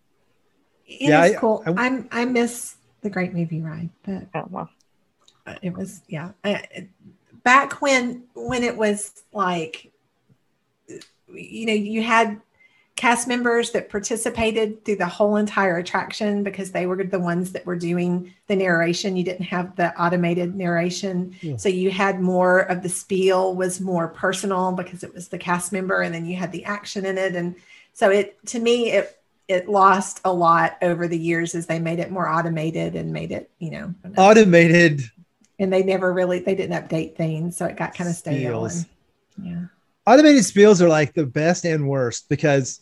It 0.87 1.09
Yeah, 1.09 1.25
is 1.25 1.35
I- 1.35 1.39
cool. 1.39 1.63
I- 1.65 1.71
I, 1.71 1.85
am 1.87 2.07
I 2.11 2.25
miss 2.25 2.75
the 3.01 3.09
Great 3.09 3.33
Movie 3.33 3.61
Ride, 3.61 3.89
but 4.03 4.27
Oh, 4.35 4.45
well. 4.49 4.69
uh, 5.47 5.55
it 5.61 5.73
was 5.73 6.01
yeah. 6.07 6.31
I, 6.43 6.87
back 7.43 7.81
when 7.81 8.23
when 8.35 8.63
it 8.63 8.77
was 8.77 9.23
like, 9.33 9.91
you 11.33 11.65
know, 11.65 11.73
you 11.73 12.03
had 12.03 12.39
cast 13.01 13.27
members 13.27 13.71
that 13.71 13.89
participated 13.89 14.85
through 14.85 14.95
the 14.95 15.07
whole 15.07 15.35
entire 15.37 15.77
attraction 15.77 16.43
because 16.43 16.71
they 16.71 16.85
were 16.85 17.03
the 17.03 17.19
ones 17.19 17.51
that 17.51 17.65
were 17.65 17.75
doing 17.75 18.31
the 18.45 18.55
narration. 18.55 19.17
You 19.17 19.23
didn't 19.23 19.45
have 19.45 19.75
the 19.75 19.91
automated 19.99 20.53
narration, 20.55 21.35
Yeah. 21.41 21.57
so 21.57 21.67
you 21.67 21.89
had 21.89 22.21
more 22.21 22.59
of 22.59 22.83
the 22.83 22.89
spiel 22.89 23.55
was 23.55 23.81
more 23.81 24.07
personal 24.09 24.71
because 24.73 25.01
it 25.01 25.11
was 25.15 25.29
the 25.29 25.39
cast 25.39 25.71
member, 25.71 26.01
and 26.01 26.13
then 26.13 26.27
you 26.27 26.35
had 26.35 26.51
the 26.51 26.63
action 26.63 27.07
in 27.07 27.17
it, 27.17 27.35
and 27.35 27.55
so 27.93 28.11
it 28.11 28.37
to 28.47 28.59
me 28.59 28.91
it 28.91 29.17
it 29.47 29.67
lost 29.67 30.21
a 30.23 30.31
lot 30.31 30.77
over 30.83 31.07
the 31.07 31.17
years 31.17 31.55
as 31.55 31.65
they 31.65 31.79
made 31.79 31.97
it 31.97 32.11
more 32.11 32.29
automated 32.29 32.95
and 32.95 33.11
made 33.11 33.31
it 33.31 33.49
you 33.57 33.71
know 33.71 33.95
Automated. 34.15 35.01
And 35.57 35.73
they 35.73 35.81
never 35.81 36.13
really 36.13 36.37
they 36.37 36.53
didn't 36.53 36.77
update 36.79 37.15
things. 37.15 37.57
So 37.57 37.65
it 37.65 37.77
got 37.77 37.95
kind 37.95 38.11
of 38.11 38.15
stale. 38.15 38.65
And, 38.65 38.85
yeah. 39.41 39.63
Automated 40.05 40.43
spiels 40.43 40.81
are 40.81 40.87
like 40.87 41.15
the 41.15 41.25
best 41.25 41.65
and 41.65 41.89
worst 41.89 42.29
because 42.29 42.81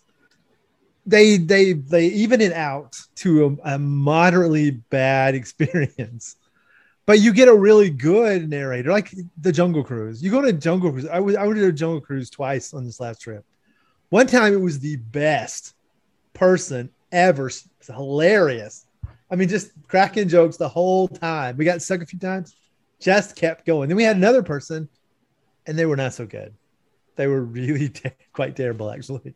they 1.09 1.37
they 1.37 1.73
they 1.73 2.07
even 2.07 2.41
it 2.41 2.53
out 2.53 2.99
to 3.15 3.59
a, 3.63 3.75
a 3.75 3.79
moderately 3.79 4.71
bad 4.71 5.35
experience. 5.41 6.35
But 7.05 7.19
you 7.19 7.33
get 7.33 7.47
a 7.47 7.55
really 7.55 7.89
good 7.89 8.49
narrator 8.49 8.91
like 8.91 9.11
the 9.41 9.51
jungle 9.51 9.83
cruise. 9.83 10.21
You 10.21 10.29
go 10.29 10.41
to 10.41 10.53
jungle 10.53 10.91
cruise. 10.91 11.07
I 11.07 11.19
was 11.19 11.35
i 11.35 11.45
went 11.45 11.57
to 11.59 11.71
jungle 11.71 12.01
cruise 12.01 12.29
twice 12.29 12.73
on 12.73 12.85
this 12.85 12.99
last 12.99 13.21
trip. 13.21 13.43
One 14.09 14.27
time 14.27 14.53
it 14.53 14.61
was 14.61 14.79
the 14.79 14.97
best 14.97 15.73
person 16.33 16.89
ever. 17.11 17.47
It's 17.47 17.87
hilarious. 17.87 18.85
I 19.31 19.35
mean 19.35 19.49
just 19.49 19.71
cracking 19.87 20.29
jokes 20.29 20.57
the 20.57 20.69
whole 20.69 21.07
time. 21.07 21.57
We 21.57 21.65
got 21.65 21.81
stuck 21.81 22.01
a 22.01 22.05
few 22.05 22.19
times 22.19 22.55
just 22.99 23.35
kept 23.35 23.65
going. 23.65 23.87
Then 23.87 23.95
we 23.95 24.03
had 24.03 24.17
another 24.17 24.43
person 24.43 24.89
and 25.65 25.77
they 25.79 25.85
were 25.85 25.95
not 25.95 26.13
so 26.13 26.25
good. 26.25 26.53
They 27.15 27.27
were 27.27 27.41
really 27.41 27.89
te- 27.89 28.11
quite 28.33 28.55
terrible 28.55 28.91
actually 28.91 29.35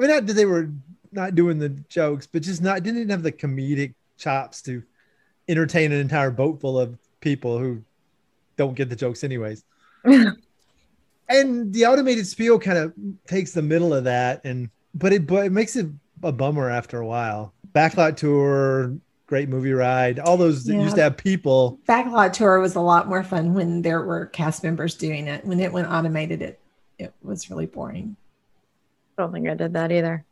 i 0.00 0.02
mean 0.02 0.10
not 0.10 0.24
that 0.26 0.32
they 0.32 0.46
were 0.46 0.70
not 1.12 1.34
doing 1.34 1.58
the 1.58 1.68
jokes 1.90 2.26
but 2.26 2.40
just 2.40 2.62
not 2.62 2.82
didn't 2.82 3.10
have 3.10 3.22
the 3.22 3.30
comedic 3.32 3.92
chops 4.16 4.62
to 4.62 4.82
entertain 5.48 5.92
an 5.92 5.98
entire 6.00 6.30
boat 6.30 6.58
full 6.60 6.78
of 6.78 6.96
people 7.20 7.58
who 7.58 7.82
don't 8.56 8.74
get 8.74 8.88
the 8.88 8.96
jokes 8.96 9.24
anyways. 9.24 9.64
and 10.04 11.72
the 11.72 11.84
automated 11.86 12.26
spiel 12.26 12.58
kind 12.58 12.78
of 12.78 12.92
takes 13.26 13.52
the 13.52 13.62
middle 13.62 13.92
of 13.92 14.04
that 14.04 14.40
and 14.44 14.70
but 14.94 15.12
it 15.12 15.26
but 15.26 15.46
it 15.46 15.52
makes 15.52 15.76
it 15.76 15.86
a 16.22 16.32
bummer 16.32 16.70
after 16.70 17.00
a 17.00 17.06
while. 17.06 17.52
Backlot 17.74 18.16
tour, 18.16 18.96
great 19.26 19.48
movie 19.48 19.72
ride, 19.72 20.18
all 20.18 20.36
those 20.36 20.64
that 20.64 20.74
Yeah. 20.74 20.82
used 20.82 20.96
to 20.96 21.02
have 21.02 21.16
people. 21.16 21.78
Backlot 21.88 22.32
tour 22.32 22.60
was 22.60 22.74
a 22.74 22.80
lot 22.80 23.08
more 23.08 23.22
fun 23.22 23.54
when 23.54 23.82
there 23.82 24.02
were 24.02 24.26
cast 24.26 24.62
members 24.62 24.94
doing 24.94 25.26
it. 25.26 25.44
When 25.44 25.60
it 25.60 25.72
went 25.72 25.88
automated, 25.88 26.42
it 26.42 26.60
it 26.98 27.12
was 27.22 27.50
really 27.50 27.66
boring. 27.66 28.16
I 29.20 29.24
don't 29.24 29.32
think 29.32 29.48
I 29.48 29.54
did 29.54 29.74
that 29.74 29.92
either. 29.92 30.24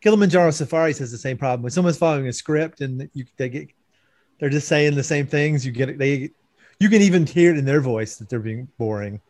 Kilimanjaro 0.00 0.52
Safaris 0.52 0.98
has 0.98 1.10
the 1.10 1.18
same 1.18 1.36
problem. 1.36 1.62
When 1.62 1.72
someone's 1.72 1.98
following 1.98 2.28
a 2.28 2.32
script 2.32 2.82
and 2.82 3.10
you 3.14 3.24
they 3.36 3.48
get 3.48 3.68
they're 4.38 4.48
just 4.48 4.68
saying 4.68 4.94
the 4.94 5.02
same 5.02 5.26
things, 5.26 5.66
you 5.66 5.72
get 5.72 5.88
it 5.88 5.98
they 5.98 6.30
you 6.78 6.88
can 6.88 7.02
even 7.02 7.26
hear 7.26 7.50
it 7.50 7.58
in 7.58 7.64
their 7.64 7.80
voice 7.80 8.16
that 8.16 8.28
they're 8.28 8.38
being 8.38 8.68
boring. 8.78 9.20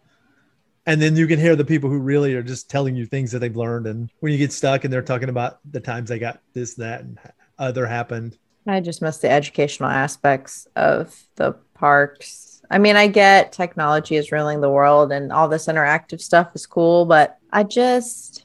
And 0.85 1.01
then 1.01 1.16
you 1.16 1.27
can 1.27 1.40
hear 1.40 1.57
the 1.57 1.64
people 1.64 1.88
who 1.88 1.99
really 1.99 2.35
are 2.35 2.42
just 2.42 2.68
telling 2.68 2.94
you 2.94 3.07
things 3.07 3.33
that 3.33 3.38
they've 3.38 3.57
learned. 3.57 3.87
And 3.87 4.11
when 4.20 4.33
you 4.33 4.38
get 4.38 4.53
stuck 4.53 4.85
and 4.85 4.92
they're 4.92 5.03
talking 5.03 5.31
about 5.31 5.61
the 5.70 5.81
times 5.81 6.11
they 6.11 6.18
got 6.18 6.40
this, 6.53 6.75
that, 6.75 7.01
and 7.01 7.18
other 7.59 7.87
happened. 7.87 8.38
I 8.66 8.81
just 8.81 9.01
miss 9.01 9.18
the 9.18 9.31
educational 9.31 9.88
aspects 9.88 10.68
of 10.77 11.18
the 11.37 11.53
parks. 11.75 12.62
I 12.70 12.79
mean, 12.79 12.96
I 12.96 13.09
get 13.09 13.53
technology 13.53 14.16
is 14.16 14.31
ruling 14.31 14.61
the 14.61 14.70
world 14.70 15.12
and 15.12 15.33
all 15.33 15.49
this 15.49 15.66
interactive 15.66 16.20
stuff 16.20 16.53
is 16.55 16.66
cool, 16.66 17.05
but 17.05 17.38
I 17.53 17.64
just 17.64 18.44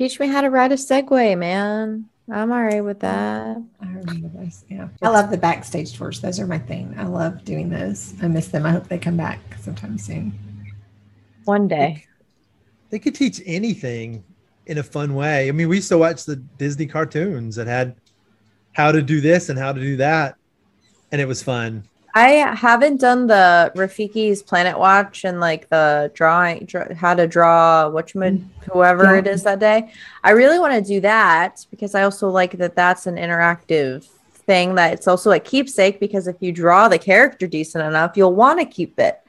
teach 0.00 0.18
me 0.18 0.26
how 0.26 0.40
to 0.40 0.48
ride 0.48 0.72
a 0.72 0.76
Segway, 0.76 1.36
man. 1.36 2.06
I'm 2.32 2.50
all 2.50 2.62
right 2.62 2.82
with 2.82 3.00
that. 3.00 3.62
I 3.82 3.86
remember 3.86 4.28
those. 4.28 4.64
Yeah, 4.66 4.88
I 5.02 5.10
love 5.10 5.30
the 5.30 5.36
backstage 5.36 5.94
tours. 5.94 6.22
Those 6.22 6.40
are 6.40 6.46
my 6.46 6.58
thing. 6.58 6.94
I 6.96 7.04
love 7.04 7.44
doing 7.44 7.68
those. 7.68 8.14
I 8.22 8.28
miss 8.28 8.48
them. 8.48 8.64
I 8.64 8.70
hope 8.70 8.88
they 8.88 8.96
come 8.96 9.18
back 9.18 9.40
sometime 9.60 9.98
soon. 9.98 10.32
One 11.44 11.68
day. 11.68 12.06
They 12.88 12.98
could 12.98 13.14
teach 13.14 13.42
anything 13.44 14.24
in 14.64 14.78
a 14.78 14.82
fun 14.82 15.14
way. 15.14 15.48
I 15.48 15.52
mean, 15.52 15.68
we 15.68 15.76
used 15.76 15.90
to 15.90 15.98
watch 15.98 16.24
the 16.24 16.36
Disney 16.36 16.86
cartoons 16.86 17.54
that 17.56 17.66
had 17.66 17.94
how 18.72 18.92
to 18.92 19.02
do 19.02 19.20
this 19.20 19.50
and 19.50 19.58
how 19.58 19.70
to 19.70 19.80
do 19.82 19.98
that. 19.98 20.36
And 21.12 21.20
it 21.20 21.28
was 21.28 21.42
fun. 21.42 21.86
I 22.14 22.30
haven't 22.56 23.00
done 23.00 23.26
the 23.26 23.72
Rafiki's 23.76 24.42
Planet 24.42 24.78
Watch 24.78 25.24
and 25.24 25.38
like 25.40 25.68
the 25.68 26.10
drawing, 26.14 26.64
draw, 26.64 26.92
how 26.94 27.14
to 27.14 27.26
draw 27.26 27.88
which 27.88 28.14
mm. 28.14 28.44
whoever 28.72 29.04
Yeah. 29.04 29.18
it 29.18 29.26
is 29.26 29.42
that 29.44 29.60
day. 29.60 29.92
I 30.24 30.30
really 30.30 30.58
want 30.58 30.74
to 30.74 30.80
do 30.80 31.00
that 31.02 31.64
because 31.70 31.94
I 31.94 32.02
also 32.02 32.28
like 32.28 32.58
that 32.58 32.74
that's 32.74 33.06
an 33.06 33.16
interactive 33.16 34.04
thing 34.46 34.74
that 34.74 34.92
it's 34.92 35.06
also 35.06 35.30
a 35.30 35.38
keepsake 35.38 36.00
because 36.00 36.26
if 36.26 36.36
you 36.40 36.50
draw 36.52 36.88
the 36.88 36.98
character 36.98 37.46
decent 37.46 37.84
enough, 37.84 38.16
you'll 38.16 38.34
want 38.34 38.58
to 38.58 38.66
keep 38.66 38.98
it. 38.98 39.20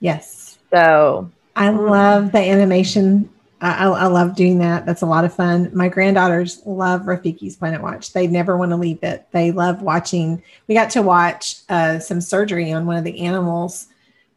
Yes, 0.00 0.58
So 0.70 1.30
I 1.54 1.68
love 1.68 2.32
the 2.32 2.38
animation. 2.38 3.30
I, 3.62 3.86
I, 3.86 4.06
love 4.08 4.34
doing 4.34 4.58
that. 4.58 4.86
That's 4.86 5.02
a 5.02 5.06
lot 5.06 5.24
of 5.24 5.32
fun. 5.32 5.70
My 5.72 5.88
granddaughters 5.88 6.60
love 6.66 7.02
Rafiki's 7.02 7.54
Planet 7.54 7.80
Watch. 7.80 8.12
They 8.12 8.26
never 8.26 8.56
want 8.56 8.72
to 8.72 8.76
leave 8.76 9.00
it. 9.04 9.28
They 9.30 9.52
love 9.52 9.82
watching. 9.82 10.42
We 10.66 10.74
got 10.74 10.90
to 10.90 11.02
watch 11.02 11.60
uh, 11.68 12.00
some 12.00 12.20
surgery 12.20 12.72
on 12.72 12.86
one 12.86 12.96
of 12.96 13.04
the 13.04 13.20
animals. 13.20 13.86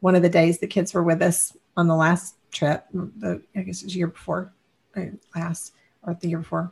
One 0.02 0.14
of 0.14 0.22
the 0.22 0.30
days 0.30 0.60
the 0.60 0.68
kids 0.68 0.94
were 0.94 1.02
with 1.02 1.24
us 1.24 1.58
on 1.76 1.88
the 1.88 1.96
last 1.96 2.36
trip. 2.52 2.86
The 2.94 3.42
I 3.56 3.62
guess 3.62 3.82
it 3.82 3.86
was 3.86 3.96
year 3.96 4.08
before, 4.08 4.54
uh, 4.96 5.06
last 5.36 5.74
or 6.04 6.14
the 6.14 6.30
year 6.30 6.40
before. 6.40 6.72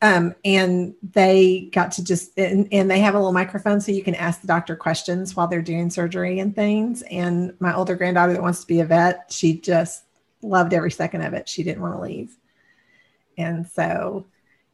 Um, 0.00 0.34
and 0.46 0.94
they 1.12 1.68
got 1.72 1.92
to 1.92 2.04
just 2.04 2.38
and, 2.38 2.66
and 2.72 2.90
they 2.90 3.00
have 3.00 3.14
a 3.14 3.18
little 3.18 3.34
microphone 3.34 3.82
so 3.82 3.92
you 3.92 4.02
can 4.02 4.14
ask 4.14 4.40
the 4.40 4.46
doctor 4.46 4.74
questions 4.74 5.36
while 5.36 5.48
they're 5.48 5.60
doing 5.60 5.90
surgery 5.90 6.38
and 6.38 6.54
things. 6.54 7.02
And 7.10 7.52
my 7.60 7.74
older 7.74 7.94
granddaughter 7.94 8.32
that 8.32 8.40
wants 8.40 8.62
to 8.62 8.66
be 8.66 8.80
a 8.80 8.86
vet, 8.86 9.26
she 9.30 9.58
just 9.58 10.04
loved 10.42 10.74
every 10.74 10.90
second 10.90 11.22
of 11.22 11.34
it. 11.34 11.48
She 11.48 11.62
didn't 11.62 11.82
want 11.82 11.94
to 11.94 12.00
leave. 12.00 12.36
And 13.38 13.66
so 13.66 14.26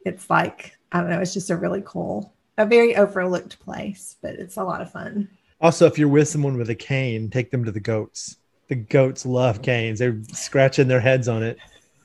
it's 0.05 0.29
like, 0.29 0.77
I 0.91 1.01
don't 1.01 1.09
know, 1.09 1.19
it's 1.19 1.33
just 1.33 1.49
a 1.49 1.57
really 1.57 1.83
cool, 1.85 2.33
a 2.57 2.65
very 2.65 2.95
overlooked 2.95 3.59
place, 3.59 4.15
but 4.21 4.35
it's 4.35 4.57
a 4.57 4.63
lot 4.63 4.81
of 4.81 4.91
fun. 4.91 5.29
Also, 5.59 5.85
if 5.85 5.97
you're 5.97 6.07
with 6.07 6.27
someone 6.27 6.57
with 6.57 6.69
a 6.69 6.75
cane, 6.75 7.29
take 7.29 7.51
them 7.51 7.65
to 7.65 7.71
the 7.71 7.79
goats. 7.79 8.37
The 8.67 8.75
goats 8.75 9.25
love 9.25 9.61
canes. 9.61 9.99
They're 9.99 10.19
scratching 10.31 10.87
their 10.87 10.99
heads 10.99 11.27
on 11.27 11.43
it. 11.43 11.57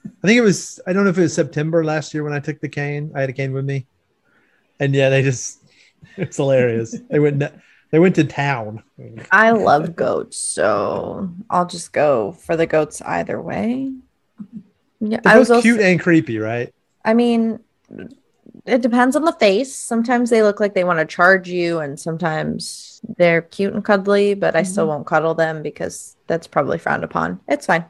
I 0.07 0.27
think 0.27 0.39
it 0.39 0.43
was, 0.43 0.81
I 0.87 0.93
don't 0.93 1.05
know 1.05 1.11
if 1.11 1.19
it 1.19 1.23
was 1.23 1.35
September 1.35 1.85
last 1.85 2.15
year 2.15 2.25
when 2.25 2.33
I 2.33 2.41
took 2.41 2.61
the 2.61 2.69
cane. 2.69 3.13
I 3.15 3.21
had 3.21 3.31
a 3.31 3.33
cane 3.33 3.53
with 3.53 3.65
me. 3.65 3.87
And 4.81 4.95
yeah, 4.95 5.11
they 5.11 5.23
just, 5.23 5.63
it's 6.17 6.37
hilarious. 6.37 6.97
they 7.11 7.19
went, 7.19 7.43
they 7.93 7.99
went 7.99 8.15
to 8.15 8.25
town. 8.25 8.83
I 9.31 9.51
love 9.51 9.95
goats, 9.95 10.39
so 10.39 11.31
I'll 11.51 11.67
just 11.67 11.93
go 11.93 12.33
for 12.33 12.57
the 12.57 12.67
goats 12.67 13.03
either 13.03 13.41
way. 13.41 13.93
Yeah, 14.99 15.21
They're 15.23 15.35
I 15.35 15.39
was 15.39 15.49
both 15.49 15.57
also, 15.57 15.63
cute 15.63 15.81
and 15.81 16.01
creepy, 16.01 16.39
right? 16.39 16.73
I 17.05 17.13
mean, 17.13 17.61
it 18.65 18.81
depends 18.81 19.15
on 19.15 19.25
the 19.25 19.33
face. 19.33 19.77
Sometimes 19.77 20.31
they 20.31 20.43
look 20.43 20.59
like 20.59 20.73
they 20.73 20.85
want 20.85 21.01
to 21.01 21.05
charge 21.05 21.51
you, 21.51 21.81
and 21.81 22.01
sometimes 22.01 23.03
they're 23.19 23.43
cute 23.43 23.75
and 23.75 23.85
cuddly, 23.85 24.33
but 24.33 24.57
I 24.57 24.63
still 24.63 24.85
mm-hmm. 24.85 24.95
won't 24.95 25.07
cuddle 25.07 25.35
them 25.35 25.63
because 25.63 26.17
that's 26.29 26.47
probably 26.47 26.79
frowned 26.79 27.05
upon. 27.05 27.41
It's 27.47 27.67
fine. 27.67 27.85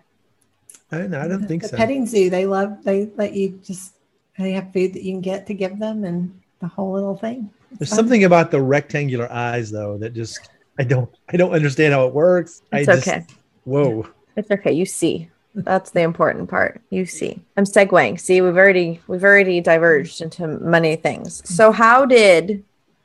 I 0.91 0.99
don't, 0.99 1.15
I 1.15 1.29
don't 1.29 1.47
think 1.47 1.63
the 1.63 1.69
so. 1.69 1.77
petting 1.77 2.07
zoo, 2.07 2.29
they 2.29 2.45
love, 2.45 2.83
they 2.83 3.09
let 3.17 3.35
you 3.35 3.61
just, 3.65 3.95
they 4.37 4.53
have 4.53 4.73
food 4.73 4.95
that 4.95 5.03
you 5.03 5.13
can 5.13 5.21
get 5.21 5.47
to 5.47 5.55
give 5.55 5.79
them 5.79 6.05
and 6.05 6.41
the 6.59 6.67
whole 6.67 6.93
little 6.93 7.17
thing. 7.17 7.51
There's 7.79 7.91
something 7.91 8.25
about 8.25 8.51
the 8.51 8.61
rectangular 8.61 9.31
eyes 9.31 9.71
though 9.71 9.99
that 9.99 10.15
just 10.15 10.51
I 10.79 10.85
don't 10.85 11.11
I 11.29 11.37
don't 11.37 11.53
understand 11.53 11.95
how 11.95 12.07
it 12.07 12.15
works. 12.15 12.63
It's 12.73 12.89
I 12.89 12.95
just, 12.95 13.09
okay. 13.09 13.27
Whoa. 13.65 14.07
It's 14.37 14.51
okay. 14.51 14.73
You 14.73 14.87
see. 14.87 15.29
That's 15.55 15.91
the 15.91 16.01
important 16.01 16.49
part. 16.49 16.81
You 16.89 17.05
see. 17.05 17.43
I'm 17.57 17.65
segueing. 17.65 18.19
See, 18.19 18.41
we've 18.41 18.57
already 18.57 19.01
we've 19.07 19.25
already 19.25 19.61
diverged 19.61 20.21
into 20.23 20.47
many 20.47 20.97
things. 20.97 21.43
So 21.49 21.73
how 21.73 22.07
did 22.07 22.65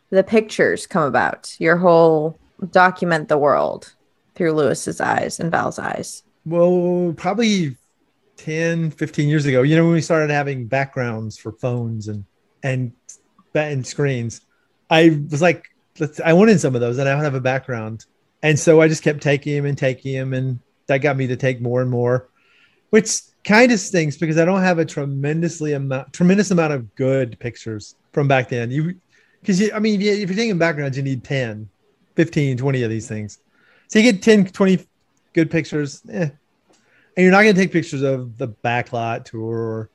the 0.10 0.24
pictures 0.24 0.88
come 0.88 1.04
about? 1.04 1.56
Your 1.60 1.78
whole 1.78 2.38
document 2.72 3.28
the 3.28 3.38
world 3.38 3.94
through 4.36 4.54
Lewis's 4.54 5.02
eyes 5.02 5.40
and 5.40 5.52
Val's 5.52 5.80
eyes. 5.80 6.24
Well, 6.46 7.14
probably 7.18 7.76
10, 8.38 8.92
15 8.92 9.28
years 9.28 9.46
ago, 9.46 9.64
you 9.64 9.76
know, 9.76 9.84
when 9.84 9.94
we 9.94 10.02
started 10.02 10.30
having 10.30 10.68
backgrounds 10.68 11.38
for 11.38 11.52
phones 11.52 12.08
and 12.08 12.24
and 12.64 12.92
and 13.54 13.86
screens, 13.86 14.42
I 14.90 15.20
was 15.30 15.42
like, 15.42 15.70
let's 16.00 16.20
I 16.20 16.34
wanted 16.34 16.60
some 16.60 16.76
of 16.76 16.82
those 16.82 16.98
and 16.98 17.08
I 17.08 17.14
don't 17.14 17.24
have 17.24 17.36
a 17.36 17.42
background. 17.42 18.06
And 18.44 18.58
so 18.60 18.82
I 18.82 18.88
just 18.88 19.04
kept 19.04 19.22
taking 19.22 19.56
them 19.56 19.66
and 19.66 19.78
taking 19.78 20.14
them 20.14 20.34
and 20.34 20.60
that 20.88 21.00
got 21.00 21.18
me 21.18 21.28
to 21.28 21.36
take 21.36 21.62
more 21.62 21.82
and 21.82 21.90
more, 21.90 22.30
which 22.92 23.22
kind 23.44 23.72
of 23.72 23.80
stinks 23.80 24.18
because 24.18 24.38
I 24.38 24.46
don't 24.46 24.62
have 24.62 24.80
a 24.80 24.86
tremendously 24.86 25.74
amount 25.74 26.14
tremendous 26.14 26.52
amount 26.52 26.74
of 26.74 26.96
good 26.96 27.40
pictures 27.40 27.96
from 28.14 28.28
back 28.28 28.50
then. 28.50 28.72
You 28.72 28.96
because 29.42 29.72
I 29.72 29.80
mean, 29.80 30.02
if 30.02 30.30
you're 30.30 30.38
taking 30.38 30.58
backgrounds, 30.58 30.98
you 30.98 31.04
need 31.04 31.24
10, 31.24 31.70
15, 32.16 32.58
20 32.58 32.84
of 32.84 32.90
these 32.90 33.08
things. 33.08 33.40
So 33.88 34.00
you 34.00 34.12
get 34.12 34.22
10, 34.22 34.48
20 34.48 34.86
good 35.34 35.50
pictures. 35.50 36.02
Eh. 36.12 36.30
And 37.16 37.24
you're 37.24 37.32
not 37.32 37.44
going 37.44 37.56
to 37.56 37.62
take 37.62 37.72
pictures 37.72 38.04
of 38.04 38.38
the 38.38 38.50
backlot 38.50 39.26
tour 39.26 39.58
or 39.58 39.90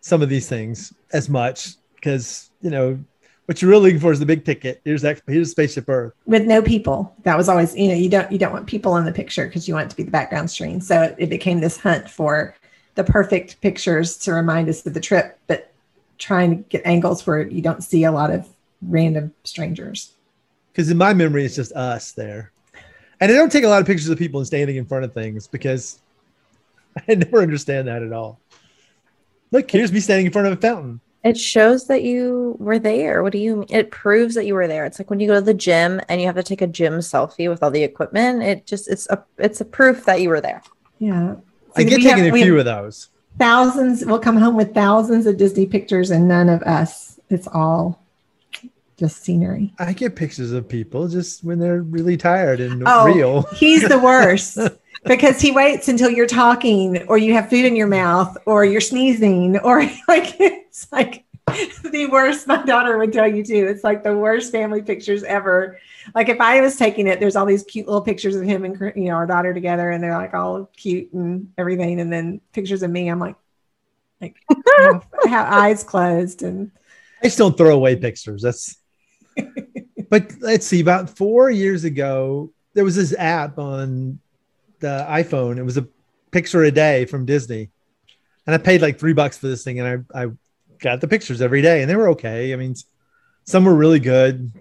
some 0.00 0.22
of 0.22 0.28
these 0.28 0.48
things 0.48 0.92
as 1.12 1.28
much 1.28 1.76
because, 1.94 2.50
you 2.60 2.70
know, 2.70 2.98
what 3.46 3.62
you're 3.62 3.70
really 3.70 3.84
looking 3.84 4.00
for 4.00 4.12
is 4.12 4.18
the 4.18 4.26
big 4.26 4.44
ticket. 4.44 4.80
Here's 4.84 5.02
that, 5.02 5.22
here's 5.26 5.52
Spaceship 5.52 5.88
Earth. 5.88 6.12
with 6.26 6.44
no 6.44 6.60
people. 6.60 7.14
That 7.22 7.36
was 7.36 7.48
always, 7.48 7.74
you 7.76 7.88
know, 7.88 7.94
you 7.94 8.08
don't 8.08 8.30
you 8.30 8.38
don't 8.38 8.52
want 8.52 8.66
people 8.66 8.96
in 8.96 9.04
the 9.04 9.12
picture 9.12 9.46
because 9.46 9.66
you 9.66 9.74
want 9.74 9.86
it 9.86 9.90
to 9.90 9.96
be 9.96 10.02
the 10.02 10.10
background 10.10 10.50
screen. 10.50 10.80
So 10.80 11.02
it, 11.02 11.14
it 11.18 11.30
became 11.30 11.60
this 11.60 11.78
hunt 11.78 12.10
for 12.10 12.54
the 12.96 13.04
perfect 13.04 13.60
pictures 13.60 14.16
to 14.18 14.32
remind 14.32 14.68
us 14.68 14.84
of 14.84 14.94
the 14.94 15.00
trip, 15.00 15.38
but 15.46 15.72
trying 16.18 16.50
to 16.50 16.68
get 16.70 16.82
angles 16.84 17.26
where 17.26 17.46
you 17.46 17.62
don't 17.62 17.84
see 17.84 18.04
a 18.04 18.12
lot 18.12 18.30
of 18.30 18.48
random 18.82 19.32
strangers. 19.44 20.12
Because 20.72 20.90
in 20.90 20.96
my 20.96 21.14
memory, 21.14 21.44
it's 21.44 21.54
just 21.54 21.72
us 21.72 22.12
there. 22.12 22.52
And 23.20 23.30
I 23.30 23.34
don't 23.34 23.52
take 23.52 23.64
a 23.64 23.68
lot 23.68 23.80
of 23.80 23.86
pictures 23.86 24.08
of 24.08 24.18
people 24.18 24.44
standing 24.44 24.76
in 24.76 24.84
front 24.84 25.04
of 25.04 25.14
things 25.14 25.46
because 25.46 26.00
I 27.08 27.14
never 27.14 27.40
understand 27.40 27.88
that 27.88 28.02
at 28.02 28.12
all. 28.12 28.40
Look, 29.52 29.70
here's 29.70 29.92
me 29.92 30.00
standing 30.00 30.26
in 30.26 30.32
front 30.32 30.48
of 30.48 30.54
a 30.54 30.60
fountain. 30.60 31.00
It 31.26 31.36
shows 31.36 31.86
that 31.88 32.02
you 32.04 32.56
were 32.60 32.78
there. 32.78 33.22
What 33.22 33.32
do 33.32 33.38
you 33.38 33.56
mean? 33.56 33.66
It 33.68 33.90
proves 33.90 34.34
that 34.36 34.46
you 34.46 34.54
were 34.54 34.68
there. 34.68 34.84
It's 34.84 34.98
like 35.00 35.10
when 35.10 35.18
you 35.20 35.26
go 35.26 35.34
to 35.34 35.40
the 35.40 35.54
gym 35.54 36.00
and 36.08 36.20
you 36.20 36.26
have 36.26 36.36
to 36.36 36.42
take 36.42 36.62
a 36.62 36.66
gym 36.66 36.94
selfie 37.00 37.48
with 37.48 37.62
all 37.62 37.70
the 37.70 37.82
equipment. 37.82 38.42
It 38.42 38.66
just 38.66 38.88
it's 38.88 39.08
a 39.10 39.22
it's 39.38 39.60
a 39.60 39.64
proof 39.64 40.04
that 40.04 40.20
you 40.20 40.28
were 40.28 40.40
there. 40.40 40.62
Yeah. 40.98 41.34
I 41.74 41.82
get 41.82 41.98
we 41.98 42.04
taking 42.04 42.24
have- 42.26 42.34
a 42.34 42.42
few 42.42 42.58
of 42.58 42.64
those. 42.64 43.08
thousands. 43.38 44.04
We'll 44.04 44.18
come 44.20 44.36
home 44.36 44.56
with 44.56 44.72
thousands 44.72 45.26
of 45.26 45.36
Disney 45.36 45.66
pictures 45.66 46.10
and 46.10 46.28
none 46.28 46.48
of 46.48 46.62
us. 46.62 47.18
It's 47.28 47.48
all 47.48 48.00
just 48.96 49.22
scenery. 49.24 49.74
I 49.78 49.92
get 49.92 50.16
pictures 50.16 50.52
of 50.52 50.66
people 50.68 51.06
just 51.08 51.44
when 51.44 51.58
they're 51.58 51.82
really 51.82 52.16
tired 52.16 52.60
and 52.60 52.82
Oh. 52.86 53.04
real. 53.12 53.42
He's 53.54 53.86
the 53.86 53.98
worst 54.10 54.56
because 55.06 55.40
he 55.40 55.52
waits 55.52 55.88
until 55.88 56.10
you're 56.10 56.26
talking 56.26 57.02
or 57.08 57.18
you 57.18 57.32
have 57.34 57.48
food 57.48 57.64
in 57.64 57.76
your 57.76 57.86
mouth 57.86 58.36
or 58.46 58.64
you're 58.64 58.80
sneezing 58.80 59.58
or 59.58 59.80
like 60.08 60.36
it's 60.40 60.90
like 60.92 61.24
the 61.92 62.08
worst. 62.10 62.46
My 62.46 62.62
daughter 62.64 62.98
would 62.98 63.12
tell 63.12 63.28
you 63.28 63.44
too. 63.44 63.66
It's 63.66 63.84
like 63.84 64.02
the 64.02 64.16
worst 64.16 64.50
family 64.50 64.82
pictures 64.82 65.22
ever. 65.22 65.78
Like 66.14 66.28
if 66.28 66.40
I 66.40 66.60
was 66.60 66.76
taking 66.76 67.06
it, 67.06 67.20
there's 67.20 67.36
all 67.36 67.46
these 67.46 67.62
cute 67.64 67.86
little 67.86 68.02
pictures 68.02 68.34
of 68.36 68.42
him 68.42 68.64
and 68.64 68.92
you 68.96 69.04
know 69.04 69.14
our 69.14 69.26
daughter 69.26 69.54
together, 69.54 69.90
and 69.90 70.02
they're 70.02 70.16
like 70.16 70.34
all 70.34 70.70
cute 70.76 71.12
and 71.12 71.52
everything. 71.56 72.00
And 72.00 72.12
then 72.12 72.40
pictures 72.52 72.82
of 72.82 72.90
me, 72.90 73.08
I'm 73.08 73.20
like, 73.20 73.36
like 74.20 74.36
have, 74.78 75.06
have 75.28 75.52
eyes 75.52 75.84
closed 75.84 76.42
and. 76.42 76.70
I 77.22 77.28
just 77.28 77.38
don't 77.38 77.56
throw 77.56 77.74
away 77.74 77.96
pictures. 77.96 78.42
That's. 78.42 78.76
but 80.10 80.32
let's 80.40 80.66
see. 80.66 80.80
About 80.80 81.16
four 81.16 81.50
years 81.50 81.84
ago, 81.84 82.52
there 82.74 82.84
was 82.84 82.96
this 82.96 83.14
app 83.16 83.58
on 83.58 84.18
the 84.86 85.06
iPhone. 85.08 85.58
It 85.58 85.64
was 85.64 85.76
a 85.76 85.86
picture 86.30 86.62
a 86.62 86.70
day 86.70 87.04
from 87.04 87.26
Disney, 87.26 87.70
and 88.46 88.54
I 88.54 88.58
paid 88.58 88.82
like 88.82 88.98
three 88.98 89.12
bucks 89.12 89.36
for 89.38 89.48
this 89.48 89.64
thing, 89.64 89.80
and 89.80 90.06
I 90.14 90.24
I 90.24 90.30
got 90.78 91.00
the 91.00 91.08
pictures 91.08 91.42
every 91.42 91.62
day, 91.62 91.80
and 91.80 91.90
they 91.90 91.96
were 91.96 92.10
okay. 92.10 92.52
I 92.52 92.56
mean, 92.56 92.74
some 93.44 93.64
were 93.64 93.74
really 93.74 94.00
good. 94.00 94.52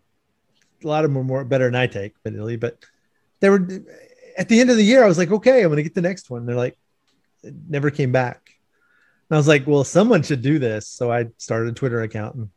A 0.84 0.88
lot 0.88 1.06
of 1.06 1.12
them 1.12 1.18
were 1.18 1.24
more 1.24 1.46
better 1.46 1.66
than 1.66 1.76
I 1.76 1.88
take, 1.88 2.16
admittedly, 2.26 2.58
but 2.58 2.84
they 3.40 3.50
were. 3.50 3.68
At 4.38 4.50
the 4.50 4.60
end 4.60 4.70
of 4.70 4.76
the 4.76 4.84
year, 4.84 5.02
I 5.02 5.08
was 5.08 5.18
like, 5.18 5.32
okay, 5.32 5.62
I'm 5.62 5.70
going 5.70 5.78
to 5.78 5.84
get 5.84 5.96
the 5.96 6.02
next 6.02 6.30
one. 6.30 6.46
They're 6.46 6.58
like, 6.58 6.78
it 7.42 7.54
never 7.70 7.90
came 7.90 8.12
back. 8.12 8.50
And 9.30 9.36
I 9.36 9.40
was 9.40 9.48
like, 9.48 9.66
well, 9.66 9.86
someone 9.86 10.24
should 10.24 10.42
do 10.42 10.60
this. 10.60 10.90
So 10.90 11.10
I 11.10 11.28
started 11.38 11.70
a 11.70 11.74
Twitter 11.74 12.02
account. 12.02 12.36
And 12.36 12.50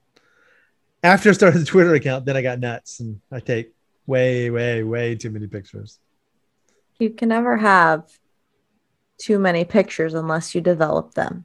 after 1.04 1.30
I 1.30 1.34
started 1.34 1.60
the 1.60 1.64
Twitter 1.66 1.94
account, 1.94 2.24
then 2.24 2.36
I 2.36 2.42
got 2.42 2.58
nuts 2.58 2.98
and 2.98 3.20
I 3.30 3.38
take 3.38 3.72
way, 4.08 4.50
way, 4.50 4.82
way 4.82 5.14
too 5.14 5.30
many 5.30 5.46
pictures. 5.46 6.00
You 6.98 7.10
can 7.10 7.28
never 7.28 7.56
have 7.56 8.04
too 9.18 9.38
many 9.38 9.64
pictures 9.64 10.14
unless 10.14 10.54
you 10.54 10.60
develop 10.60 11.14
them. 11.14 11.44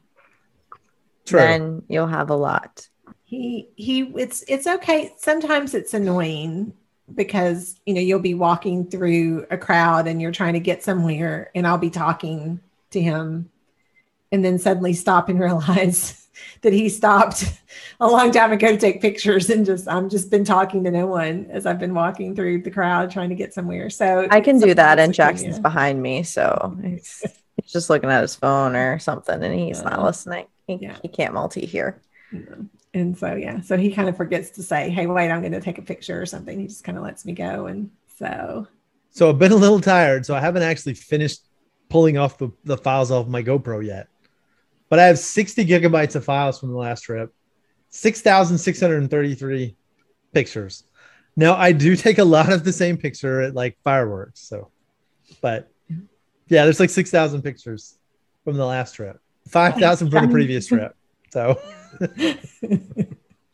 True. 1.26 1.40
Then 1.40 1.84
you'll 1.88 2.08
have 2.08 2.30
a 2.30 2.36
lot. 2.36 2.88
He 3.24 3.70
he 3.76 4.02
it's 4.16 4.44
it's 4.48 4.68
okay. 4.68 5.14
Sometimes 5.18 5.74
it's 5.74 5.94
annoying 5.94 6.74
because 7.14 7.80
you 7.86 7.94
know 7.94 8.02
you'll 8.02 8.20
be 8.20 8.34
walking 8.34 8.90
through 8.90 9.46
a 9.52 9.58
crowd 9.58 10.08
and 10.08 10.22
you're 10.22 10.32
trying 10.32 10.54
to 10.54 10.60
get 10.60 10.84
somewhere 10.84 11.52
and 11.56 11.68
I'll 11.68 11.78
be 11.78 11.90
talking 11.90 12.60
to 12.92 13.02
him 13.02 13.50
and 14.32 14.44
then 14.44 14.60
suddenly 14.60 14.94
stop 14.94 15.30
and 15.30 15.40
realize 15.40 16.23
that 16.62 16.74
he 16.74 16.90
stopped 16.90 17.46
a 18.00 18.08
long 18.08 18.32
time 18.32 18.52
ago 18.52 18.72
to 18.72 18.78
take 18.78 19.02
pictures 19.02 19.50
and 19.50 19.66
just 19.66 19.88
I'm 19.88 20.10
just 20.10 20.30
been 20.30 20.44
talking 20.44 20.84
to 20.84 20.92
no 20.92 21.08
one 21.08 21.48
as 21.50 21.66
I've 21.66 21.80
been 21.80 21.94
walking 21.94 22.36
through 22.36 22.64
the 22.64 22.72
crowd 22.72 23.12
trying 23.12 23.30
to 23.30 23.36
get 23.36 23.54
somewhere. 23.54 23.90
So 23.90 24.28
I 24.30 24.42
can 24.42 24.60
do 24.60 24.74
that, 24.74 25.00
and 25.00 25.14
Jackson's 25.14 25.58
yeah. 25.58 25.62
behind 25.62 26.02
me, 26.02 26.24
so 26.24 26.78
he's, 26.84 27.24
he's 27.62 27.72
just 27.72 27.90
looking 27.90 28.10
at 28.10 28.22
his 28.22 28.36
phone 28.36 28.76
or 28.76 29.00
something, 29.00 29.44
and 29.44 29.54
he's 29.54 29.84
not 29.84 30.04
listening. 30.04 30.48
He, 30.68 30.76
Yeah. 30.76 30.98
he 31.02 31.08
can't 31.08 31.34
multi 31.34 31.66
here. 31.66 32.02
Yeah. 32.32 32.56
And 32.94 33.18
so 33.18 33.34
yeah, 33.36 33.62
so 33.62 33.76
he 33.76 33.92
kind 33.92 34.08
of 34.08 34.16
forgets 34.16 34.52
to 34.52 34.64
say, 34.64 34.90
"Hey, 34.90 35.08
wait, 35.08 35.32
I'm 35.32 35.42
going 35.42 35.54
to 35.54 35.62
take 35.62 35.80
a 35.80 35.82
picture 35.82 36.22
or 36.22 36.26
something." 36.26 36.60
He 36.60 36.68
just 36.68 36.84
kind 36.84 36.98
of 36.98 37.04
lets 37.04 37.26
me 37.26 37.34
go, 37.34 37.66
and 37.66 37.90
so 38.20 38.68
So 39.12 39.30
I've 39.30 39.40
been 39.40 39.52
a 39.52 39.56
little 39.56 39.82
tired, 39.82 40.26
so 40.26 40.36
I 40.36 40.40
haven't 40.40 40.64
actually 40.64 40.94
finished 40.94 41.42
pulling 41.90 42.18
off 42.18 42.38
the, 42.38 42.52
the 42.64 42.78
files 42.78 43.12
off 43.12 43.28
my 43.28 43.44
GoPro 43.44 43.86
yet. 43.86 44.08
But 44.94 45.00
I 45.00 45.08
have 45.08 45.18
60 45.18 45.66
gigabytes 45.66 46.16
of 46.16 46.24
files 46.24 46.60
from 46.60 46.70
the 46.70 46.78
last 46.78 47.02
trip, 47.02 47.34
6,633 47.90 49.76
pictures. 50.34 50.84
Now 51.36 51.56
I 51.56 51.72
do 51.72 51.96
take 52.06 52.20
a 52.20 52.24
lot 52.24 52.54
of 52.54 52.64
the 52.64 52.72
same 52.72 52.98
picture 52.98 53.42
at 53.42 53.56
like 53.56 53.76
fireworks. 53.84 54.48
So, 54.48 54.70
but 55.42 55.72
yeah, 56.48 56.66
there's 56.66 56.80
like 56.80 56.92
6,000 56.92 57.42
pictures 57.42 57.98
from 58.44 58.56
the 58.56 58.68
last 58.68 58.94
trip, 58.94 59.20
5,000 59.48 60.12
from 60.12 60.28
the 60.28 60.32
previous 60.32 60.68
trip. 60.68 60.96
So 61.32 61.60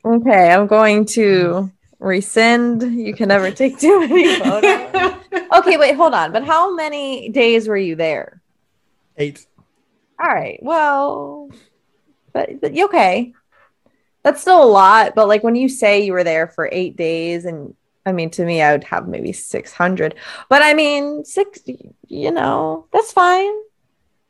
Okay, 0.05 0.51
I'm 0.51 0.67
going 0.67 1.05
to 1.05 1.71
rescind. 1.99 2.81
You 2.81 3.13
can 3.13 3.29
never 3.29 3.49
take 3.49 3.79
too 3.79 4.01
many 4.01 4.39
photos. 4.39 5.15
Okay, 5.53 5.77
wait, 5.77 5.95
hold 5.95 6.13
on. 6.13 6.33
But 6.33 6.43
how 6.43 6.75
many 6.75 7.29
days 7.29 7.69
were 7.69 7.77
you 7.77 7.95
there? 7.95 8.41
eight. 9.17 9.45
All 10.21 10.27
right. 10.27 10.59
Well, 10.61 11.49
but, 12.33 12.59
but 12.61 12.77
okay. 12.77 13.33
That's 14.23 14.41
still 14.41 14.61
a 14.63 14.65
lot. 14.67 15.15
But 15.15 15.27
like 15.27 15.43
when 15.43 15.55
you 15.55 15.69
say 15.69 16.03
you 16.05 16.13
were 16.13 16.23
there 16.25 16.47
for 16.47 16.69
eight 16.71 16.97
days, 16.97 17.45
and 17.45 17.73
I 18.05 18.11
mean, 18.11 18.29
to 18.31 18.45
me, 18.45 18.61
I 18.61 18.73
would 18.73 18.83
have 18.85 19.07
maybe 19.07 19.31
600. 19.31 20.15
But 20.49 20.61
I 20.61 20.73
mean, 20.73 21.23
six, 21.23 21.59
you 22.07 22.31
know, 22.31 22.85
that's 22.91 23.11
fine. 23.13 23.53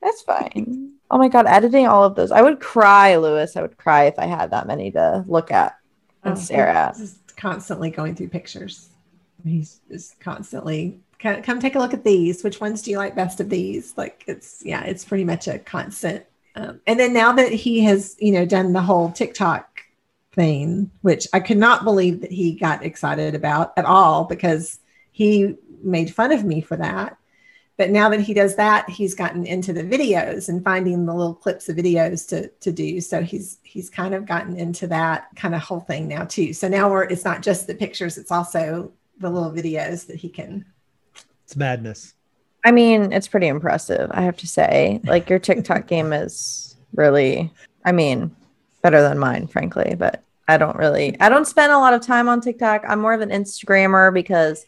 That's 0.02 0.22
fine. 0.22 0.94
Oh 1.12 1.18
my 1.18 1.28
God, 1.28 1.48
editing 1.48 1.88
all 1.88 2.04
of 2.04 2.16
those. 2.16 2.32
I 2.32 2.42
would 2.42 2.60
cry, 2.60 3.16
Lewis. 3.18 3.58
I 3.58 3.62
would 3.62 3.78
cry 3.78 4.06
if 4.06 4.20
I 4.20 4.28
had 4.28 4.52
that 4.52 4.68
many 4.68 4.92
to 4.92 5.26
look 5.28 5.52
at 5.52 5.76
and 6.24 6.38
Oh, 6.38 6.40
stare 6.40 6.68
at. 6.68 6.96
he's 6.98 7.18
constantly 7.36 7.90
going 7.90 8.16
through 8.16 8.30
pictures. 8.30 8.90
He's 9.44 9.82
just 9.90 10.20
constantly 10.20 11.00
come, 11.20 11.42
come 11.42 11.60
take 11.60 11.76
a 11.76 11.80
look 11.80 11.94
at 11.94 12.04
these. 12.04 12.44
Which 12.44 12.60
ones 12.60 12.82
do 12.82 12.92
you 12.92 12.98
like 12.98 13.16
best 13.16 13.40
of 13.40 13.50
these? 13.50 13.94
Like 13.98 14.24
it's 14.28 14.62
yeah, 14.66 14.84
it's 14.84 15.06
pretty 15.06 15.26
much 15.26 15.48
a 15.48 15.60
constant. 15.60 16.26
Um, 16.56 16.82
and 16.88 17.00
then 17.00 17.14
now 17.14 17.34
that 17.34 17.52
he 17.52 17.82
has 17.82 18.16
you 18.20 18.32
know 18.32 18.46
done 18.46 18.74
the 18.74 18.82
whole 18.82 19.12
TikTok 19.12 19.82
thing, 20.34 20.92
which 21.02 21.28
I 21.34 21.40
could 21.40 21.58
not 21.58 21.84
believe 21.84 22.22
that 22.22 22.32
he 22.32 22.54
got 22.54 22.84
excited 22.84 23.36
about 23.36 23.74
at 23.78 23.86
all 23.86 24.26
because 24.26 24.80
he 25.12 25.56
made 25.84 26.14
fun 26.14 26.32
of 26.32 26.44
me 26.44 26.62
for 26.62 26.78
that. 26.78 27.18
But 27.78 27.92
now 27.92 28.10
that 28.10 28.20
he 28.20 28.34
does 28.34 28.56
that, 28.58 28.90
he's 28.90 29.16
gotten 29.16 29.46
into 29.46 29.72
the 29.72 29.84
videos 29.84 30.50
and 30.50 30.62
finding 30.62 31.06
the 31.06 31.14
little 31.14 31.34
clips 31.34 31.70
of 31.70 31.78
videos 31.78 32.28
to 32.30 32.50
to 32.50 32.72
do. 32.72 33.00
So 33.00 33.22
he's 33.22 33.60
he's 33.64 33.90
kind 33.90 34.14
of 34.14 34.26
gotten 34.26 34.58
into 34.58 34.88
that 34.88 35.28
kind 35.36 35.56
of 35.56 35.62
whole 35.62 35.80
thing 35.80 36.08
now 36.08 36.26
too. 36.26 36.54
So 36.54 36.68
now 36.68 36.90
we're 36.90 37.04
it's 37.04 37.24
not 37.24 37.42
just 37.42 37.68
the 37.68 37.76
pictures, 37.76 38.18
it's 38.18 38.32
also 38.32 38.92
the 39.18 39.30
little 39.30 39.52
videos 39.52 40.08
that 40.08 40.18
he 40.18 40.30
can. 40.30 40.66
It's 41.50 41.56
madness. 41.56 42.14
I 42.64 42.72
mean, 42.72 43.12
it's 43.12 43.28
pretty 43.28 43.48
impressive, 43.48 44.12
I 44.14 44.22
have 44.22 44.38
to 44.38 44.46
say. 44.46 45.02
Like 45.04 45.32
your 45.32 45.40
TikTok 45.40 45.88
game 45.88 46.14
is 46.14 46.78
really, 46.94 47.52
I 47.84 47.92
mean, 47.92 48.36
better 48.84 49.02
than 49.02 49.18
mine, 49.18 49.48
frankly. 49.48 49.96
But 49.98 50.24
I 50.48 50.58
don't 50.58 50.78
really, 50.78 51.20
I 51.20 51.28
don't 51.28 51.48
spend 51.48 51.72
a 51.72 51.80
lot 51.80 51.96
of 51.96 52.02
time 52.02 52.30
on 52.30 52.40
TikTok. 52.40 52.84
I'm 52.88 53.02
more 53.02 53.16
of 53.16 53.22
an 53.22 53.32
Instagrammer 53.32 54.14
because 54.14 54.64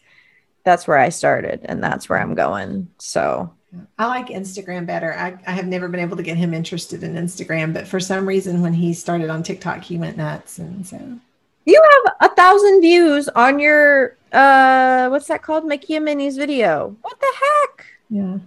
that's 0.64 0.88
where 0.88 0.98
I 0.98 1.10
started 1.10 1.60
and 1.66 1.84
that's 1.84 2.08
where 2.08 2.18
I'm 2.18 2.34
going. 2.34 2.88
So 2.98 3.54
I 3.96 4.06
like 4.06 4.26
Instagram 4.26 4.84
better. 4.84 5.14
I, 5.14 5.38
I 5.46 5.52
have 5.52 5.68
never 5.68 5.86
been 5.86 6.00
able 6.00 6.16
to 6.16 6.24
get 6.24 6.36
him 6.36 6.52
interested 6.52 7.04
in 7.04 7.14
Instagram, 7.14 7.72
but 7.72 7.86
for 7.86 8.00
some 8.00 8.26
reason 8.26 8.60
when 8.60 8.74
he 8.74 8.92
started 8.92 9.30
on 9.30 9.44
TikTok, 9.44 9.84
he 9.84 9.98
went 9.98 10.16
nuts. 10.16 10.58
And 10.58 10.84
so 10.84 11.20
you 11.64 11.82
have 11.82 12.30
a 12.30 12.34
thousand 12.34 12.80
views 12.80 13.28
on 13.30 13.58
your 13.58 14.16
uh, 14.32 15.08
what's 15.08 15.26
that 15.28 15.42
called? 15.42 15.64
Mickey 15.66 15.96
and 15.96 16.04
Minnie's 16.04 16.36
video. 16.36 16.96
What 17.02 17.20
the 17.20 17.32
heck? 17.40 17.86
yeah. 18.10 18.38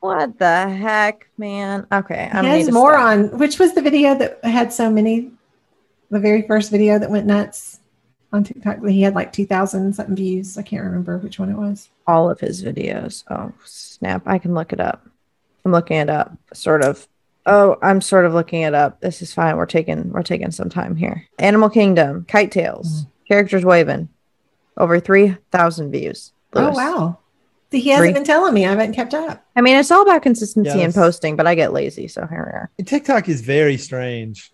What 0.00 0.38
the 0.38 0.66
heck, 0.68 1.28
man? 1.36 1.86
Okay, 1.92 2.30
I'm 2.32 2.44
He 2.44 2.50
has 2.50 2.70
more 2.70 2.96
on 2.96 3.36
which 3.38 3.58
was 3.58 3.74
the 3.74 3.82
video 3.82 4.14
that 4.14 4.42
had 4.42 4.72
so 4.72 4.90
many 4.90 5.30
the 6.10 6.18
very 6.18 6.42
first 6.42 6.70
video 6.70 6.98
that 6.98 7.10
went 7.10 7.26
nuts 7.26 7.80
on 8.32 8.42
TikTok. 8.42 8.82
He 8.86 9.02
had 9.02 9.14
like 9.14 9.30
two 9.32 9.44
thousand 9.44 9.92
something 9.94 10.16
views. 10.16 10.56
I 10.56 10.62
can't 10.62 10.84
remember 10.84 11.18
which 11.18 11.38
one 11.38 11.50
it 11.50 11.56
was. 11.58 11.90
all 12.06 12.30
of 12.30 12.40
his 12.40 12.62
videos. 12.64 13.24
Oh, 13.28 13.52
snap. 13.64 14.22
I 14.26 14.38
can 14.38 14.54
look 14.54 14.72
it 14.72 14.80
up. 14.80 15.06
I'm 15.66 15.72
looking 15.72 15.98
it 15.98 16.08
up, 16.08 16.32
sort 16.54 16.82
of. 16.82 17.06
Oh, 17.46 17.76
I'm 17.82 18.00
sort 18.00 18.26
of 18.26 18.34
looking 18.34 18.62
it 18.62 18.74
up. 18.74 19.00
This 19.00 19.22
is 19.22 19.32
fine. 19.32 19.56
We're 19.56 19.66
taking 19.66 20.10
we're 20.12 20.22
taking 20.22 20.50
some 20.50 20.68
time 20.68 20.96
here. 20.96 21.26
Animal 21.38 21.70
Kingdom, 21.70 22.24
Kite 22.28 22.52
Tails, 22.52 23.04
mm. 23.04 23.06
characters 23.26 23.64
waving, 23.64 24.08
over 24.76 25.00
three 25.00 25.36
thousand 25.50 25.90
views. 25.90 26.32
Oh, 26.52 26.60
Lewis. 26.64 26.76
Oh 26.76 26.78
wow. 26.78 27.18
See, 27.72 27.80
he 27.80 27.90
hasn't 27.90 28.06
Three. 28.08 28.12
been 28.14 28.24
telling 28.24 28.52
me. 28.52 28.66
I 28.66 28.70
haven't 28.70 28.94
kept 28.94 29.14
up. 29.14 29.44
I 29.54 29.60
mean, 29.60 29.76
it's 29.76 29.92
all 29.92 30.02
about 30.02 30.22
consistency 30.22 30.76
Yeah, 30.76 30.84
and 30.86 30.92
posting, 30.94 31.36
but 31.36 31.46
I 31.46 31.54
get 31.54 31.72
lazy, 31.72 32.08
so 32.08 32.26
here 32.26 32.44
we 32.78 32.82
are. 32.84 32.84
TikTok 32.84 33.28
is 33.28 33.42
very 33.42 33.76
strange. 33.76 34.50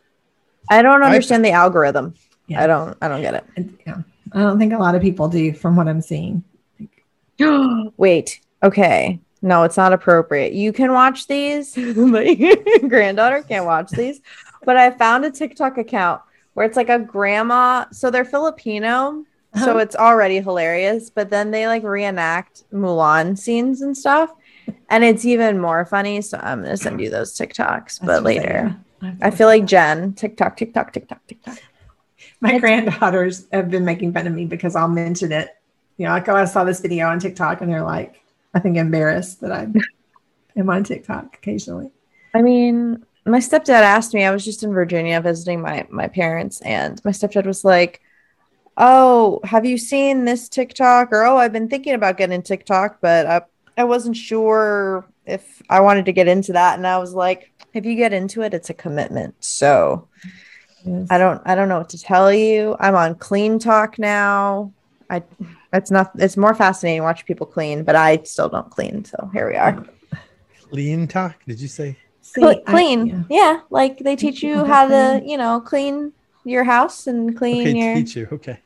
I 0.68 0.82
don't 0.82 1.03
I- 1.03 1.07
understand 1.07 1.43
the 1.45 1.53
algorithm. 1.53 2.14
Yeah. 2.47 2.62
I 2.62 2.66
don't. 2.66 2.97
I 3.01 3.09
don't 3.09 3.22
get 3.22 3.34
it. 3.34 3.45
yeah. 3.87 4.03
I 4.32 4.41
don't 4.41 4.59
think 4.59 4.72
a 4.72 4.78
lot 4.78 4.95
of 4.95 5.03
people 5.03 5.28
do 5.28 5.53
from 5.53 5.76
what 5.76 5.89
I'm 5.89 6.01
seeing. 6.03 6.45
it. 6.78 7.93
Wait. 7.97 8.41
Okay. 8.62 9.18
No, 9.47 9.62
it's 9.62 9.76
not 9.76 9.92
appropriate. 9.92 10.53
You 10.55 10.72
can 10.72 10.92
watch 10.92 11.28
these, 11.28 11.74
but 11.76 12.36
your 12.36 12.57
granddaughter 12.88 13.42
can't 13.42 13.64
watch 13.64 13.90
these. 13.90 14.20
But 14.64 14.76
I 14.76 14.90
found 14.90 15.24
a 15.24 15.30
TikTok 15.30 15.78
account 15.78 16.20
where 16.55 16.66
it's 16.66 16.76
like 16.76 16.88
a 16.88 16.99
grandma. 16.99 17.84
So 17.92 18.11
they're 18.11 18.24
Filipino. 18.24 19.24
So 19.55 19.70
Uh-huh. 19.70 19.78
it's 19.78 19.94
already 19.94 20.40
hilarious. 20.40 21.11
But 21.11 21.30
then 21.30 21.53
they 21.53 21.68
like 21.68 21.84
reenact 21.84 22.64
Mulan 22.72 23.38
scenes 23.38 23.82
and 23.82 23.97
stuff. 23.97 24.30
And 24.90 25.05
it's 25.05 25.24
even 25.24 25.61
more 25.61 25.84
funny. 25.84 26.20
So 26.22 26.40
I'm 26.42 26.62
going 26.62 26.72
to 26.72 26.76
send 26.76 27.01
you 27.01 27.09
those 27.09 27.38
TikToks, 27.38 28.01
but 28.01 28.07
That's 28.07 28.07
what 28.07 28.24
later. 28.24 28.76
I 29.22 29.30
feel 29.30 29.47
like 29.47 29.64
Jen, 29.64 30.12
TikTok, 30.14 30.57
TikTok, 30.57 30.92
TikTok, 30.92 31.24
TikTok. 31.28 31.59
my 32.40 32.59
granddaughters 32.59 33.47
have 33.53 33.70
been 33.70 33.84
making 33.84 34.12
fun 34.12 34.26
of 34.26 34.32
me 34.32 34.44
because 34.44 34.74
I'll 34.74 34.88
mention 34.88 35.30
it. 35.30 35.51
You 35.99 36.07
know, 36.07 36.11
like, 36.12 36.28
oh, 36.28 36.34
I 36.34 36.47
saw 36.47 36.64
this 36.64 36.80
video 36.80 37.07
on 37.07 37.20
TikTok, 37.20 37.61
and 37.61 37.70
they're 37.72 37.84
like, 37.84 38.20
I 38.57 38.61
think 38.61 38.76
embarrassed 38.76 39.40
that 39.42 39.52
I 39.52 39.68
am 40.57 40.70
on 40.70 40.84
TikTok 40.84 41.36
occasionally. 41.36 41.90
I 42.34 42.42
mean, 42.42 43.04
my 43.24 43.38
stepdad 43.38 43.82
asked 43.82 44.14
me, 44.14 44.24
I 44.24 44.30
was 44.30 44.44
just 44.44 44.62
in 44.62 44.72
Virginia 44.72 45.20
visiting 45.20 45.61
my 45.61 45.86
my 45.90 46.09
parents, 46.09 46.61
and 46.62 47.00
my 47.04 47.11
stepdad 47.11 47.46
was 47.46 47.64
like, 47.64 48.00
Oh, 48.76 49.40
have 49.44 49.64
you 49.64 49.78
seen 49.78 50.24
this 50.24 50.48
TikTok? 50.48 51.12
Or 51.12 51.24
oh, 51.24 51.36
I've 51.36 51.52
been 51.52 51.68
thinking 51.68 51.94
about 51.94 52.16
getting 52.16 52.42
TikTok, 52.42 52.98
but 53.00 53.26
I, 53.26 53.42
I 53.78 53.84
wasn't 53.84 54.16
sure 54.16 55.07
if 55.26 55.62
I 55.68 55.80
wanted 55.80 56.04
to 56.07 56.12
get 56.12 56.28
into 56.28 56.52
that. 56.52 56.76
And 56.76 56.86
I 56.86 56.98
was 56.98 57.14
like, 57.14 57.52
if 57.74 57.84
you 57.84 57.94
get 57.94 58.12
into 58.12 58.42
it, 58.42 58.54
it's 58.54 58.70
a 58.70 58.74
commitment. 58.74 59.34
So 59.42 60.09
Yes. 60.86 61.09
I 61.11 61.18
don't 61.18 61.42
I 61.44 61.54
don't 61.57 61.68
know 61.68 61.78
what 61.78 61.88
to 61.90 61.98
tell 61.98 62.32
you. 62.32 62.76
I'm 62.78 62.94
on 62.94 63.16
clean 63.16 63.59
talk 63.59 63.98
now. 63.98 64.72
I 65.11 65.22
it's 65.73 65.91
not 65.91 66.12
it's 66.17 66.37
more 66.37 66.55
fascinating 66.55 67.01
to 67.01 67.05
watch 67.05 67.25
people 67.27 67.47
clean, 67.47 67.85
but 67.85 67.97
I 67.97 68.23
still 68.25 68.49
don't 68.49 68.71
clean. 68.71 69.05
So 69.05 69.31
here 69.33 69.49
we 69.49 69.57
are. 69.57 69.85
Clean 70.71 71.07
talk. 71.07 71.37
Did 71.47 71.61
you 71.61 71.69
say? 71.69 71.97
See, 72.23 72.41
Cle- 72.41 72.62
I- 72.67 72.71
clean. 72.73 73.07
yeah. 73.07 73.23
yeah. 73.31 73.61
like 73.71 73.99
they 73.99 74.17
teach 74.17 74.43
you 74.43 74.64
how 74.64 74.89
to, 74.89 75.23
you 75.25 75.37
know, 75.37 75.61
clean 75.61 76.12
your 76.45 76.64
house 76.64 77.07
and 77.07 77.37
clean 77.37 77.61
Okay, 77.69 77.79
your 77.79 77.95
teach 77.95 78.17
you. 78.17 78.29
Okay. 78.33 78.59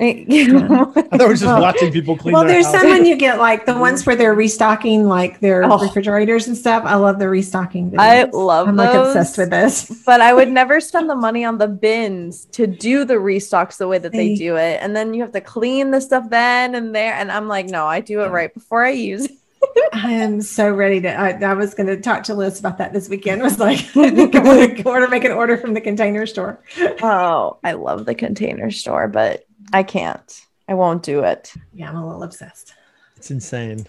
You 0.00 0.58
I 0.64 1.02
thought 1.02 1.12
we 1.12 1.18
were 1.26 1.32
just 1.32 1.44
Well- 1.44 1.60
watching 1.60 1.92
people 1.92 2.16
clean. 2.16 2.32
Well, 2.32 2.44
their 2.44 2.52
there's 2.54 2.66
house. 2.66 2.80
some 2.82 2.90
when 2.90 3.04
you 3.04 3.16
get 3.16 3.38
like 3.38 3.66
the 3.66 3.76
ones 3.76 4.06
where 4.06 4.14
they're 4.16 4.34
restocking 4.34 5.08
like 5.08 5.40
their 5.40 5.64
Oh. 5.64 5.78
refrigerators 5.78 6.46
and 6.46 6.56
stuff. 6.56 6.84
I 6.86 6.94
love 6.96 7.18
the 7.18 7.28
restocking. 7.28 7.90
Videos. 7.90 7.98
I 7.98 8.24
love 8.24 8.68
I'm 8.68 8.76
like 8.76 8.94
obsessed 8.94 9.38
with 9.38 9.50
this. 9.50 10.02
but 10.06 10.20
I 10.20 10.32
would 10.32 10.50
never 10.50 10.80
spend 10.80 11.10
the 11.10 11.16
money 11.16 11.44
on 11.44 11.58
the 11.58 11.68
bins 11.68 12.44
to 12.52 12.66
do 12.66 13.04
the 13.04 13.14
restocks 13.14 13.76
the 13.78 13.88
way 13.88 13.98
that 13.98 14.12
they 14.12 14.36
See. 14.36 14.36
do 14.36 14.56
it. 14.56 14.78
And 14.80 14.94
then 14.94 15.14
you 15.14 15.22
have 15.22 15.32
to 15.32 15.40
clean 15.40 15.90
the 15.90 16.00
stuff 16.00 16.30
then 16.30 16.74
and 16.74 16.94
there. 16.94 17.14
And 17.14 17.32
I'm 17.32 17.48
like, 17.48 17.66
no, 17.66 17.86
I 17.86 18.00
do 18.00 18.20
it 18.22 18.28
right 18.28 18.52
before 18.54 18.84
I 18.84 18.90
use 18.90 19.24
it. 19.24 19.32
I 19.92 20.12
am 20.12 20.40
so 20.40 20.70
ready 20.70 21.00
to. 21.00 21.08
I, 21.12 21.30
I 21.30 21.54
was 21.54 21.74
going 21.74 21.88
to 21.88 22.00
talk 22.00 22.22
to 22.24 22.34
Liz 22.34 22.60
about 22.60 22.78
that 22.78 22.92
this 22.92 23.08
weekend. 23.08 23.42
Was 23.42 23.58
like, 23.58 23.78
I 23.96 24.10
think 24.10 24.36
I'm 24.36 24.44
going 24.44 24.76
to 24.76 24.88
order, 24.88 25.08
make 25.08 25.24
an 25.24 25.32
order 25.32 25.56
from 25.56 25.74
the 25.74 25.80
container 25.80 26.26
store. 26.26 26.60
Oh, 27.02 27.58
I 27.64 27.72
love 27.72 28.06
the 28.06 28.14
container 28.14 28.70
store, 28.70 29.08
but 29.08 29.44
I 29.72 29.82
can't. 29.82 30.46
I 30.68 30.74
won't 30.74 31.02
do 31.02 31.20
it. 31.20 31.52
Yeah, 31.72 31.88
I'm 31.88 31.96
a 31.96 32.06
little 32.06 32.22
obsessed. 32.22 32.74
It's 33.16 33.30
insane. 33.30 33.86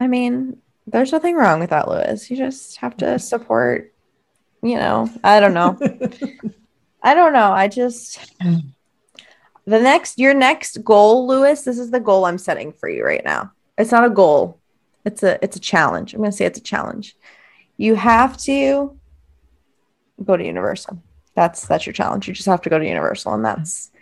I 0.00 0.06
mean, 0.06 0.58
there's 0.86 1.12
nothing 1.12 1.36
wrong 1.36 1.60
with 1.60 1.70
that, 1.70 1.88
Lewis. 1.88 2.30
You 2.30 2.36
just 2.36 2.76
have 2.78 2.96
to 2.98 3.04
mm-hmm. 3.04 3.18
support, 3.18 3.92
you 4.62 4.76
know, 4.76 5.10
I 5.22 5.40
don't 5.40 5.54
know. 5.54 5.78
I 7.02 7.14
don't 7.14 7.32
know. 7.32 7.52
I 7.52 7.68
just 7.68 8.18
mm. 8.40 8.62
the 9.64 9.80
next 9.80 10.18
your 10.18 10.34
next 10.34 10.82
goal, 10.84 11.26
Lewis, 11.26 11.62
this 11.62 11.78
is 11.78 11.90
the 11.90 12.00
goal 12.00 12.24
I'm 12.24 12.38
setting 12.38 12.72
for 12.72 12.88
you 12.88 13.04
right 13.04 13.24
now. 13.24 13.52
It's 13.76 13.92
not 13.92 14.04
a 14.04 14.10
goal. 14.10 14.58
It's 15.04 15.22
a 15.22 15.42
it's 15.42 15.56
a 15.56 15.60
challenge. 15.60 16.12
I'm 16.12 16.20
going 16.20 16.30
to 16.30 16.36
say 16.36 16.44
it's 16.44 16.58
a 16.58 16.62
challenge. 16.62 17.16
You 17.76 17.94
have 17.94 18.36
to 18.38 18.98
go 20.24 20.36
to 20.36 20.44
Universal. 20.44 21.00
That's 21.34 21.66
that's 21.66 21.86
your 21.86 21.92
challenge. 21.92 22.26
You 22.26 22.34
just 22.34 22.48
have 22.48 22.62
to 22.62 22.70
go 22.70 22.78
to 22.78 22.86
Universal 22.86 23.34
and 23.34 23.44
that's 23.44 23.88
mm. 23.88 23.97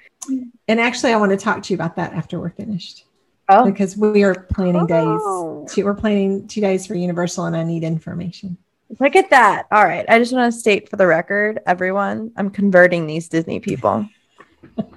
And 0.69 0.81
actually, 0.81 1.13
I 1.13 1.17
want 1.17 1.31
to 1.31 1.37
talk 1.37 1.63
to 1.65 1.73
you 1.73 1.77
about 1.77 1.97
that 1.97 2.13
after 2.13 2.41
we're 2.41 2.51
finished 2.51 3.05
Oh, 3.49 3.65
because 3.65 3.97
we 3.97 4.25
are 4.25 4.35
planning 4.35 4.87
Oh. 4.91 5.63
days. 5.65 5.75
Two, 5.75 5.85
we're 5.85 5.95
planning 5.95 6.47
two 6.49 6.61
days 6.61 6.87
for 6.87 6.95
Universal, 6.95 7.47
and 7.47 7.57
I 7.57 7.63
need 7.63 7.85
information. 7.85 8.57
Look 9.01 9.17
at 9.17 9.31
that. 9.31 9.67
All 9.71 9.85
right. 9.85 10.05
I 10.09 10.19
just 10.19 10.33
want 10.33 10.53
to 10.53 10.59
state 10.59 10.89
for 10.89 10.97
the 10.97 11.07
record, 11.07 11.61
everyone, 11.67 12.31
I'm 12.37 12.51
converting 12.51 13.07
these 13.07 13.29
Disney 13.29 13.59
people. 13.59 14.09
okay, 14.79 14.93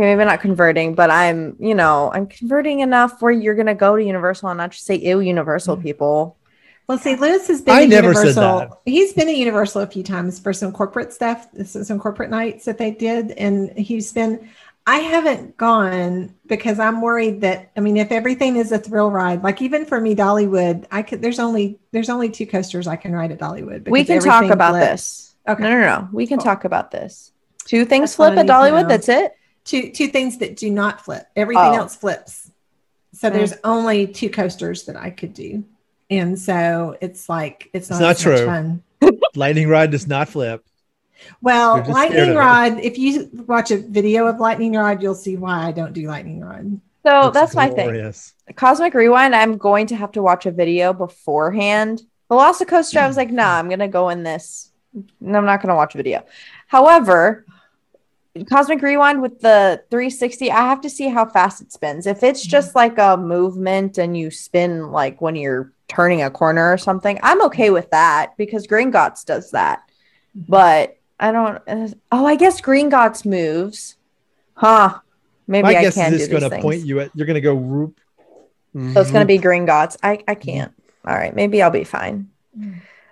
maybe 0.00 0.24
not 0.24 0.40
converting, 0.40 0.94
but 0.94 1.10
I'm, 1.10 1.56
you 1.58 1.74
know, 1.74 2.10
I'm 2.12 2.26
converting 2.26 2.80
enough 2.80 3.20
where 3.20 3.32
you're 3.32 3.54
going 3.54 3.66
to 3.66 3.74
go 3.74 3.96
to 3.96 4.04
Universal 4.04 4.48
and 4.48 4.58
not 4.58 4.70
just 4.70 4.86
say, 4.86 4.96
ew, 4.96 5.20
Universal 5.20 5.76
mm-hmm. 5.76 5.84
people. 5.84 6.37
Well, 6.88 6.96
see, 6.98 7.16
Lewis 7.16 7.46
has 7.48 7.60
been. 7.60 7.74
I 7.74 7.82
to 7.82 7.88
never 7.88 8.14
said 8.14 8.28
Universal. 8.28 8.58
that. 8.60 8.78
He's 8.86 9.12
been 9.12 9.28
at 9.28 9.36
Universal 9.36 9.82
a 9.82 9.86
few 9.86 10.02
times 10.02 10.38
for 10.38 10.52
some 10.54 10.72
corporate 10.72 11.12
stuff, 11.12 11.46
some 11.64 11.98
corporate 12.00 12.30
nights 12.30 12.64
that 12.64 12.78
they 12.78 12.90
did, 12.92 13.32
and 13.32 13.76
he's 13.78 14.12
been. 14.12 14.48
I 14.86 15.00
haven't 15.00 15.58
gone 15.58 16.34
because 16.46 16.78
I'm 16.80 17.02
worried 17.02 17.42
that 17.42 17.70
I 17.76 17.80
mean, 17.80 17.98
if 17.98 18.10
everything 18.10 18.56
is 18.56 18.72
a 18.72 18.78
thrill 18.78 19.10
ride, 19.10 19.42
like 19.44 19.60
even 19.60 19.84
for 19.84 20.00
me, 20.00 20.14
Dollywood, 20.16 20.86
I 20.90 21.02
could. 21.02 21.20
There's 21.20 21.38
only 21.38 21.78
there's 21.92 22.08
only 22.08 22.30
two 22.30 22.46
coasters 22.46 22.86
I 22.86 22.96
can 22.96 23.12
ride 23.12 23.32
at 23.32 23.38
Dollywood. 23.38 23.86
We 23.90 24.02
can 24.04 24.20
talk 24.22 24.44
about 24.50 24.70
flips. 24.72 24.86
this. 24.90 25.34
Okay. 25.46 25.62
No, 25.62 25.68
no, 25.70 25.80
no. 25.80 26.08
We 26.10 26.26
can 26.26 26.38
Cool. 26.38 26.44
talk 26.46 26.64
about 26.64 26.90
this. 26.90 27.32
Two 27.66 27.84
things 27.84 28.16
That's 28.16 28.16
flip 28.16 28.38
at 28.38 28.46
Dollywood. 28.46 28.82
know. 28.84 28.88
That's 28.88 29.10
it. 29.10 29.32
Two 29.64 29.90
two 29.90 30.08
things 30.08 30.38
that 30.38 30.56
do 30.56 30.70
not 30.70 31.04
flip. 31.04 31.26
Everything 31.36 31.64
Oh. 31.64 31.74
else 31.80 31.94
flips. 31.94 32.50
So 33.12 33.28
there's 33.28 33.52
only 33.64 34.06
two 34.06 34.30
coasters 34.30 34.84
that 34.84 34.96
I 34.96 35.10
could 35.10 35.34
do, 35.34 35.64
and 36.10 36.38
so 36.38 36.96
it's 37.00 37.28
like 37.28 37.70
it's 37.72 37.90
It's 37.90 38.00
not, 38.00 38.00
not 38.00 38.16
as 38.16 38.22
true. 38.22 38.46
fun. 38.46 38.82
Lightning 39.34 39.68
rod 39.68 39.90
does 39.90 40.06
not 40.06 40.28
flip. 40.28 40.64
Well, 41.40 41.76
You're 41.76 41.86
just 41.86 41.96
scared 41.98 42.10
lightning 42.12 42.28
of 42.30 42.36
it. 42.36 42.38
rod. 42.38 42.80
If 42.80 42.98
you 42.98 43.30
watch 43.46 43.70
a 43.70 43.78
video 43.78 44.26
of 44.26 44.38
lightning 44.38 44.74
rod, 44.74 45.02
you'll 45.02 45.14
see 45.14 45.36
why 45.36 45.66
I 45.66 45.72
don't 45.72 45.92
do 45.92 46.06
lightning 46.06 46.40
rod. 46.40 46.80
So 47.04 47.28
It's 47.28 47.34
that's 47.34 47.54
my 47.54 47.68
thing. 47.68 48.12
Cosmic 48.54 48.94
Rewind, 48.94 49.34
I'm 49.34 49.56
going 49.56 49.86
to 49.88 49.96
have 49.96 50.12
to 50.12 50.22
watch 50.22 50.46
a 50.46 50.50
video 50.50 50.92
beforehand. 50.92 52.02
Velocicoaster, 52.30 52.98
I 52.98 53.06
was 53.06 53.16
like, 53.16 53.30
nah, 53.30 53.58
I'm 53.58 53.68
gonna 53.68 53.88
go 53.88 54.10
in 54.10 54.22
this. 54.22 54.70
and 54.94 55.36
I'm 55.36 55.44
not 55.44 55.62
gonna 55.62 55.74
watch 55.76 55.94
a 55.94 55.98
video. 55.98 56.24
However, 56.66 57.46
Cosmic 58.48 58.82
Rewind 58.82 59.22
with 59.22 59.40
the 59.40 59.82
360, 59.90 60.50
I 60.50 60.60
have 60.60 60.80
to 60.82 60.90
see 60.90 61.08
how 61.08 61.24
fast 61.26 61.60
it 61.62 61.72
spins. 61.72 62.06
If 62.06 62.22
it's 62.22 62.44
just 62.44 62.70
mm-hmm. 62.70 62.78
like 62.78 62.98
a 62.98 63.16
movement 63.16 63.98
and 63.98 64.16
you 64.16 64.30
spin 64.30 64.92
like 64.92 65.20
when 65.20 65.34
you're 65.34 65.72
turning 65.88 66.22
a 66.22 66.30
corner 66.30 66.72
or 66.72 66.78
something, 66.78 67.18
I'm 67.22 67.42
okay 67.46 67.66
mm-hmm. 67.66 67.74
with 67.74 67.90
that 67.90 68.36
because 68.36 68.66
Green 68.66 68.92
Gringotts 68.92 69.24
does 69.24 69.50
that. 69.52 69.80
Mm-hmm. 70.36 70.50
But 70.52 70.98
I 71.18 71.32
don't. 71.32 71.56
uh, 71.66 71.88
oh, 72.12 72.26
I 72.26 72.36
guess 72.36 72.60
Green 72.60 72.90
Gringotts 72.90 73.26
moves, 73.26 73.96
huh? 74.54 75.00
Maybe 75.46 75.62
My 75.62 75.76
I 75.76 75.82
guess 75.82 75.94
can 75.94 76.12
is 76.12 76.28
do 76.28 76.36
it's 76.36 76.40
going 76.40 76.50
to 76.50 76.60
point 76.60 76.84
you 76.84 77.00
at. 77.00 77.10
You're 77.14 77.26
going 77.26 77.34
to 77.34 77.40
go 77.40 77.54
whoop. 77.54 77.98
So 78.74 79.00
it's 79.00 79.10
gonna 79.10 79.24
mm-hmm. 79.24 79.26
be 79.26 79.38
Gringotts. 79.38 79.96
I 80.02 80.22
I 80.28 80.34
can't. 80.34 80.72
All 81.06 81.14
right, 81.14 81.34
maybe 81.34 81.62
I'll 81.62 81.70
be 81.70 81.84
fine. 81.84 82.30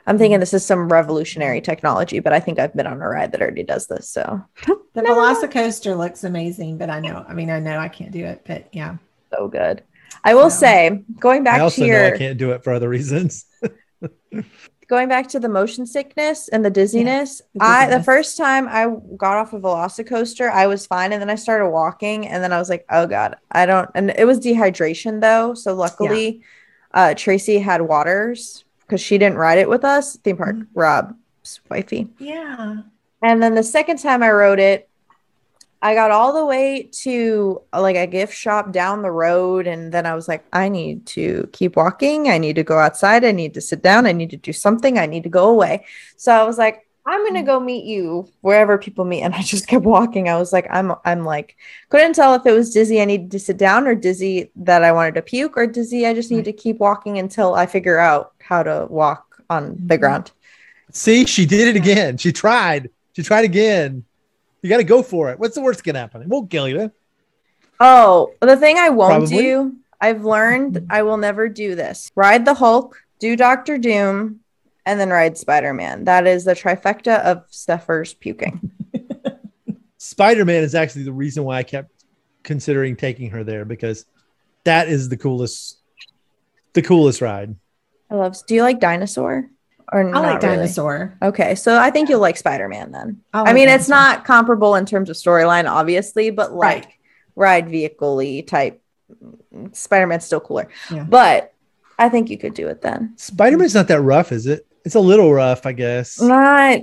I'm 0.06 0.18
thinking 0.18 0.38
this 0.38 0.54
is 0.54 0.64
some 0.64 0.88
revolutionary 0.88 1.60
technology, 1.60 2.20
but 2.20 2.32
I 2.32 2.38
think 2.38 2.58
I've 2.58 2.74
been 2.74 2.86
on 2.86 3.02
a 3.02 3.08
ride 3.08 3.32
that 3.32 3.40
already 3.40 3.64
does 3.64 3.88
this. 3.88 4.08
So 4.08 4.44
The 4.92 5.02
Velocicoaster 5.02 5.96
looks 5.96 6.24
amazing, 6.24 6.78
but 6.78 6.90
I 6.90 7.00
know. 7.00 7.24
I 7.28 7.34
mean, 7.34 7.50
I 7.50 7.58
know 7.58 7.78
I 7.78 7.88
can't 7.88 8.12
do 8.12 8.24
it, 8.24 8.42
but 8.46 8.68
yeah. 8.72 8.96
so 9.30 9.48
good. 9.48 9.82
I 10.26 10.34
will 10.34 10.50
So- 10.50 10.58
say, 10.66 11.04
going 11.20 11.44
back 11.44 11.58
I 11.58 11.60
also 11.60 11.82
to 11.82 11.88
know 11.92 12.06
I 12.14 12.18
can't 12.18 12.36
do 12.36 12.50
it 12.50 12.64
for 12.64 12.72
other 12.72 12.88
reasons. 12.88 13.46
going 14.88 15.08
back 15.08 15.28
to 15.28 15.40
the 15.40 15.48
motion 15.48 15.86
sickness 15.86 16.48
and 16.48 16.64
the 16.64 16.70
dizziness, 16.70 17.42
the 17.54 17.64
I 17.64 17.86
the 17.88 18.02
first 18.02 18.36
time 18.36 18.66
I 18.68 18.88
got 19.16 19.36
off 19.36 19.52
a 19.52 19.60
Velocicoaster, 19.60 20.50
I 20.50 20.66
was 20.66 20.84
fine, 20.86 21.12
and 21.12 21.20
then 21.22 21.30
I 21.30 21.36
started 21.36 21.68
walking, 21.70 22.26
and 22.26 22.42
then 22.42 22.52
I 22.52 22.58
was 22.58 22.68
like, 22.68 22.84
oh 22.90 23.06
god, 23.06 23.36
I 23.52 23.66
don't. 23.66 23.88
And 23.94 24.10
it 24.16 24.24
was 24.26 24.40
dehydration 24.40 25.20
though, 25.20 25.54
so 25.54 25.74
luckily, 25.74 26.42
uh, 26.92 27.14
Tracy 27.14 27.58
had 27.58 27.82
waters 27.82 28.64
because 28.80 29.00
she 29.00 29.18
didn't 29.18 29.38
ride 29.38 29.58
it 29.58 29.68
with 29.68 29.84
us. 29.84 30.16
Theme 30.16 30.36
park, 30.38 30.56
Mhm. 30.56 30.66
Rob's 30.74 31.60
wifey. 31.70 32.08
Yeah. 32.18 32.78
And 33.22 33.42
then 33.42 33.54
the 33.54 33.62
second 33.62 33.98
time 33.98 34.22
I 34.22 34.30
rode 34.30 34.58
it, 34.60 34.88
I 35.82 35.94
got 35.94 36.10
all 36.10 36.32
the 36.32 36.44
way 36.44 36.90
to 37.02 37.62
uh, 37.72 37.80
like 37.80 37.96
a 37.96 38.06
gift 38.06 38.34
shop 38.34 38.72
down 38.72 39.02
the 39.02 39.10
road. 39.10 39.66
And 39.66 39.92
then 39.92 40.06
I 40.06 40.14
was 40.14 40.26
like, 40.26 40.44
I 40.52 40.68
need 40.68 41.06
to 41.08 41.48
keep 41.52 41.76
walking. 41.76 42.28
I 42.28 42.38
need 42.38 42.56
to 42.56 42.64
go 42.64 42.78
outside. 42.78 43.24
I 43.24 43.32
need 43.32 43.54
to 43.54 43.60
sit 43.60 43.82
down. 43.82 44.06
I 44.06 44.12
need 44.12 44.30
to 44.30 44.36
do 44.36 44.52
something. 44.52 44.98
I 44.98 45.06
need 45.06 45.22
to 45.24 45.28
go 45.28 45.48
away. 45.50 45.84
So 46.16 46.32
I 46.32 46.44
was 46.44 46.58
like, 46.58 46.82
I'm 47.08 47.24
gonna 47.24 47.44
go 47.44 47.60
meet 47.60 47.84
you 47.84 48.28
wherever 48.40 48.78
people 48.78 49.04
meet. 49.04 49.22
And 49.26 49.34
I 49.34 49.42
just 49.42 49.68
kept 49.68 49.84
walking. 49.84 50.28
I 50.28 50.36
was 50.38 50.52
like, 50.52 50.66
I'm 50.70 50.92
I'm 51.04 51.24
like, 51.24 51.56
couldn't 51.88 52.14
tell 52.14 52.34
if 52.34 52.44
it 52.46 52.52
was 52.52 52.72
dizzy 52.72 53.00
I 53.00 53.04
needed 53.04 53.30
to 53.30 53.38
sit 53.38 53.58
down 53.58 53.86
or 53.86 53.94
dizzy 53.94 54.50
that 54.56 54.82
I 54.82 54.90
wanted 54.90 55.14
to 55.14 55.22
puke 55.22 55.56
or 55.56 55.66
dizzy 55.68 56.04
I 56.06 56.14
just 56.14 56.32
need 56.32 56.46
to 56.46 56.52
keep 56.52 56.78
walking 56.78 57.18
until 57.18 57.54
I 57.54 57.66
figure 57.66 57.98
out 57.98 58.32
how 58.40 58.64
to 58.64 58.86
walk 58.90 59.42
on 59.48 59.76
the 59.86 59.96
Mhm. 59.96 60.00
ground. 60.00 60.30
See, 60.90 61.26
she 61.26 61.46
did 61.46 61.68
it 61.68 61.76
again. 61.76 62.16
She 62.16 62.32
tried. 62.32 62.90
She 63.14 63.22
tried 63.22 63.44
again. 63.44 64.04
You 64.66 64.70
got 64.70 64.78
to 64.78 64.84
go 64.84 65.00
for 65.00 65.30
it. 65.30 65.38
What's 65.38 65.54
the 65.54 65.60
worst 65.60 65.84
to 65.84 65.92
happen? 65.92 66.22
It 66.22 66.26
won't 66.26 66.50
kill 66.50 66.66
you. 66.66 66.90
Oh, 67.78 68.32
the 68.40 68.56
thing 68.56 68.78
I 68.78 68.88
won't 68.88 69.28
Probably. 69.28 69.36
do, 69.36 69.76
I've 70.00 70.24
learned 70.24 70.88
I 70.90 71.04
will 71.04 71.18
never 71.18 71.48
do 71.48 71.76
this. 71.76 72.10
Ride 72.16 72.44
the 72.44 72.54
Hulk, 72.54 73.00
do 73.20 73.36
Doctor 73.36 73.78
Doom, 73.78 74.40
and 74.84 74.98
then 74.98 75.10
ride 75.10 75.38
Spider 75.38 75.72
Man. 75.72 76.02
That 76.02 76.26
is 76.26 76.44
the 76.44 76.54
trifecta 76.54 77.20
of 77.20 77.48
Steffers 77.48 78.18
puking. 78.18 78.72
Spider 79.98 80.44
Man 80.44 80.64
is 80.64 80.74
actually 80.74 81.04
the 81.04 81.12
reason 81.12 81.44
why 81.44 81.58
I 81.58 81.62
kept 81.62 81.92
considering 82.42 82.96
taking 82.96 83.30
her 83.30 83.44
there 83.44 83.64
because 83.64 84.04
that 84.64 84.88
is 84.88 85.08
the 85.08 85.16
coolest, 85.16 85.78
the 86.72 86.82
coolest 86.82 87.20
ride. 87.20 87.54
I 88.10 88.16
love. 88.16 88.36
Do 88.48 88.56
you 88.56 88.62
like 88.62 88.80
Dinosaur? 88.80 89.48
Or 89.92 90.00
I 90.00 90.10
not 90.10 90.22
like 90.22 90.42
really? 90.42 90.56
dinosaur. 90.56 91.16
Okay, 91.22 91.54
so 91.54 91.78
I 91.78 91.90
think 91.90 92.08
you'll 92.08 92.20
like 92.20 92.36
Spider 92.36 92.68
Man 92.68 92.90
then. 92.92 93.20
I 93.32 93.42
like 93.42 93.54
mean, 93.54 93.68
it's 93.68 93.88
not 93.88 94.24
comparable 94.24 94.74
in 94.74 94.84
terms 94.86 95.08
of 95.10 95.16
storyline, 95.16 95.70
obviously, 95.70 96.30
but 96.30 96.52
like 96.52 96.84
Right. 96.84 96.92
ride 97.36 97.68
vehicle 97.70 98.20
type. 98.46 98.82
Mm, 99.54 99.74
Spider 99.76 100.06
Man's 100.08 100.24
still 100.24 100.40
cooler, 100.40 100.68
Yeah. 100.90 101.04
but 101.08 101.52
I 101.98 102.08
think 102.08 102.30
you 102.30 102.36
could 102.38 102.54
do 102.54 102.66
it 102.68 102.82
then. 102.82 103.14
Spider 103.16 103.56
Man's 103.58 103.74
not 103.74 103.86
that 103.88 104.00
rough, 104.00 104.32
is 104.32 104.46
it? 104.46 104.66
It's 104.84 104.96
a 104.96 105.00
little 105.00 105.32
rough, 105.32 105.64
I 105.66 105.72
guess. 105.72 106.20
Not. 106.20 106.80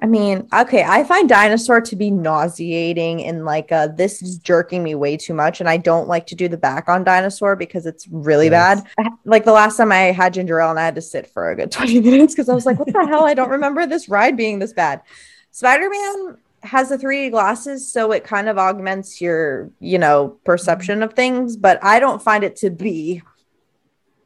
I 0.00 0.06
mean, 0.06 0.46
okay, 0.54 0.84
I 0.84 1.04
find 1.04 1.28
dinosaur 1.28 1.80
to 1.80 1.96
be 1.96 2.10
nauseating 2.10 3.24
and 3.24 3.44
like 3.44 3.72
uh 3.72 3.88
this 3.88 4.22
is 4.22 4.38
jerking 4.38 4.82
me 4.82 4.94
way 4.94 5.16
too 5.16 5.34
much 5.34 5.60
and 5.60 5.68
I 5.68 5.76
don't 5.76 6.08
like 6.08 6.26
to 6.28 6.34
do 6.34 6.48
the 6.48 6.56
back 6.56 6.88
on 6.88 7.04
dinosaur 7.04 7.56
because 7.56 7.86
it's 7.86 8.06
really 8.08 8.46
Yes. 8.48 8.80
bad. 8.82 8.86
I- 9.06 9.10
Like 9.24 9.44
the 9.44 9.52
last 9.52 9.76
time 9.76 9.90
I 9.92 10.12
had 10.12 10.34
ginger 10.34 10.60
ale 10.60 10.70
and 10.70 10.78
I 10.78 10.84
had 10.84 10.94
to 10.94 11.00
sit 11.02 11.26
for 11.26 11.50
a 11.50 11.56
good 11.56 11.70
20 11.72 12.00
minutes 12.00 12.34
because 12.34 12.48
I 12.48 12.54
was 12.54 12.66
like, 12.66 12.78
what 12.78 12.92
the 12.92 13.06
hell? 13.06 13.24
I 13.24 13.34
don't 13.34 13.50
remember 13.50 13.86
this 13.86 14.08
ride 14.08 14.36
being 14.36 14.58
this 14.58 14.72
bad. 14.72 15.02
Spider-Man 15.50 16.36
has 16.62 16.88
the 16.88 16.96
3D 16.98 17.30
glasses, 17.30 17.90
so 17.90 18.12
it 18.12 18.24
kind 18.24 18.48
of 18.48 18.58
augments 18.58 19.20
your, 19.20 19.70
you 19.80 19.98
know, 19.98 20.36
perception 20.44 21.02
of 21.02 21.14
things, 21.14 21.56
but 21.56 21.82
I 21.82 22.00
don't 22.00 22.20
find 22.22 22.44
it 22.44 22.56
to 22.56 22.70
be 22.70 23.22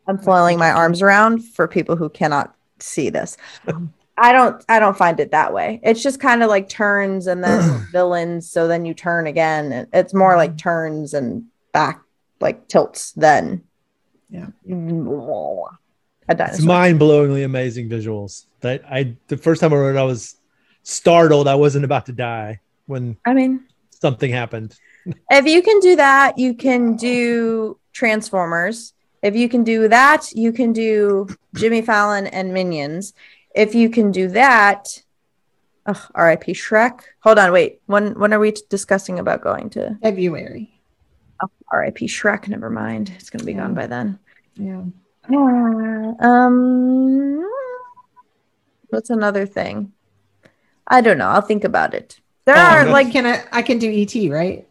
I'm 0.06 0.18
flailing 0.18 0.58
my 0.58 0.70
arms 0.70 1.00
around 1.02 1.44
for 1.44 1.68
people 1.68 1.94
who 1.96 2.08
cannot 2.08 2.54
see 2.80 3.08
this. 3.10 3.36
I 4.16 4.32
don't 4.32 4.64
I 4.68 4.78
don't 4.78 4.96
find 4.96 5.18
it 5.20 5.30
that 5.30 5.52
way. 5.52 5.80
It's 5.82 6.02
just 6.02 6.20
kind 6.20 6.42
of 6.42 6.50
like 6.50 6.68
turns 6.68 7.26
and 7.26 7.42
then 7.42 7.86
villains, 7.92 8.50
so 8.50 8.68
then 8.68 8.84
you 8.84 8.94
turn 8.94 9.26
again. 9.26 9.88
It's 9.92 10.14
more 10.14 10.36
like 10.36 10.50
mm-hmm. 10.50 10.58
turns 10.58 11.14
and 11.14 11.44
back 11.72 12.02
like 12.40 12.68
tilts 12.68 13.12
then. 13.12 13.64
Yeah. 14.28 14.46
It's 16.28 16.62
mind-blowingly 16.62 17.44
amazing 17.44 17.88
visuals. 17.88 18.46
That 18.60 18.82
I 18.90 19.16
the 19.28 19.36
first 19.36 19.60
time 19.60 19.72
I 19.72 19.76
rode, 19.76 19.96
it, 19.96 19.98
I 19.98 20.04
was 20.04 20.36
startled. 20.82 21.48
I 21.48 21.54
wasn't 21.54 21.84
about 21.84 22.06
to 22.06 22.12
die 22.12 22.60
when 22.86 23.16
I 23.24 23.34
mean, 23.34 23.64
something 23.90 24.30
happened. 24.30 24.78
if 25.30 25.46
you 25.46 25.62
can 25.62 25.80
do 25.80 25.96
that, 25.96 26.38
you 26.38 26.54
can 26.54 26.96
do 26.96 27.78
Transformers. 27.92 28.94
If 29.22 29.36
you 29.36 29.48
can 29.48 29.64
do 29.64 29.88
that, 29.88 30.32
you 30.32 30.52
can 30.52 30.72
do 30.72 31.28
Jimmy 31.54 31.82
Fallon 31.82 32.26
and 32.26 32.52
Minions. 32.52 33.14
If 33.54 33.74
you 33.74 33.90
can 33.90 34.10
do 34.12 34.28
that, 34.28 35.02
oh, 35.86 36.06
R.I.P. 36.14 36.52
Shrek. 36.52 37.00
Hold 37.22 37.38
on, 37.38 37.52
wait. 37.52 37.80
When 37.86 38.18
when 38.18 38.32
are 38.32 38.38
we 38.40 38.52
discussing 38.70 39.18
about 39.18 39.42
going 39.42 39.70
to 39.70 39.96
February. 40.02 40.68
R.I.P. 41.72 42.06
Shrek? 42.06 42.48
Never 42.48 42.70
mind. 42.70 43.12
It's 43.16 43.30
gonna 43.30 43.44
be 43.44 43.54
gone 43.54 43.74
by 43.74 43.86
then. 43.86 44.18
Yeah. 44.56 44.82
Uh, 45.32 46.14
um, 46.24 47.48
what's 48.90 49.10
another 49.10 49.46
thing? 49.46 49.92
I 50.86 51.00
don't 51.00 51.18
know. 51.18 51.28
I'll 51.28 51.40
think 51.42 51.64
about 51.64 51.94
it. 51.94 52.20
There 52.44 52.56
Oh, 52.56 52.60
are 52.60 52.86
Like, 52.86 53.12
can 53.12 53.24
I? 53.26 53.44
I 53.52 53.62
can 53.62 53.78
do 53.78 53.90
ET, 53.90 54.14
right? 54.30 54.66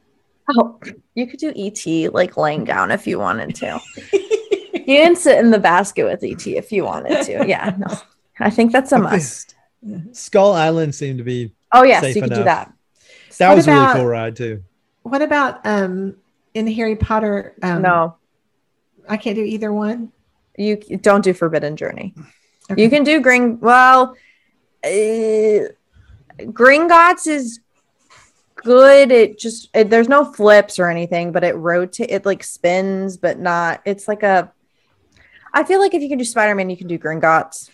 oh, 0.58 0.78
you 1.16 1.26
could 1.28 1.40
do 1.40 1.54
ET 1.56 2.14
like 2.14 2.36
laying 2.38 2.66
down 2.66 2.92
if 2.92 3.08
you 3.08 3.18
wanted 3.20 3.56
to. 3.56 3.80
You 4.12 4.98
can 4.98 5.16
sit 5.16 5.38
in 5.40 5.52
the 5.52 5.60
basket 5.60 6.04
with 6.04 6.24
ET 6.24 6.46
if 6.48 6.72
you 6.72 6.84
wanted 6.84 7.24
to. 7.26 7.48
Yeah, 7.48 7.76
no, 7.78 7.88
I 8.42 8.50
think 8.50 8.72
that's 8.72 8.92
a 8.92 8.96
Okay. 8.96 9.04
must. 9.04 9.56
Skull 10.12 10.54
Island 10.54 10.94
seemed 10.94 11.18
to 11.20 11.24
be 11.24 11.54
Oh 11.74 11.84
yes, 11.84 12.02
Safe 12.02 12.16
you 12.16 12.22
could 12.24 12.32
do 12.34 12.44
that. 12.44 12.72
that 13.40 13.48
What 13.50 13.56
was 13.56 13.68
a 13.68 13.72
really 13.72 13.94
cool 13.94 14.06
ride 14.06 14.36
too. 14.36 14.64
What 15.04 15.22
about 15.22 15.66
um 15.66 16.16
in 16.54 16.68
Harry 16.68 16.96
Potter? 16.96 17.56
Um, 17.64 17.82
no, 17.82 18.16
I 19.10 19.18
can't 19.18 19.36
do 19.36 19.44
either 19.44 19.72
one. 19.74 20.12
you 20.58 20.76
don't 20.76 21.24
do 21.24 21.34
Forbidden 21.34 21.76
Journey. 21.78 22.14
Okay. 22.70 22.84
You 22.84 22.90
can 22.90 23.04
do 23.04 23.20
Gring. 23.22 23.60
Well, 23.60 24.16
uh, 24.84 25.70
Gringotts 26.40 27.28
is 27.28 27.60
good. 28.56 29.12
It 29.12 29.40
just 29.40 29.70
it, 29.74 29.90
there's 29.90 30.10
no 30.10 30.26
flips 30.26 30.78
or 30.78 30.90
anything, 30.90 31.32
but 31.32 31.44
it 31.44 31.56
rotate. 31.56 32.12
It 32.12 32.26
like 32.26 32.44
spins, 32.44 33.18
but 33.18 33.40
not. 33.40 33.82
It's 33.86 34.08
like 34.08 34.24
a. 34.24 34.52
I 35.54 35.64
feel 35.64 35.80
like 35.80 35.94
if 35.94 36.02
you 36.02 36.10
can 36.10 36.18
do 36.18 36.24
Spider 36.26 36.54
Man, 36.56 36.70
you 36.70 36.78
can 36.78 36.88
do 36.88 37.00
Gringotts. 37.00 37.70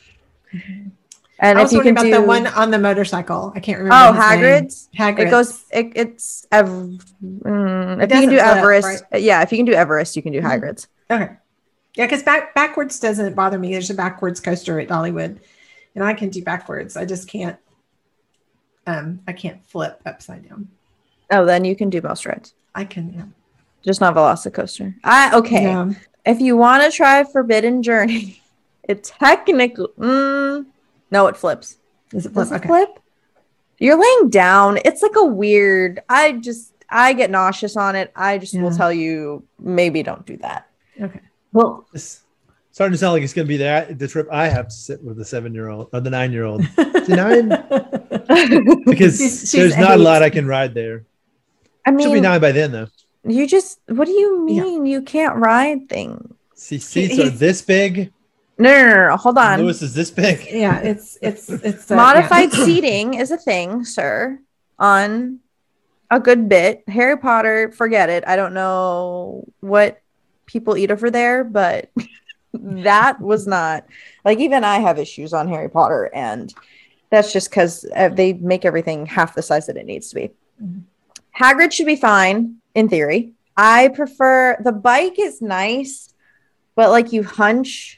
And 1.39 1.59
I 1.59 1.61
if 1.61 1.65
was 1.65 1.73
you 1.73 1.81
can 1.81 1.91
about 1.91 2.03
do 2.03 2.11
the 2.11 2.21
one 2.21 2.47
on 2.47 2.71
the 2.71 2.79
motorcycle. 2.79 3.51
I 3.55 3.59
can't 3.59 3.77
remember. 3.77 3.95
oh 3.95 4.13
his 4.13 4.41
name. 4.41 4.63
Hagrid's, 4.63 4.89
it 5.19 5.29
goes. 5.29 5.63
It, 5.71 5.91
it's 5.95 6.47
ev- 6.51 6.67
mm, 7.23 8.03
if 8.03 8.11
you 8.11 8.21
can 8.21 8.29
do 8.29 8.37
flip, 8.37 8.47
Everest, 8.57 9.03
yeah. 9.13 9.41
If 9.43 9.51
you 9.51 9.57
can 9.59 9.65
do 9.65 9.73
Everest, 9.73 10.15
you 10.15 10.23
can 10.23 10.31
do 10.33 10.41
Mhm. 10.41 10.45
Hagrid's. 10.59 10.87
Okay. 11.11 11.29
Yeah, 11.95 12.05
because 12.05 12.23
back 12.23 12.55
backwards 12.55 12.99
doesn't 12.99 13.35
bother 13.35 13.59
me. 13.59 13.71
There's 13.71 13.89
a 13.89 13.93
backwards 13.93 14.39
coaster 14.39 14.79
at 14.79 14.87
Dollywood, 14.87 15.37
and 15.95 16.03
I 16.03 16.13
can 16.13 16.29
do 16.29 16.43
backwards. 16.43 16.97
I 16.97 17.05
just 17.05 17.27
can't. 17.29 17.57
Um, 18.87 19.19
I 19.27 19.33
can't 19.33 19.63
flip 19.67 20.01
upside 20.05 20.47
down. 20.47 20.69
Oh, 21.29 21.45
then 21.45 21.65
you 21.65 21.75
can 21.75 21.89
do 21.89 22.01
most 22.01 22.25
rides, 22.25 22.53
I 22.73 22.85
can. 22.85 23.13
Yeah. 23.13 23.23
just 23.83 23.99
not 24.01 24.15
Velocicoaster. 24.15 24.95
I 25.03 25.35
okay. 25.37 25.63
Yeah. 25.63 25.91
if 26.25 26.39
you 26.39 26.55
want 26.57 26.83
to 26.83 26.89
try 26.95 27.23
Forbidden 27.25 27.83
Journey, 27.83 28.41
it 28.87 29.03
technically 29.03 29.87
mm, 29.99 30.65
no, 31.11 31.27
it 31.27 31.37
flips. 31.37 31.77
Does 32.09 32.25
it 32.25 32.33
Does 32.33 32.49
flip? 32.49 32.61
it 32.63 32.65
Okay. 32.65 32.67
flip? 32.85 32.99
You're 33.79 33.99
laying 34.01 34.29
down. 34.29 34.79
It's 34.85 35.01
like 35.01 35.15
a 35.15 35.25
weird. 35.25 35.99
I 36.09 36.33
just 36.33 36.73
I 36.89 37.13
get 37.13 37.29
nauseous 37.29 37.75
on 37.77 37.95
it. 37.95 38.11
I 38.15 38.37
just 38.37 38.57
will 38.59 38.71
tell 38.75 38.91
you 38.93 39.43
maybe 39.59 40.01
don't 40.03 40.25
do 40.25 40.37
that. 40.37 40.67
Okay. 40.99 41.19
Well, 41.53 41.85
It's 41.93 42.21
starting 42.71 42.93
to 42.93 42.97
sound 42.97 43.13
like 43.13 43.23
it's 43.23 43.33
going 43.33 43.45
to 43.45 43.49
be 43.49 43.57
that 43.57 43.99
the 43.99 44.07
trip 44.07 44.27
I 44.31 44.47
have 44.47 44.67
to 44.69 44.73
sit 44.73 45.03
with 45.03 45.17
the 45.17 45.25
seven-year-old 45.25 45.89
or 45.93 45.99
the 45.99 46.09
nine-year-old 46.09 46.61
nine? 47.07 47.49
because 48.85 49.17
She's- 49.17 49.41
she's 49.41 49.51
there's 49.51 49.77
not 49.77 49.99
a 49.99 50.01
lot 50.03 50.23
I 50.23 50.29
can 50.29 50.47
ride 50.47 50.73
there. 50.73 51.05
I 51.85 51.91
mean, 51.91 52.05
She'll 52.07 52.13
be 52.13 52.21
nine 52.21 52.41
by 52.41 52.51
then 52.51 52.71
though. 52.71 52.87
you 53.25 53.47
just 53.47 53.79
what 53.87 54.05
do 54.05 54.11
you 54.11 54.45
Yeah. 54.49 54.61
mean 54.63 54.85
you 54.85 55.01
can't 55.01 55.35
ride 55.37 55.87
things? 55.89 56.33
See, 56.55 56.79
seats 56.79 57.19
are 57.19 57.29
this 57.29 57.61
big. 57.61 58.11
No, 58.57 58.71
no, 58.71 58.89
no, 58.89 59.07
no. 59.09 59.17
Hold 59.17 59.37
on. 59.37 59.61
Lewis 59.61 59.81
is 59.81 59.93
this 59.93 60.09
big. 60.09 60.47
yeah, 60.51 60.79
it's 60.79 61.17
it's 61.21 61.49
it's 61.49 61.91
uh, 61.91 61.95
Modified 61.95 62.53
yeah. 62.53 62.65
seating 62.65 63.13
is 63.13 63.31
a 63.31 63.37
thing, 63.37 63.85
sir. 63.85 64.39
On 64.79 65.39
a 66.09 66.19
good 66.19 66.49
bit. 66.49 66.83
Harry 66.87 67.17
Potter, 67.17 67.71
forget 67.71 68.09
it. 68.09 68.23
I 68.27 68.35
don't 68.35 68.53
know 68.53 69.45
what 69.59 70.01
people 70.45 70.77
eat 70.77 70.91
over 70.91 71.11
there, 71.11 71.43
but 71.43 71.89
that 72.53 73.19
was 73.19 73.45
not 73.45 73.85
like 74.25 74.39
even 74.39 74.63
I 74.63 74.79
have 74.79 74.97
issues 74.97 75.33
on 75.33 75.47
Harry 75.49 75.69
Potter, 75.69 76.09
and 76.13 76.53
that's 77.09 77.31
just 77.31 77.49
because 77.49 77.85
uh, 77.95 78.09
they 78.09 78.33
make 78.33 78.65
everything 78.65 79.05
half 79.05 79.35
the 79.35 79.41
size 79.41 79.67
that 79.67 79.77
it 79.77 79.85
needs 79.85 80.09
to 80.09 80.15
be. 80.15 80.31
Mhm. 80.61 80.83
Hagrid 81.37 81.71
should 81.71 81.85
be 81.85 81.95
fine 81.95 82.55
in 82.73 82.89
theory. 82.89 83.33
I 83.55 83.89
prefer 83.89 84.57
the 84.63 84.71
bike 84.71 85.19
is 85.19 85.41
nice, 85.41 86.13
but 86.75 86.89
like 86.89 87.13
you 87.13 87.23
hunch 87.23 87.96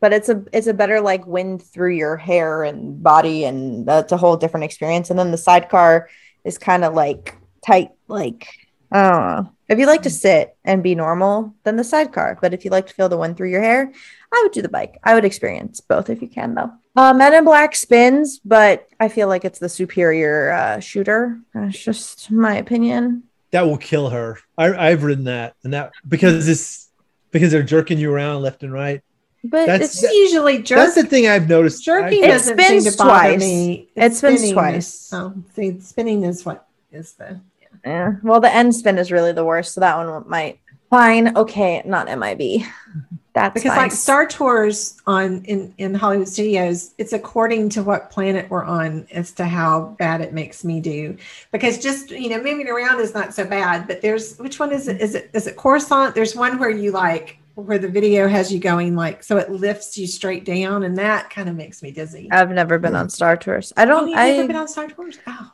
but 0.00 0.12
it's 0.12 0.28
a 0.28 0.42
it's 0.52 0.66
a 0.66 0.74
better 0.74 1.00
like 1.00 1.26
wind 1.26 1.62
through 1.62 1.94
your 1.94 2.16
hair 2.16 2.64
and 2.64 3.02
body 3.02 3.44
and 3.44 3.86
that's 3.86 4.12
a 4.12 4.16
whole 4.16 4.36
different 4.36 4.64
experience. 4.64 5.10
And 5.10 5.18
then 5.18 5.30
the 5.30 5.38
sidecar 5.38 6.08
is 6.44 6.58
kind 6.58 6.84
of 6.84 6.94
like 6.94 7.36
tight 7.64 7.90
like 8.08 8.48
i 8.90 9.10
don't 9.10 9.28
know. 9.28 9.52
If 9.68 9.78
you 9.78 9.86
like 9.86 10.02
to 10.02 10.10
sit 10.10 10.56
and 10.64 10.82
be 10.82 10.94
normal 10.94 11.54
then 11.64 11.76
the 11.76 11.84
sidecar. 11.84 12.38
But 12.40 12.54
if 12.54 12.64
you 12.64 12.70
like 12.70 12.86
to 12.86 12.94
feel 12.94 13.08
the 13.08 13.18
wind 13.18 13.36
through 13.36 13.50
your 13.50 13.62
hair 13.62 13.92
i 14.32 14.40
would 14.42 14.52
do 14.52 14.62
the 14.62 14.68
bike. 14.68 14.98
I 15.04 15.14
would 15.14 15.24
experience 15.24 15.80
both 15.80 16.08
if 16.08 16.22
you 16.22 16.28
can 16.28 16.54
though. 16.54 16.72
Uh, 16.96 17.12
men 17.12 17.34
in 17.34 17.44
black 17.44 17.76
spins 17.76 18.40
but 18.44 18.88
i 18.98 19.08
feel 19.08 19.28
like 19.28 19.44
it's 19.44 19.58
the 19.58 19.68
superior 19.68 20.52
uh, 20.52 20.80
shooter. 20.80 21.38
That's 21.52 21.78
just 21.78 22.30
my 22.30 22.56
opinion. 22.56 23.24
That 23.50 23.66
will 23.66 23.78
kill 23.78 24.10
her. 24.10 24.38
I, 24.56 24.90
I've 24.90 25.02
ridden 25.02 25.24
that, 25.24 25.56
and 25.64 25.74
that 25.74 25.90
because 26.06 26.48
it's 26.48 26.88
because 27.32 27.50
they're 27.50 27.62
jerking 27.62 27.98
you 27.98 28.12
around 28.12 28.42
left 28.42 28.62
and 28.62 28.72
right. 28.72 29.02
But 29.44 29.66
That's- 29.66 29.94
it's 29.94 30.02
It's 30.02 30.12
usually 30.14 30.62
jerk, 30.62 30.78
That's 30.78 30.94
the 30.94 31.04
thing 31.04 31.26
I've 31.28 31.48
noticed. 31.48 31.84
jerking 31.84 32.22
I- 32.22 32.26
It 32.26 32.30
doesn't 32.30 32.60
seem 32.60 32.82
to 32.84 32.96
bother 32.98 33.10
twice. 33.10 33.40
me. 33.40 33.88
It 33.96 34.14
spins 34.14 34.38
spinning 34.40 34.52
twice. 34.54 34.86
is- 34.86 35.10
oh, 35.12 35.32
see, 35.54 35.80
spinning 35.80 36.24
is 36.24 36.44
what 36.44 36.66
is 36.92 37.12
the 37.14 37.40
Yeah. 37.84 38.12
Well, 38.22 38.40
the 38.40 38.54
end 38.54 38.74
spin 38.74 38.98
is 38.98 39.10
really 39.10 39.32
the 39.32 39.44
worst, 39.44 39.74
so 39.74 39.80
that 39.80 39.96
one 39.96 40.24
might. 40.28 40.58
Fine. 40.90 41.36
Okay, 41.36 41.82
not 41.86 42.08
MIB. 42.08 42.64
That's 43.32 43.54
because 43.54 43.70
fine. 43.70 43.78
like 43.78 43.92
Star 43.92 44.26
Tours 44.26 44.96
on 45.06 45.42
in 45.44 45.72
in 45.78 45.94
Hollywood 45.94 46.26
studios, 46.28 46.94
it's 46.98 47.12
according 47.12 47.68
to 47.70 47.82
what 47.84 48.10
planet 48.10 48.50
we're 48.50 48.64
on 48.64 49.06
as 49.12 49.30
to 49.34 49.44
how 49.44 49.94
bad 50.00 50.20
it 50.20 50.32
makes 50.32 50.64
me 50.64 50.80
do. 50.80 51.16
Because 51.52 51.78
just 51.78 52.10
you 52.10 52.28
know 52.28 52.38
moving 52.38 52.68
around 52.68 53.00
is 53.00 53.14
not 53.14 53.32
so 53.32 53.44
bad, 53.46 53.86
but 53.86 54.02
there's 54.02 54.36
which 54.38 54.58
one 54.58 54.72
is 54.72 54.88
it? 54.88 55.00
Is 55.00 55.14
it 55.14 55.30
is 55.32 55.46
it 55.46 55.56
Coruscant? 55.56 56.16
There's 56.16 56.34
one 56.34 56.58
where 56.58 56.70
you 56.70 56.90
like 56.90 57.38
where 57.60 57.78
the 57.78 57.88
video 57.88 58.26
has 58.28 58.52
you 58.52 58.58
going 58.58 58.96
like 58.96 59.22
so 59.22 59.36
it 59.36 59.50
lifts 59.50 59.96
you 59.98 60.06
straight 60.06 60.44
down, 60.44 60.82
and 60.82 60.96
that 60.98 61.30
kind 61.30 61.48
of 61.48 61.56
makes 61.56 61.82
me 61.82 61.90
dizzy. 61.90 62.28
I've 62.30 62.50
never 62.50 62.78
been 62.78 62.94
on 62.96 63.08
Star 63.10 63.36
Tours. 63.36 63.72
I 63.76 63.84
Oh, 63.84 63.86
don't. 63.86 64.08
you've 64.08 64.16
never 64.16 64.46
been 64.46 64.56
on 64.56 64.68
Star 64.68 64.88
Tours? 64.88 65.18
Oh, 65.26 65.52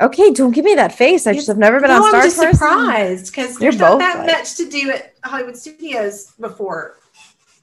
okay. 0.00 0.30
Don't 0.32 0.52
give 0.52 0.64
me 0.64 0.74
that 0.74 0.92
face. 0.96 1.26
I 1.26 1.32
just 1.34 1.46
have 1.48 1.58
never 1.58 1.80
been 1.80 1.90
no, 1.90 2.02
on 2.02 2.08
Star 2.10 2.22
Tours. 2.22 2.38
I'm 2.38 2.50
just 2.50 2.60
Tours. 2.60 2.70
surprised 2.70 3.26
because 3.26 3.50
You're 3.60 3.72
there's 3.72 3.80
not 3.80 3.98
that 3.98 4.18
like- 4.18 4.26
much 4.28 4.56
to 4.56 4.68
do 4.68 4.90
at 4.90 5.14
Hollywood 5.24 5.56
Studios 5.56 6.32
before 6.40 6.98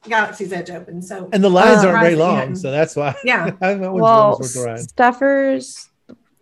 Galaxy's 0.07 0.51
Edge 0.51 0.69
opened. 0.69 1.05
So 1.05 1.29
and 1.31 1.43
the 1.43 1.49
lines 1.49 1.83
Uh, 1.83 1.87
aren't 1.89 1.99
very 2.01 2.13
Surprised 2.13 2.19
that 2.19 2.41
you 2.41 2.45
long, 2.47 2.55
so 2.55 2.71
that's 2.71 2.95
why. 2.95 3.15
yeah, 3.23 3.51
I 3.61 3.75
went 3.75 3.93
with 3.93 4.01
Well, 4.01 4.39
Williams 4.39 4.55
with. 4.55 4.95
Steffers. 4.95 5.89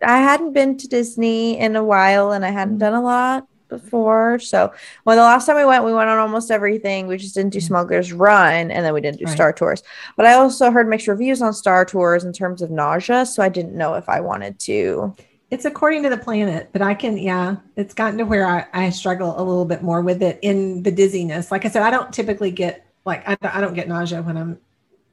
I 0.03 0.17
hadn't 0.17 0.53
been 0.53 0.77
to 0.77 0.87
Disney 0.87 1.59
in 1.59 1.75
a 1.75 1.83
while, 1.83 2.31
and 2.31 2.43
I 2.43 2.49
hadn't 2.49 2.77
Mhm. 2.77 2.79
done 2.79 2.93
a 2.93 3.01
lot. 3.01 3.47
Before. 3.71 4.37
So, 4.37 4.71
when 5.05 5.17
the 5.17 5.23
last 5.23 5.47
time 5.47 5.55
we 5.55 5.65
went, 5.65 5.83
we 5.83 5.91
went 5.93 6.11
on 6.11 6.19
almost 6.19 6.51
everything. 6.51 7.07
We 7.07 7.17
just 7.17 7.33
didn't 7.33 7.53
do 7.53 7.57
mm. 7.57 7.63
Smuggler's 7.63 8.13
Run, 8.13 8.69
and 8.69 8.85
then 8.85 8.93
we 8.93 9.01
didn't 9.01 9.17
do 9.17 9.25
Right. 9.25 9.33
Star 9.33 9.51
Tours. 9.51 9.81
But 10.15 10.27
I 10.27 10.33
also 10.33 10.69
heard 10.69 10.87
mixed 10.87 11.07
reviews 11.07 11.41
on 11.41 11.53
Star 11.53 11.83
Tours 11.85 12.23
in 12.23 12.33
terms 12.33 12.61
of 12.61 12.69
nausea, 12.69 13.25
so 13.25 13.41
I 13.41 13.49
didn't 13.49 13.73
know 13.75 13.95
if 13.95 14.07
I 14.07 14.19
wanted 14.19 14.59
to. 14.59 15.15
It's 15.49 15.65
according 15.65 16.03
to 16.03 16.09
the 16.09 16.17
planet, 16.17 16.69
but 16.71 16.81
I 16.81 16.93
can, 16.93 17.17
yeah, 17.17 17.55
it's 17.75 17.93
gotten 17.93 18.17
to 18.19 18.25
where 18.25 18.45
I, 18.45 18.85
I 18.85 18.89
struggle 18.91 19.33
a 19.37 19.43
little 19.43 19.65
bit 19.65 19.81
more 19.81 20.01
with 20.01 20.21
it 20.21 20.37
in 20.43 20.83
the 20.83 20.91
dizziness. 20.91 21.51
Like 21.51 21.65
I 21.65 21.69
said, 21.69 21.81
I 21.81 21.89
don't 21.89 22.13
typically 22.13 22.51
get 22.51 22.85
like 23.05 23.27
I, 23.27 23.35
don't- 23.35 23.55
I 23.55 23.59
don't 23.61 23.73
get 23.73 23.87
nausea 23.87 24.21
when 24.21 24.37
I'm 24.37 24.59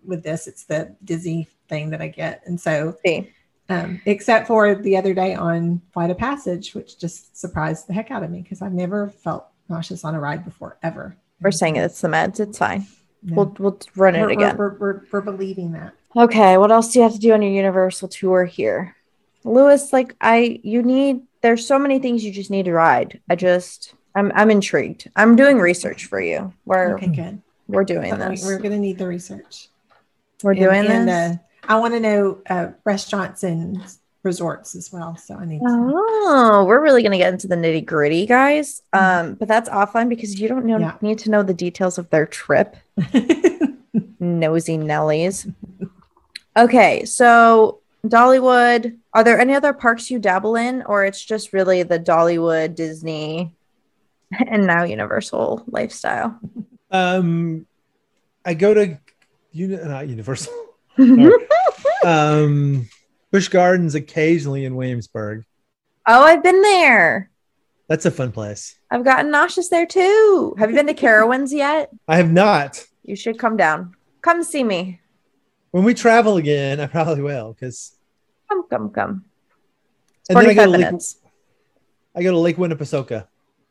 with 0.04 0.22
this. 0.22 0.46
It's 0.46 0.64
the 0.64 0.94
dizzy 1.04 1.48
thing 1.68 1.90
that 1.90 2.00
I 2.00 2.08
get, 2.08 2.42
and 2.46 2.60
so 2.60 2.96
See, 3.04 3.32
um, 3.68 4.00
except 4.06 4.46
for 4.46 4.74
the 4.74 4.96
other 4.96 5.14
day 5.14 5.34
on 5.34 5.80
Flight 5.92 6.10
of 6.10 6.18
Passage, 6.18 6.74
which 6.74 6.98
just 6.98 7.36
surprised 7.36 7.86
the 7.86 7.92
heck 7.92 8.10
out 8.10 8.22
of 8.22 8.30
me 8.30 8.42
because 8.42 8.62
I've 8.62 8.72
never 8.72 9.08
felt 9.08 9.46
nauseous 9.68 10.04
on 10.04 10.14
a 10.14 10.20
ride 10.20 10.44
before 10.44 10.78
ever. 10.82 11.16
we're 11.40 11.50
saying 11.50 11.76
it's 11.76 12.00
the 12.00 12.08
meds. 12.08 12.40
It's 12.40 12.58
fine. 12.58 12.86
No. 13.22 13.36
We'll 13.36 13.56
we'll 13.58 13.80
run 13.96 14.14
it 14.14 14.22
we're, 14.22 14.30
again. 14.30 14.56
We're, 14.56 14.74
we're, 14.78 15.02
we're, 15.10 15.20
believing 15.20 15.72
that. 15.72 15.92
Okay, 16.16 16.56
what 16.56 16.70
else 16.70 16.92
do 16.92 16.98
you 17.00 17.02
have 17.02 17.12
to 17.12 17.18
do 17.18 17.32
on 17.32 17.42
your 17.42 17.50
Universal 17.50 18.08
tour 18.08 18.44
here? 18.44 18.94
Lewis, 19.44 19.92
like 19.92 20.14
I 20.20 20.60
you 20.62 20.82
need 20.82 21.22
there's 21.42 21.66
so 21.66 21.78
many 21.78 21.98
things 21.98 22.24
you 22.24 22.32
just 22.32 22.50
need 22.50 22.64
to 22.66 22.72
ride. 22.72 23.20
I 23.28 23.36
just 23.36 23.94
I'm 24.14 24.32
I'm 24.34 24.50
intrigued. 24.50 25.10
I'm 25.16 25.36
doing 25.36 25.58
research 25.58 26.06
for 26.06 26.20
you. 26.20 26.52
We're 26.64 26.94
Okay, 26.94 27.08
good. 27.08 27.42
we're 27.66 27.84
doing 27.84 28.10
But 28.10 28.30
this. 28.30 28.44
We're 28.44 28.58
going 28.58 28.72
to 28.72 28.78
need 28.78 28.98
the 28.98 29.06
research. 29.06 29.68
We're 30.42 30.52
And- 30.52 30.60
doing 30.60 30.86
and, 30.86 31.08
this. 31.08 31.36
uh, 31.36 31.38
I 31.68 31.76
want 31.78 31.94
to 31.94 32.00
know 32.00 32.38
uh, 32.48 32.68
restaurants 32.84 33.42
and 33.44 33.78
resorts 34.24 34.74
as 34.74 34.90
well. 34.92 35.16
So 35.16 35.36
I 35.36 35.44
need. 35.44 35.58
to 35.60 35.64
Oh, 35.68 36.64
we're 36.66 36.80
really 36.82 37.02
gonna 37.02 37.18
get 37.18 37.32
into 37.32 37.46
the 37.46 37.54
nitty 37.56 37.84
gritty, 37.86 38.26
guys. 38.26 38.82
Um, 38.92 39.34
but 39.34 39.46
that's 39.48 39.68
offline 39.68 40.08
because 40.08 40.40
you 40.40 40.48
don't 40.48 40.64
know, 40.64 40.78
Yeah. 40.78 40.94
need 41.00 41.18
to 41.20 41.30
know 41.30 41.42
the 41.42 41.54
details 41.54 41.98
of 41.98 42.08
their 42.10 42.26
trip. 42.26 42.76
Nosy 44.20 44.76
Nellies. 44.78 45.52
Okay, 46.56 47.04
so 47.04 47.80
Dollywood. 48.06 48.96
Are 49.14 49.24
there 49.24 49.38
any 49.38 49.54
other 49.54 49.72
parks 49.72 50.10
you 50.10 50.18
dabble 50.18 50.56
in, 50.56 50.82
or 50.82 51.04
it's 51.04 51.24
just 51.24 51.52
really 51.52 51.82
the 51.82 51.98
Dollywood, 52.00 52.74
Disney, 52.74 53.52
and 54.48 54.66
now 54.66 54.82
Universal 54.84 55.64
lifestyle? 55.68 56.38
Um, 56.90 57.66
I 58.44 58.54
go 58.54 58.74
to 58.74 58.98
uni- 59.52 59.76
not 59.76 60.08
Universal. 60.08 60.52
Oh, 60.98 61.46
Um, 62.04 62.88
Busch 63.32 63.48
Gardens 63.48 63.94
occasionally 63.94 64.64
in 64.64 64.76
Williamsburg. 64.76 65.44
Oh, 66.06 66.22
I've 66.22 66.42
been 66.42 66.62
there. 66.62 67.30
That's 67.88 68.06
a 68.06 68.10
fun 68.10 68.32
place. 68.32 68.76
I've 68.90 69.04
gotten 69.04 69.30
nauseous 69.30 69.68
there 69.68 69.86
too. 69.86 70.54
Have 70.58 70.70
you 70.70 70.76
been 70.76 70.86
to 70.86 70.94
Carowinds 70.94 71.52
yet? 71.52 71.90
I 72.06 72.16
have 72.16 72.30
not. 72.30 72.84
You 73.04 73.16
should 73.16 73.38
come 73.38 73.56
down. 73.56 73.94
Come 74.22 74.42
see 74.44 74.62
me. 74.62 75.00
When 75.70 75.84
we 75.84 75.94
travel 75.94 76.36
again, 76.36 76.80
I 76.80 76.86
probably 76.86 77.22
will 77.22 77.52
because 77.52 77.94
Come, 78.48 78.66
come, 78.68 78.90
come. 78.90 79.24
It's 80.20 80.30
and 80.30 80.38
then 80.38 80.50
I 80.50 80.54
go 80.54 80.64
45 80.64 80.90
to 80.90 80.96
Lake. 80.96 81.02
I 82.16 82.22
go 82.22 82.30
to 82.32 82.38
Lake 82.38 82.56
Winnepesaukah, 82.56 83.26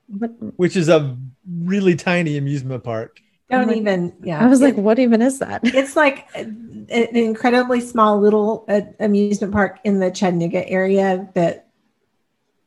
What? 0.08 0.32
which 0.58 0.76
is 0.76 0.90
a 0.90 1.18
really 1.50 1.96
tiny 1.96 2.38
amusement 2.38 2.84
park. 2.84 3.20
Don't 3.50 3.68
my- 3.68 3.76
even. 3.76 4.14
Yeah. 4.22 4.44
I 4.44 4.48
was 4.48 4.62
like, 4.62 4.76
what 4.76 5.00
even 5.00 5.22
is 5.22 5.40
that? 5.40 5.62
it's 5.64 5.96
like 5.96 6.28
an 6.36 6.88
an 6.90 7.16
incredibly 7.16 7.82
small 7.82 8.20
little 8.20 8.66
uh, 8.68 8.82
amusement 9.00 9.54
park 9.54 9.80
in 9.84 10.00
the 10.00 10.12
Chattanooga 10.12 10.68
area 10.68 11.30
that 11.34 11.68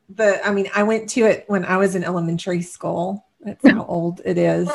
the 0.09 0.45
I 0.47 0.53
mean 0.53 0.69
I 0.75 0.83
went 0.83 1.09
to 1.11 1.25
it 1.27 1.45
when 1.49 1.65
I 1.65 1.77
was 1.77 1.95
in 1.95 2.05
elementary 2.05 2.63
school. 2.63 3.27
That's 3.41 3.67
how 3.69 3.85
old 3.89 4.21
it 4.25 4.39
is. 4.39 4.71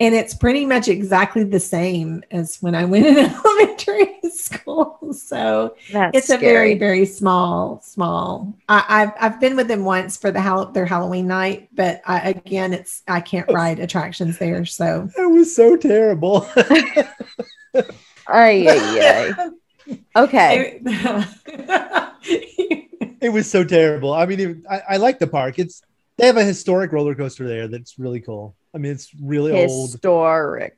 And 0.00 0.14
it's 0.14 0.32
pretty 0.32 0.64
much 0.64 0.86
exactly 0.86 1.42
the 1.42 1.58
same 1.58 2.22
as 2.30 2.58
when 2.62 2.74
I 2.76 2.84
went 2.84 3.06
in 3.06 3.18
elementary 3.44 4.14
school. 4.30 5.12
So 5.12 5.74
That's 5.92 6.16
it's 6.16 6.30
a 6.30 6.38
very, 6.38 6.74
very 6.74 7.04
small, 7.04 7.80
small. 7.82 8.54
I, 8.68 8.84
I've 8.88 9.12
I've 9.20 9.40
been 9.40 9.56
with 9.56 9.66
them 9.66 9.84
once 9.84 10.16
for 10.16 10.30
the 10.30 10.40
Hall- 10.40 10.66
their 10.70 10.86
Halloween 10.86 11.26
night, 11.26 11.68
but 11.74 12.00
I, 12.06 12.30
again, 12.30 12.72
it's 12.74 13.02
I 13.08 13.20
can't 13.20 13.50
ride 13.50 13.80
attractions 13.80 14.38
there. 14.38 14.64
So 14.64 15.08
It 15.18 15.30
was 15.30 15.54
so 15.54 15.76
terrible. 15.76 16.46
Ay, 18.28 18.66
ay, 18.68 19.00
ay. 19.00 19.50
Okay. 20.16 20.80
it 22.22 23.32
was 23.32 23.50
so 23.50 23.64
terrible. 23.64 24.12
I 24.12 24.26
mean, 24.26 24.40
it, 24.40 24.56
I, 24.70 24.82
I 24.90 24.96
like 24.98 25.18
the 25.18 25.26
park. 25.26 25.58
It's 25.58 25.80
they 26.18 26.26
have 26.26 26.36
a 26.36 26.44
historic 26.44 26.92
roller 26.92 27.14
coaster 27.14 27.48
there 27.48 27.68
that's 27.68 27.98
really 27.98 28.20
cool. 28.20 28.54
I 28.74 28.78
mean, 28.78 28.92
it's 28.92 29.14
really 29.14 29.52
old. 29.52 29.92
Historic. 29.92 30.76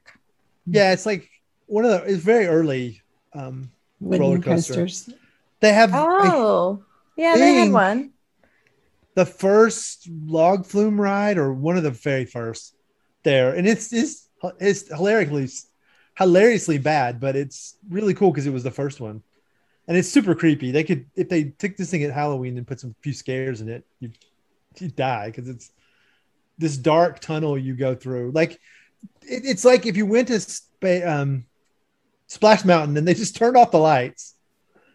Yeah, 0.67 0.93
it's 0.93 1.07
like 1.07 1.29
one 1.67 1.85
of 1.85 1.91
the. 1.91 2.05
It's 2.05 2.23
very 2.23 2.47
early. 2.47 3.03
Um, 3.33 3.71
Roller 4.01 4.39
coaster. 4.39 4.75
coasters. 4.75 5.11
they 5.61 5.73
have 5.73 5.91
like, 5.93 6.01
Oh, 6.33 6.83
yeah, 7.17 7.35
they 7.37 7.55
had 7.55 7.73
one. 7.73 8.13
the 9.15 9.27
first 9.27 10.09
log 10.09 10.65
flume 10.67 11.01
ride, 11.01 11.37
or 11.37 11.53
one 11.53 11.77
of 11.77 11.83
the 11.83 11.91
very 11.91 12.25
first 12.25 12.75
there, 13.25 13.55
and 13.55 13.67
it's 13.69 13.93
it's 13.93 14.29
it's 14.59 14.89
hilariously 14.89 15.49
hilariously 16.17 16.79
bad, 16.79 17.21
but 17.21 17.37
it's 17.37 17.77
really 17.89 18.15
cool 18.15 18.31
because 18.31 18.47
it 18.47 18.53
was 18.53 18.63
the 18.65 18.71
first 18.71 19.01
one, 19.01 19.23
and 19.87 19.97
it's 19.97 20.09
super 20.09 20.35
creepy. 20.35 20.71
They 20.71 20.85
could 20.85 21.07
if 21.15 21.29
they 21.29 21.45
took 21.45 21.77
this 21.77 21.91
thing 21.91 22.03
at 22.05 22.13
Halloween 22.13 22.57
and 22.57 22.67
put 22.67 22.81
some 22.81 22.95
few 23.03 23.13
scares 23.13 23.61
in 23.61 23.69
it, 23.69 23.85
you 24.01 24.11
you 24.79 24.89
die 24.89 25.27
because 25.27 25.49
it's 25.49 25.71
this 26.59 26.77
dark 26.77 27.21
tunnel 27.21 27.59
you 27.59 27.75
go 27.75 27.95
through. 27.95 28.31
Like 28.33 28.53
it, 29.23 29.43
it's 29.45 29.65
like 29.65 29.87
if 29.87 29.97
you 29.97 30.07
went 30.07 30.29
to 30.29 30.39
Spa- 30.41 31.07
um, 31.07 31.47
Splash 32.27 32.65
Mountain 32.65 32.97
and 32.97 33.07
they 33.09 33.15
just 33.15 33.37
turned 33.37 33.57
off 33.57 33.71
the 33.71 33.79
lights 33.79 34.35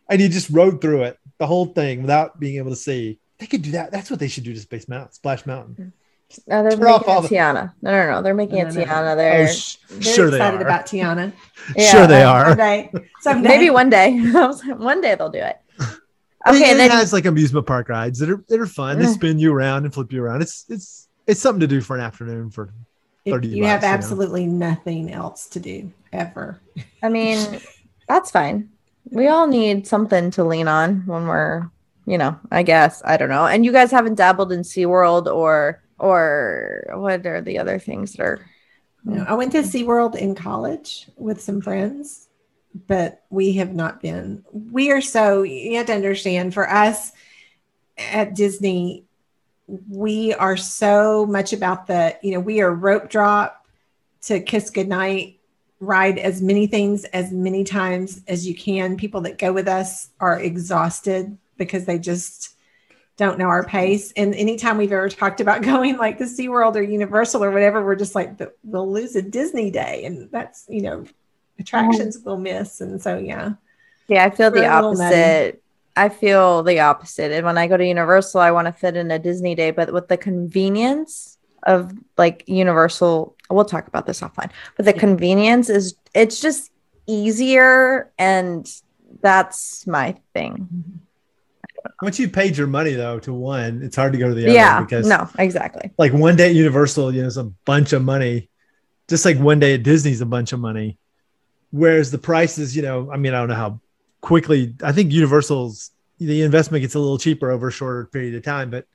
and 0.10 0.22
you 0.22 0.30
just 0.30 0.50
rode 0.50 0.80
through 0.82 1.04
it 1.04 1.18
the 1.38 1.48
whole 1.48 1.66
thing 1.68 2.02
without 2.02 2.40
being 2.40 2.58
able 2.58 2.70
to 2.70 2.76
see. 2.76 3.20
They 3.40 3.48
could 3.48 3.64
do 3.64 3.72
that. 3.72 3.92
That's 3.92 4.10
what 4.10 4.20
they 4.20 4.30
should 4.30 4.46
do 4.46 4.54
to 4.54 4.60
Space 4.60 4.88
Mountain, 4.88 5.12
Splash 5.12 5.46
Mountain. 5.46 5.92
No, 6.48 6.64
they're 6.64 6.72
Turn 6.72 6.80
making 6.80 7.10
all 7.10 7.26
it 7.26 7.30
the- 7.30 7.36
Tiana. 7.36 7.74
No, 7.82 7.92
no, 7.92 8.12
no. 8.14 8.22
They're 8.22 8.34
making 8.34 8.56
No, 8.60 8.68
it 8.70 8.74
no, 8.76 8.82
no. 8.82 8.86
Tiana 8.88 9.14
Oh, 9.14 9.16
there. 9.18 9.48
sh- 9.48 9.78
They're 9.90 10.02
sure 10.02 10.30
they 10.32 10.38
excited 10.38 10.62
are. 10.62 10.66
about 10.66 10.86
Tiana. 10.86 11.34
Yeah, 11.76 11.92
sure 11.92 12.08
they 12.08 12.24
are. 12.24 12.46
Someday, 12.50 12.90
someday. 13.22 13.48
Maybe 13.50 13.70
one 13.70 13.90
day. 13.90 14.18
I 14.36 14.48
was 14.48 14.64
like, 14.66 14.80
one 14.80 15.02
day 15.02 15.16
they'll 15.16 15.30
do 15.30 15.40
it. 15.40 15.58
Okay, 16.48 16.58
Okay, 16.58 16.72
it 16.72 16.78
then 16.78 16.92
has 16.92 17.14
like 17.14 17.26
amusement 17.26 17.66
park 17.66 17.90
rides 17.90 18.20
that 18.20 18.30
are 18.30 18.44
that 18.50 18.60
are 18.60 18.68
fun. 18.68 19.00
They 19.00 19.08
spin 19.08 19.40
you 19.40 19.54
around 19.54 19.86
and 19.86 19.94
flip 19.94 20.12
you 20.14 20.24
around. 20.24 20.42
It's 20.42 20.66
it's 20.70 21.08
it's 21.28 21.42
something 21.42 21.62
to 21.62 21.68
do 21.68 21.82
for 21.82 21.96
an 21.96 22.02
afternoon. 22.02 22.52
For 22.52 22.74
30 23.28 23.48
you 23.48 23.64
have 23.66 23.82
bucks, 23.82 23.84
you 23.84 23.90
know. 23.90 23.94
absolutely 23.94 24.46
nothing 24.48 25.12
else 25.12 25.48
to 25.50 25.60
do 25.60 25.92
ever. 26.14 26.62
I 27.04 27.10
mean, 27.10 27.60
that's 28.08 28.32
fine. 28.32 28.70
We 29.06 29.28
all 29.28 29.48
need 29.48 29.88
something 29.88 30.32
to 30.32 30.44
lean 30.44 30.68
on 30.68 31.06
when 31.06 31.28
we're, 31.28 31.70
you 32.06 32.18
know, 32.18 32.40
I 32.52 32.64
guess. 32.64 33.02
I 33.06 33.18
don't 33.18 33.30
know. 33.30 33.46
And 33.48 33.66
you 33.66 33.72
guys 33.72 33.92
haven't 33.92 34.16
dabbled 34.16 34.52
in 34.52 34.62
SeaWorld 34.62 35.28
or 35.28 35.82
or 36.00 36.86
what 36.96 37.26
are 37.26 37.42
the 37.42 37.58
other 37.60 37.80
things 37.80 38.14
that 38.14 38.24
are 38.24 38.46
You 39.06 39.16
know, 39.18 39.26
I 39.28 39.34
went 39.36 39.52
to 39.54 39.60
SeaWorld 39.60 40.16
in 40.16 40.36
college 40.36 41.10
with 41.18 41.42
some 41.42 41.62
friends, 41.62 42.25
but 42.88 43.24
we 43.30 43.54
have 43.54 43.74
not 43.74 44.02
been. 44.02 44.44
We 44.52 44.92
are 44.92 45.02
so, 45.02 45.44
you 45.44 45.78
have 45.78 45.86
to 45.88 45.94
understand, 45.94 46.54
for 46.54 46.70
us 46.70 47.14
at 47.98 48.36
Disney, 48.36 49.06
we 49.90 50.34
are 50.34 50.58
so 50.58 51.26
much 51.26 51.54
about 51.54 51.88
the, 51.88 52.18
you 52.22 52.34
know, 52.34 52.40
we 52.40 52.62
are 52.62 52.74
rope 52.74 53.10
drop 53.10 53.66
to 54.24 54.42
kiss 54.42 54.70
goodnight, 54.70 55.40
ride 55.80 56.18
as 56.18 56.42
many 56.42 56.68
things 56.68 57.06
as 57.06 57.32
many 57.32 57.64
times 57.64 58.22
as 58.28 58.48
you 58.48 58.54
can. 58.54 58.98
People 58.98 59.22
that 59.22 59.38
go 59.38 59.54
with 59.54 59.68
us 59.68 60.10
are 60.20 60.40
exhausted 60.40 61.38
because 61.58 61.86
they 61.86 61.98
just 61.98 62.56
don't 63.18 63.40
know 63.40 63.46
our 63.46 63.64
pace. 63.64 64.12
And 64.18 64.36
anytime 64.36 64.78
we've 64.78 64.92
ever 64.92 65.08
talked 65.08 65.40
about 65.40 65.62
going 65.64 65.98
like 65.98 66.18
to 66.18 66.26
SeaWorld 66.26 66.76
or 66.76 66.82
Universal 66.82 67.44
or 67.44 67.52
whatever, 67.52 67.84
we're 67.84 67.96
just 67.96 68.16
like, 68.16 68.38
"But 68.38 68.58
we'll 68.64 68.92
lose 68.92 69.16
a 69.16 69.22
Disney 69.22 69.72
day. 69.72 70.04
And 70.04 70.30
that's, 70.30 70.66
you 70.68 70.82
know, 70.82 71.06
attractions 71.60 72.18
um, 72.18 72.22
we'll 72.26 72.38
miss. 72.38 72.82
And 72.82 73.02
so, 73.02 73.18
yeah. 73.18 73.54
Yeah, 74.08 74.26
I 74.26 74.30
feel 74.30 74.52
the 74.52 74.62
We're 74.62 74.72
a 74.72 74.76
little 74.76 74.94
nutty. 74.94 75.16
opposite. 75.16 75.62
I 75.98 76.10
feel 76.10 76.62
the 76.64 76.80
opposite. 76.82 77.32
And 77.32 77.46
when 77.46 77.58
I 77.58 77.68
go 77.68 77.78
to 77.78 77.86
Universal, 77.86 78.42
I 78.42 78.52
want 78.52 78.68
to 78.68 78.74
fit 78.74 78.96
in 78.98 79.10
a 79.12 79.18
Disney 79.20 79.56
day, 79.56 79.72
but 79.72 79.94
with 79.94 80.08
the 80.10 80.18
convenience 80.18 81.38
of 81.64 81.92
like 82.18 82.44
Universal, 82.48 83.36
we'll 83.50 83.66
talk 83.66 83.88
about 83.88 84.06
this 84.06 84.22
offline. 84.22 84.52
But 84.76 84.86
the 84.86 84.94
Yeah. 84.94 85.00
convenience 85.00 85.70
is 85.70 85.96
it's 86.14 86.40
just 86.42 86.70
easier 87.08 88.12
and 88.20 88.68
that's 89.22 89.88
my 89.88 90.16
thing. 90.34 90.54
Mm-hmm. 90.72 90.98
once 92.02 92.20
you've 92.20 92.34
paid 92.34 92.58
your 92.58 92.68
money 92.68 92.94
though 92.94 93.20
to 93.20 93.32
one, 93.34 93.82
it's 93.84 93.96
hard 93.96 94.12
to 94.12 94.20
go 94.20 94.28
to 94.28 94.34
the 94.34 94.44
other 94.44 94.54
Yeah. 94.54 94.82
because 94.82 95.08
no, 95.08 95.30
exactly. 95.40 95.92
like 95.98 96.14
one 96.14 96.36
day 96.36 96.50
at 96.50 96.56
Universal, 96.56 97.14
you 97.14 97.22
know, 97.22 97.28
is 97.28 97.38
a 97.38 97.44
bunch 97.44 97.94
of 97.94 98.04
money. 98.04 98.50
Just 99.08 99.24
like 99.24 99.38
one 99.38 99.60
day 99.60 99.76
at 99.76 99.84
Disney's 99.84 100.20
a 100.22 100.26
bunch 100.26 100.52
of 100.52 100.60
money. 100.60 100.98
Whereas 101.72 102.12
the 102.12 102.18
prices, 102.18 102.76
you 102.76 102.82
know, 102.82 103.12
I 103.12 103.18
mean, 103.18 103.34
I 103.34 103.40
don't 103.40 103.50
know 103.50 103.56
how 103.56 103.80
quickly 104.22 104.74
I 104.82 104.92
think 104.92 105.12
Universal's 105.12 105.92
the 106.20 106.42
investment 106.44 106.82
gets 106.82 106.96
a 106.96 107.00
little 107.00 107.18
cheaper 107.18 107.52
over 107.52 107.68
a 107.68 107.72
shorter 107.72 108.06
period 108.06 108.36
of 108.36 108.44
time, 108.44 108.70
but 108.70 108.86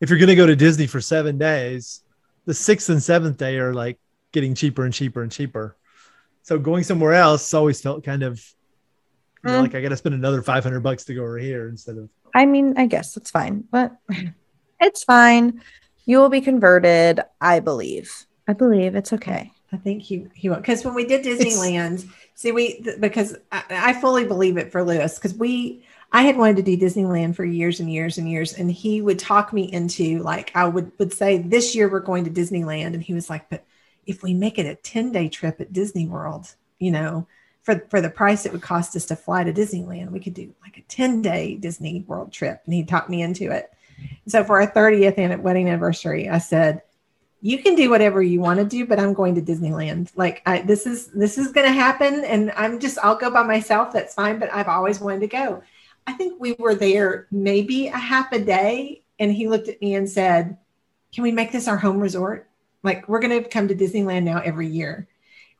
if 0.00 0.10
you're 0.10 0.18
going 0.18 0.28
to 0.28 0.34
go 0.34 0.46
to 0.46 0.54
Disney 0.54 0.86
for 0.86 1.00
seven 1.00 1.38
days, 1.38 2.02
the 2.44 2.52
sixth 2.52 2.90
and 2.90 3.02
seventh 3.02 3.38
day 3.38 3.56
are 3.56 3.72
like 3.72 3.98
getting 4.32 4.54
cheaper 4.54 4.84
and 4.84 4.92
cheaper 4.92 5.22
and 5.22 5.32
cheaper. 5.32 5.76
So 6.42 6.58
going 6.58 6.84
somewhere 6.84 7.14
else 7.14 7.54
always 7.54 7.80
felt 7.80 8.04
kind 8.04 8.22
of 8.22 8.38
you 9.44 9.52
know, 9.52 9.58
Mm. 9.58 9.62
like 9.62 9.74
I 9.74 9.80
got 9.80 9.88
to 9.90 9.96
spend 9.96 10.14
another 10.14 10.42
500 10.42 10.80
bucks 10.80 11.04
to 11.04 11.14
go 11.14 11.22
over 11.22 11.38
here 11.38 11.68
instead 11.68 11.96
of. 11.96 12.10
I 12.34 12.44
mean, 12.44 12.74
I 12.76 12.86
guess 12.86 13.16
it's 13.16 13.30
fine, 13.30 13.64
but 13.70 13.96
it's 14.80 15.02
fine. 15.04 15.62
You 16.04 16.18
will 16.18 16.28
be 16.28 16.40
converted, 16.42 17.20
I 17.40 17.60
believe. 17.60 18.26
I 18.46 18.52
believe 18.52 18.94
it's 18.94 19.12
okay. 19.14 19.52
I 19.72 19.76
think 19.76 20.02
he 20.02 20.26
he 20.34 20.48
will 20.48 20.56
because 20.56 20.84
when 20.84 20.94
we 20.94 21.06
did 21.06 21.24
Disneyland, 21.24 22.08
see 22.34 22.52
we 22.52 22.80
th- 22.80 23.00
because 23.00 23.36
I, 23.50 23.64
I 23.70 23.92
fully 23.94 24.24
believe 24.24 24.56
it 24.56 24.70
for 24.70 24.84
Lewis 24.84 25.16
because 25.16 25.34
we 25.34 25.84
I 26.12 26.22
had 26.22 26.36
wanted 26.36 26.56
to 26.56 26.62
do 26.62 26.76
Disneyland 26.76 27.34
for 27.34 27.44
years 27.44 27.80
and 27.80 27.92
years 27.92 28.16
and 28.16 28.30
years, 28.30 28.54
and 28.54 28.70
he 28.70 29.00
would 29.00 29.18
talk 29.18 29.52
me 29.52 29.70
into 29.72 30.20
like 30.22 30.52
I 30.54 30.66
would 30.66 30.92
would 30.98 31.12
say 31.12 31.38
this 31.38 31.74
year 31.74 31.90
we're 31.90 32.00
going 32.00 32.24
to 32.24 32.30
Disneyland, 32.30 32.94
and 32.94 33.02
he 33.02 33.14
was 33.14 33.28
like, 33.28 33.50
but 33.50 33.64
if 34.06 34.22
we 34.22 34.34
make 34.34 34.58
it 34.58 34.66
a 34.66 34.76
ten 34.76 35.10
day 35.10 35.28
trip 35.28 35.60
at 35.60 35.72
Disney 35.72 36.06
World, 36.06 36.54
you 36.78 36.90
know. 36.90 37.26
For, 37.62 37.84
for 37.90 38.00
the 38.00 38.08
price 38.08 38.46
it 38.46 38.52
would 38.52 38.62
cost 38.62 38.94
us 38.94 39.06
to 39.06 39.16
fly 39.16 39.42
to 39.42 39.52
Disneyland, 39.52 40.12
we 40.12 40.20
could 40.20 40.34
do 40.34 40.54
like 40.62 40.78
a 40.78 40.82
10 40.82 41.20
day 41.20 41.56
Disney 41.56 42.04
World 42.06 42.32
trip. 42.32 42.62
And 42.64 42.72
he 42.72 42.84
talked 42.84 43.10
me 43.10 43.22
into 43.22 43.50
it. 43.50 43.72
So 44.28 44.44
for 44.44 44.60
our 44.60 44.70
30th 44.70 45.18
an- 45.18 45.42
wedding 45.42 45.68
anniversary, 45.68 46.28
I 46.28 46.38
said, 46.38 46.82
you 47.46 47.58
can 47.58 47.76
do 47.76 47.88
whatever 47.88 48.20
you 48.20 48.40
want 48.40 48.58
to 48.58 48.64
do 48.64 48.84
but 48.84 48.98
i'm 48.98 49.12
going 49.14 49.36
to 49.36 49.40
disneyland. 49.40 50.10
Like 50.16 50.42
I, 50.46 50.62
this 50.62 50.84
is 50.84 51.06
this 51.12 51.38
is 51.38 51.52
going 51.52 51.66
to 51.66 51.72
happen 51.72 52.24
and 52.24 52.50
i'm 52.56 52.80
just 52.80 52.98
i'll 53.04 53.14
go 53.14 53.30
by 53.30 53.44
myself 53.44 53.92
that's 53.92 54.14
fine 54.14 54.40
but 54.40 54.52
i've 54.52 54.66
always 54.66 54.98
wanted 54.98 55.20
to 55.20 55.28
go. 55.28 55.62
I 56.08 56.12
think 56.14 56.40
we 56.40 56.56
were 56.58 56.74
there 56.74 57.28
maybe 57.30 57.86
a 57.86 57.96
half 57.96 58.32
a 58.32 58.40
day 58.40 59.02
and 59.20 59.32
he 59.32 59.48
looked 59.48 59.68
at 59.68 59.80
me 59.80 59.94
and 59.94 60.10
said 60.10 60.56
can 61.14 61.22
we 61.22 61.30
make 61.30 61.52
this 61.52 61.68
our 61.68 61.76
home 61.76 62.00
resort? 62.00 62.50
Like 62.82 63.08
we're 63.08 63.20
going 63.20 63.42
to 63.42 63.48
come 63.48 63.68
to 63.68 63.74
disneyland 63.74 64.24
now 64.24 64.40
every 64.40 64.66
year. 64.66 65.08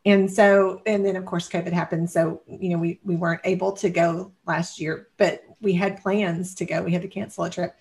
And 0.05 0.31
so 0.31 0.83
and 0.87 1.07
then 1.07 1.15
of 1.15 1.25
course 1.25 1.49
covid 1.49 1.73
happened 1.73 2.11
so 2.11 2.43
you 2.49 2.71
know 2.71 2.79
we 2.79 2.99
we 3.05 3.15
weren't 3.15 3.43
able 3.45 3.73
to 3.75 3.91
go 3.91 4.33
last 4.45 4.81
year 4.81 5.09
but 5.19 5.45
we 5.61 5.73
had 5.73 6.03
plans 6.03 6.57
to 6.57 6.65
go. 6.65 6.83
We 6.83 6.93
had 6.93 7.03
to 7.03 7.09
cancel 7.09 7.45
a 7.45 7.51
trip 7.51 7.77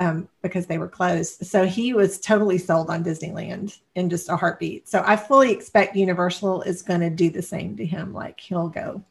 um, 0.00 0.28
because 0.42 0.66
they 0.66 0.78
were 0.78 0.88
closed. 0.88 1.46
So 1.46 1.66
he 1.66 1.92
was 1.92 2.18
totally 2.18 2.58
sold 2.58 2.90
on 2.90 3.04
Disneyland 3.04 3.78
in 3.94 4.08
just 4.08 4.30
a 4.30 4.36
heartbeat. 4.36 4.88
So 4.88 5.02
I 5.06 5.14
fully 5.14 5.52
expect 5.52 5.94
Universal 5.94 6.62
is 6.62 6.82
going 6.82 7.00
to 7.00 7.10
do 7.10 7.30
the 7.30 7.42
same 7.42 7.76
to 7.76 7.84
him. 7.84 8.14
Like 8.14 8.40
he'll 8.40 8.68
go. 8.68 9.04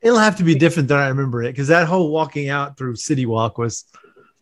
It'll 0.00 0.18
have 0.18 0.36
to 0.36 0.44
be 0.44 0.54
different 0.54 0.88
than 0.88 0.98
I 0.98 1.08
remember 1.08 1.42
it 1.42 1.52
because 1.52 1.68
that 1.68 1.86
whole 1.86 2.10
walking 2.10 2.48
out 2.48 2.76
through 2.76 2.96
City 2.96 3.26
Walk 3.26 3.58
was 3.58 3.84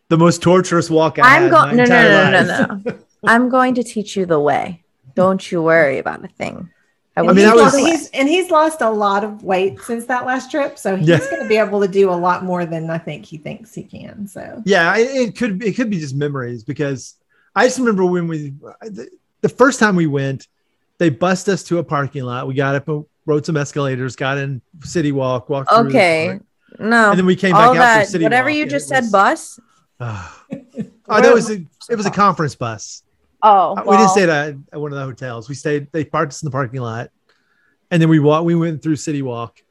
the 0.09 0.17
most 0.17 0.43
torturous 0.43 0.91
walk 0.91 1.19
I 1.19 1.37
I'm 1.37 1.51
going 1.51 1.77
no, 1.77 1.85
no, 1.85 2.31
no, 2.31 2.31
no, 2.31 2.43
no, 2.43 2.83
no. 2.85 2.99
I'm 3.25 3.49
going 3.49 3.75
to 3.75 3.83
teach 3.83 4.17
you 4.17 4.27
the 4.27 4.39
way. 4.39 4.85
Don't 5.15 5.51
you 5.51 5.63
worry 5.63 5.99
about 5.99 6.25
a 6.25 6.29
thing. 6.29 6.71
And, 7.17 7.27
mean, 7.29 7.37
he's, 7.37 7.47
I 7.47 7.55
was- 7.55 7.73
the 7.73 7.83
way. 7.85 7.91
he's, 7.91 8.11
and 8.11 8.29
he's 8.29 8.51
lost 8.51 8.81
a 8.81 8.91
lot 8.91 9.23
of 9.23 9.45
weight 9.45 9.81
since 9.83 10.05
that 10.07 10.27
last 10.27 10.51
trip. 10.51 10.79
So 10.79 10.97
he's 10.97 11.07
Yeah. 11.09 11.19
going 11.19 11.43
to 11.43 11.49
be 11.49 11.57
able 11.57 11.81
to 11.81 11.87
do 11.89 12.11
a 12.11 12.15
lot 12.15 12.45
more 12.45 12.67
than 12.67 12.91
I 12.91 12.99
think 12.99 13.25
he 13.25 13.39
thinks 13.39 13.73
he 13.73 13.85
can. 13.85 14.27
So 14.27 14.63
Yeah, 14.65 14.97
it, 14.97 15.29
it 15.29 15.37
could 15.37 15.63
it 15.63 15.77
could 15.77 15.91
be 15.91 16.01
just 16.01 16.15
memories 16.17 16.65
because 16.65 17.15
I 17.55 17.67
just 17.67 17.79
remember 17.79 18.05
when 18.05 18.27
we 18.27 18.55
the, 18.83 19.09
the 19.43 19.49
first 19.49 19.79
time 19.79 19.95
we 19.95 20.07
went, 20.09 20.49
they 20.99 21.09
bussed 21.09 21.49
us 21.49 21.63
to 21.65 21.79
a 21.79 21.85
parking 21.85 22.25
lot. 22.25 22.49
We 22.49 22.55
got 22.55 22.75
up, 22.75 22.89
and 22.89 23.05
rode 23.27 23.47
some 23.47 23.57
escalators, 23.57 24.17
got 24.17 24.37
in 24.39 24.61
City 24.83 25.13
Walk, 25.13 25.49
walked 25.49 25.71
Okay. 25.71 26.27
park, 26.27 26.43
No. 26.81 27.11
and 27.11 27.19
then 27.19 27.27
we 27.27 27.37
came 27.37 27.53
back 27.53 27.61
All 27.69 27.71
out 27.71 27.75
that 27.75 27.97
through 28.07 28.11
City 28.13 28.25
whatever 28.25 28.49
Walk, 28.49 28.57
you 28.59 28.67
just 28.67 28.89
said 28.89 29.03
was- 29.05 29.13
bus. 29.13 29.61
oh, 30.01 30.43
that 31.09 31.33
was 31.33 31.49
a, 31.49 31.65
it 31.89 31.95
was 31.97 32.07
a 32.07 32.11
conference 32.25 32.57
bus. 32.57 33.04
Oh, 33.47 33.77
Uh, 33.77 33.85
we 33.87 33.97
didn't 33.99 34.11
stay 34.11 34.23
at, 34.25 34.55
at 34.73 34.81
one 34.81 34.91
of 34.93 34.99
the 34.99 35.05
hotels. 35.05 35.49
We 35.49 35.55
stayed. 35.55 35.93
They 35.93 36.05
parked 36.05 36.33
us 36.33 36.43
in 36.43 36.47
the 36.47 36.51
parking 36.51 36.81
lot, 36.81 37.11
and 37.91 38.01
then 38.01 38.09
we 38.09 38.19
walked. 38.19 38.47
We 38.47 38.55
went 38.55 38.83
through 38.83 38.97
City 38.97 39.21
Walk, 39.23 39.63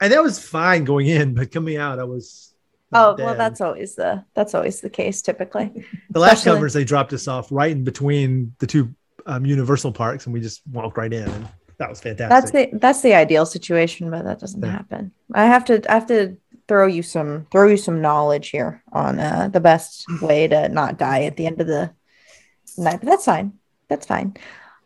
and 0.00 0.12
that 0.12 0.22
was 0.22 0.38
fine 0.44 0.84
going 0.84 1.06
in, 1.06 1.34
but 1.34 1.52
coming 1.52 1.76
out, 1.76 1.98
I 2.00 2.04
was. 2.04 2.52
Oh, 2.92 3.16
dead. 3.16 3.24
well 3.26 3.34
that's 3.34 3.60
always 3.60 3.94
the 3.96 4.24
that's 4.34 4.54
always 4.54 4.80
the 4.80 4.90
case 4.90 5.20
typically. 5.22 5.84
the 6.10 6.18
last 6.20 6.38
especially- 6.38 6.56
covers. 6.56 6.72
They 6.72 6.84
dropped 6.84 7.12
us 7.12 7.26
off 7.28 7.48
right 7.50 7.70
in 7.72 7.84
between 7.84 8.54
the 8.58 8.66
two 8.66 8.94
um, 9.26 9.46
Universal 9.46 9.92
parks, 9.92 10.26
and 10.26 10.32
we 10.32 10.40
just 10.40 10.62
walked 10.72 10.96
right 10.98 11.12
in, 11.12 11.28
and 11.28 11.48
that 11.78 11.88
was 11.88 12.00
fantastic. 12.00 12.30
That's 12.30 12.72
the 12.72 12.78
that's 12.78 13.02
the 13.02 13.14
ideal 13.14 13.46
situation, 13.46 14.10
but 14.10 14.24
that 14.24 14.40
doesn't 14.40 14.62
Yeah. 14.62 14.70
happen. 14.70 15.12
I 15.32 15.44
have 15.46 15.64
to 15.66 15.82
I 15.90 15.94
have 15.94 16.06
to 16.08 16.36
throw 16.68 16.86
you 16.88 17.02
some 17.02 17.46
throw 17.52 17.68
you 17.68 17.76
some 17.76 18.00
knowledge 18.00 18.48
here 18.48 18.82
on 18.92 19.18
uh, 19.20 19.48
the 19.52 19.60
best 19.60 20.04
way 20.20 20.48
to 20.48 20.68
not 20.68 20.96
die 20.98 21.22
at 21.24 21.36
the 21.36 21.46
end 21.46 21.60
of 21.60 21.66
the 21.68 21.90
But 22.76 23.00
that's 23.02 23.24
fine. 23.24 23.52
That's 23.88 24.06
fine. 24.06 24.36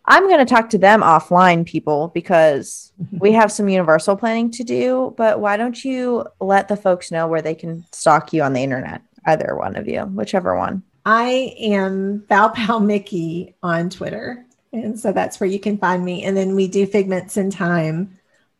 I'm 0.06 0.26
going 0.28 0.44
to 0.44 0.54
talk 0.54 0.70
to 0.70 0.78
them 0.78 1.02
offline, 1.02 1.64
people, 1.66 2.08
because 2.08 2.92
mm-hmm. 3.00 3.18
we 3.18 3.32
have 3.32 3.52
some 3.52 3.68
universal 3.68 4.16
planning 4.16 4.50
to 4.52 4.64
do. 4.64 5.14
But 5.16 5.40
why 5.40 5.56
don't 5.56 5.84
you 5.84 6.26
let 6.40 6.68
the 6.68 6.76
folks 6.76 7.10
know 7.10 7.28
where 7.28 7.42
they 7.42 7.54
can 7.54 7.84
stalk 7.92 8.32
you 8.32 8.42
on 8.42 8.52
the 8.52 8.62
internet? 8.62 9.02
Either 9.26 9.54
one 9.54 9.76
of 9.76 9.86
you, 9.86 10.00
whichever 10.00 10.56
one. 10.56 10.82
I 11.04 11.54
am 11.58 12.24
Val 12.28 12.50
Pal 12.50 12.80
Mickey 12.80 13.54
on 13.62 13.90
Twitter. 13.90 14.44
And 14.72 14.98
so 14.98 15.12
that's 15.12 15.38
where 15.40 15.48
you 15.48 15.60
can 15.60 15.78
find 15.78 16.04
me. 16.04 16.24
And 16.24 16.36
then 16.36 16.54
we 16.54 16.68
do 16.68 16.86
Figments 16.86 17.36
in 17.36 17.50
Time 17.50 18.18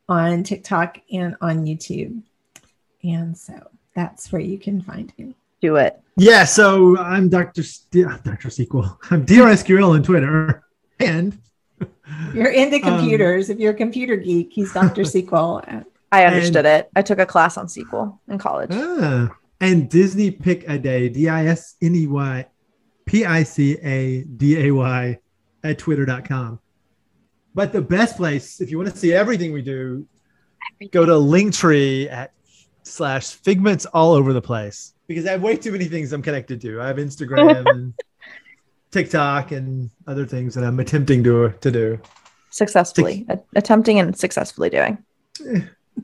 on 0.08 0.42
TikTok 0.42 0.98
and 1.12 1.36
on 1.40 1.64
YouTube. 1.64 2.22
And 3.02 3.36
so 3.36 3.54
that's 3.94 4.30
where 4.32 4.42
you 4.42 4.58
can 4.58 4.82
find 4.82 5.12
me. 5.16 5.36
Do 5.61 5.76
it. 5.76 6.00
yeah. 6.16 6.44
So 6.44 6.96
I'm 6.98 7.28
Doctor 7.28 7.62
D- 7.90 8.04
Doctor 8.24 8.50
Sequel. 8.50 8.98
I'm 9.11 9.26
DRSQL 9.26 9.90
on 9.94 10.02
Twitter, 10.02 10.64
and 10.98 11.38
You're 12.34 12.50
into 12.50 12.76
Um, 12.76 12.82
computers. 12.98 13.50
if 13.50 13.58
you're 13.58 13.72
a 13.72 13.76
computer 13.76 14.16
geek, 14.16 14.50
he's 14.52 14.72
Dr. 14.72 15.04
Sequel. 15.14 15.62
I 16.12 16.24
understood 16.24 16.66
it. 16.66 16.90
I 16.96 17.02
took 17.02 17.18
a 17.20 17.26
class 17.26 17.56
on 17.56 17.66
SQL 17.66 18.18
in 18.28 18.36
college. 18.38 18.70
ah, 18.72 19.30
and 19.61 19.88
Disney 19.88 20.30
Pic 20.30 20.68
a 20.68 20.78
Day. 20.78 21.08
D 21.08 21.28
I 21.28 21.46
S 21.46 21.76
N 21.80 21.94
E 21.94 22.06
Y 22.06 22.46
P 23.06 23.24
I 23.24 23.42
C 23.44 23.78
A 23.82 24.22
D 24.24 24.66
A 24.66 24.70
Y 24.74 25.18
at 25.62 25.78
twitter.com. 25.78 26.58
But 27.54 27.72
the 27.72 27.82
best 27.82 28.16
place, 28.16 28.61
if 28.61 28.70
you 28.70 28.78
want 28.78 28.90
to 28.90 28.96
see 28.96 29.12
everything 29.12 29.52
we 29.52 29.62
do, 29.62 30.06
go 30.90 31.04
to 31.04 31.12
Linktree 31.12 32.11
at 32.11 32.32
slash 32.82 33.34
figments 33.34 33.86
all 33.86 34.12
over 34.12 34.32
the 34.32 34.40
place 34.42 34.94
because 35.11 35.26
I 35.26 35.32
have 35.32 35.42
way 35.42 35.56
too 35.56 35.72
many 35.72 35.86
things 35.86 36.12
I'm 36.12 36.22
connected 36.22 36.61
to. 36.61 36.80
I 36.80 36.86
have 36.86 36.96
Instagram 36.98 37.68
and 37.68 37.92
TikTok 38.92 39.50
and 39.50 39.90
other 40.06 40.24
things 40.24 40.54
that 40.54 40.62
I'm 40.62 40.78
attempting 40.78 41.24
to 41.24 41.50
to 41.61 41.70
do. 41.72 42.00
successfully 42.50 43.26
a- 43.28 43.40
attempting 43.56 43.98
and 43.98 44.16
successfully 44.16 44.70
doing. 44.70 44.98
Eh. 45.48 45.62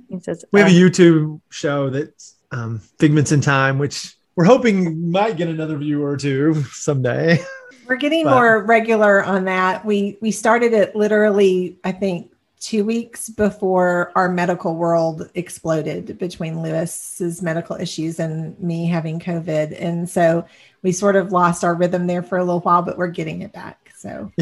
He 0.09 0.19
says, 0.19 0.45
We 0.51 0.59
have 0.61 0.69
a 0.69 0.73
uh, 0.73 0.81
YouTube 0.89 1.41
show 1.51 1.89
that's 1.89 2.35
um, 2.51 2.81
Figments 2.99 3.31
in 3.31 3.41
Time, 3.41 3.79
which 3.79 4.17
we're 4.35 4.45
hoping 4.45 5.09
might 5.09 5.37
get 5.37 5.47
another 5.49 5.77
viewer 5.79 6.11
or 6.11 6.17
two 6.17 6.65
someday. 6.73 7.39
We're 7.87 7.95
getting 7.95 8.25
But- 8.25 8.35
more 8.35 8.65
regular 8.65 9.23
on 9.23 9.45
that. 9.45 9.85
We 9.85 10.19
we 10.21 10.33
started 10.33 10.73
it 10.73 10.97
literally, 10.97 11.79
I 11.85 11.93
think, 11.93 12.33
two 12.67 12.85
weeks 12.85 13.29
before 13.29 14.11
our 14.17 14.29
medical 14.29 14.75
world 14.75 15.31
exploded 15.37 16.19
between 16.19 16.63
Lewis's 16.63 17.41
medical 17.41 17.77
issues 17.77 18.19
and 18.19 18.59
me 18.59 18.89
having 18.89 19.21
COVID. 19.21 19.81
And 19.81 20.11
so 20.11 20.45
we 20.83 20.91
sort 20.91 21.15
of 21.15 21.31
lost 21.31 21.63
our 21.63 21.77
rhythm 21.77 22.09
there 22.09 22.25
for 22.25 22.39
a 22.39 22.45
little 22.45 22.59
while, 22.59 22.83
but 22.83 22.99
we're 22.99 23.07
getting 23.07 23.43
it 23.43 23.53
back. 23.53 23.93
So 23.97 24.33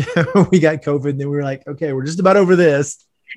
we 0.50 0.58
got 0.58 0.80
COVID, 0.80 1.10
and 1.10 1.20
then 1.20 1.28
we 1.28 1.36
were 1.36 1.42
like, 1.42 1.66
okay, 1.66 1.92
we're 1.92 2.06
just 2.06 2.18
about 2.18 2.38
over 2.38 2.56
this. 2.56 3.04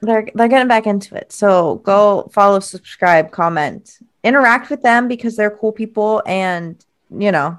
they're 0.00 0.26
they're 0.34 0.48
getting 0.48 0.68
back 0.68 0.86
into 0.86 1.14
it. 1.14 1.30
So 1.30 1.74
go 1.84 2.30
follow, 2.32 2.60
subscribe, 2.60 3.30
comment, 3.30 3.98
interact 4.24 4.70
with 4.70 4.80
them 4.80 5.06
because 5.06 5.36
they're 5.36 5.50
cool 5.50 5.72
people, 5.72 6.22
and 6.24 6.82
you 7.10 7.30
know 7.30 7.58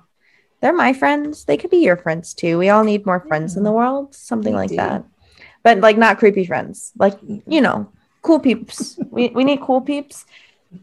they're 0.61 0.73
my 0.73 0.93
friends. 0.93 1.45
They 1.45 1.57
could 1.57 1.69
be 1.69 1.77
your 1.77 1.97
friends 1.97 2.33
too. 2.33 2.57
We 2.57 2.69
all 2.69 2.83
need 2.83 3.05
more 3.05 3.19
friends 3.19 3.55
in 3.55 3.61
the 3.61 3.71
world, 3.71 4.15
something 4.15 4.53
We 4.53 4.59
like 4.59 4.69
do. 4.71 4.77
that. 4.77 5.05
But 5.63 5.79
like 5.79 5.97
not 5.97 6.19
creepy 6.19 6.45
friends, 6.45 6.91
like 6.97 7.17
you 7.23 7.61
know, 7.61 7.91
cool 8.21 8.39
peeps. 8.39 8.97
we 9.09 9.29
we 9.29 9.43
need 9.43 9.61
cool 9.61 9.81
peeps. 9.81 10.25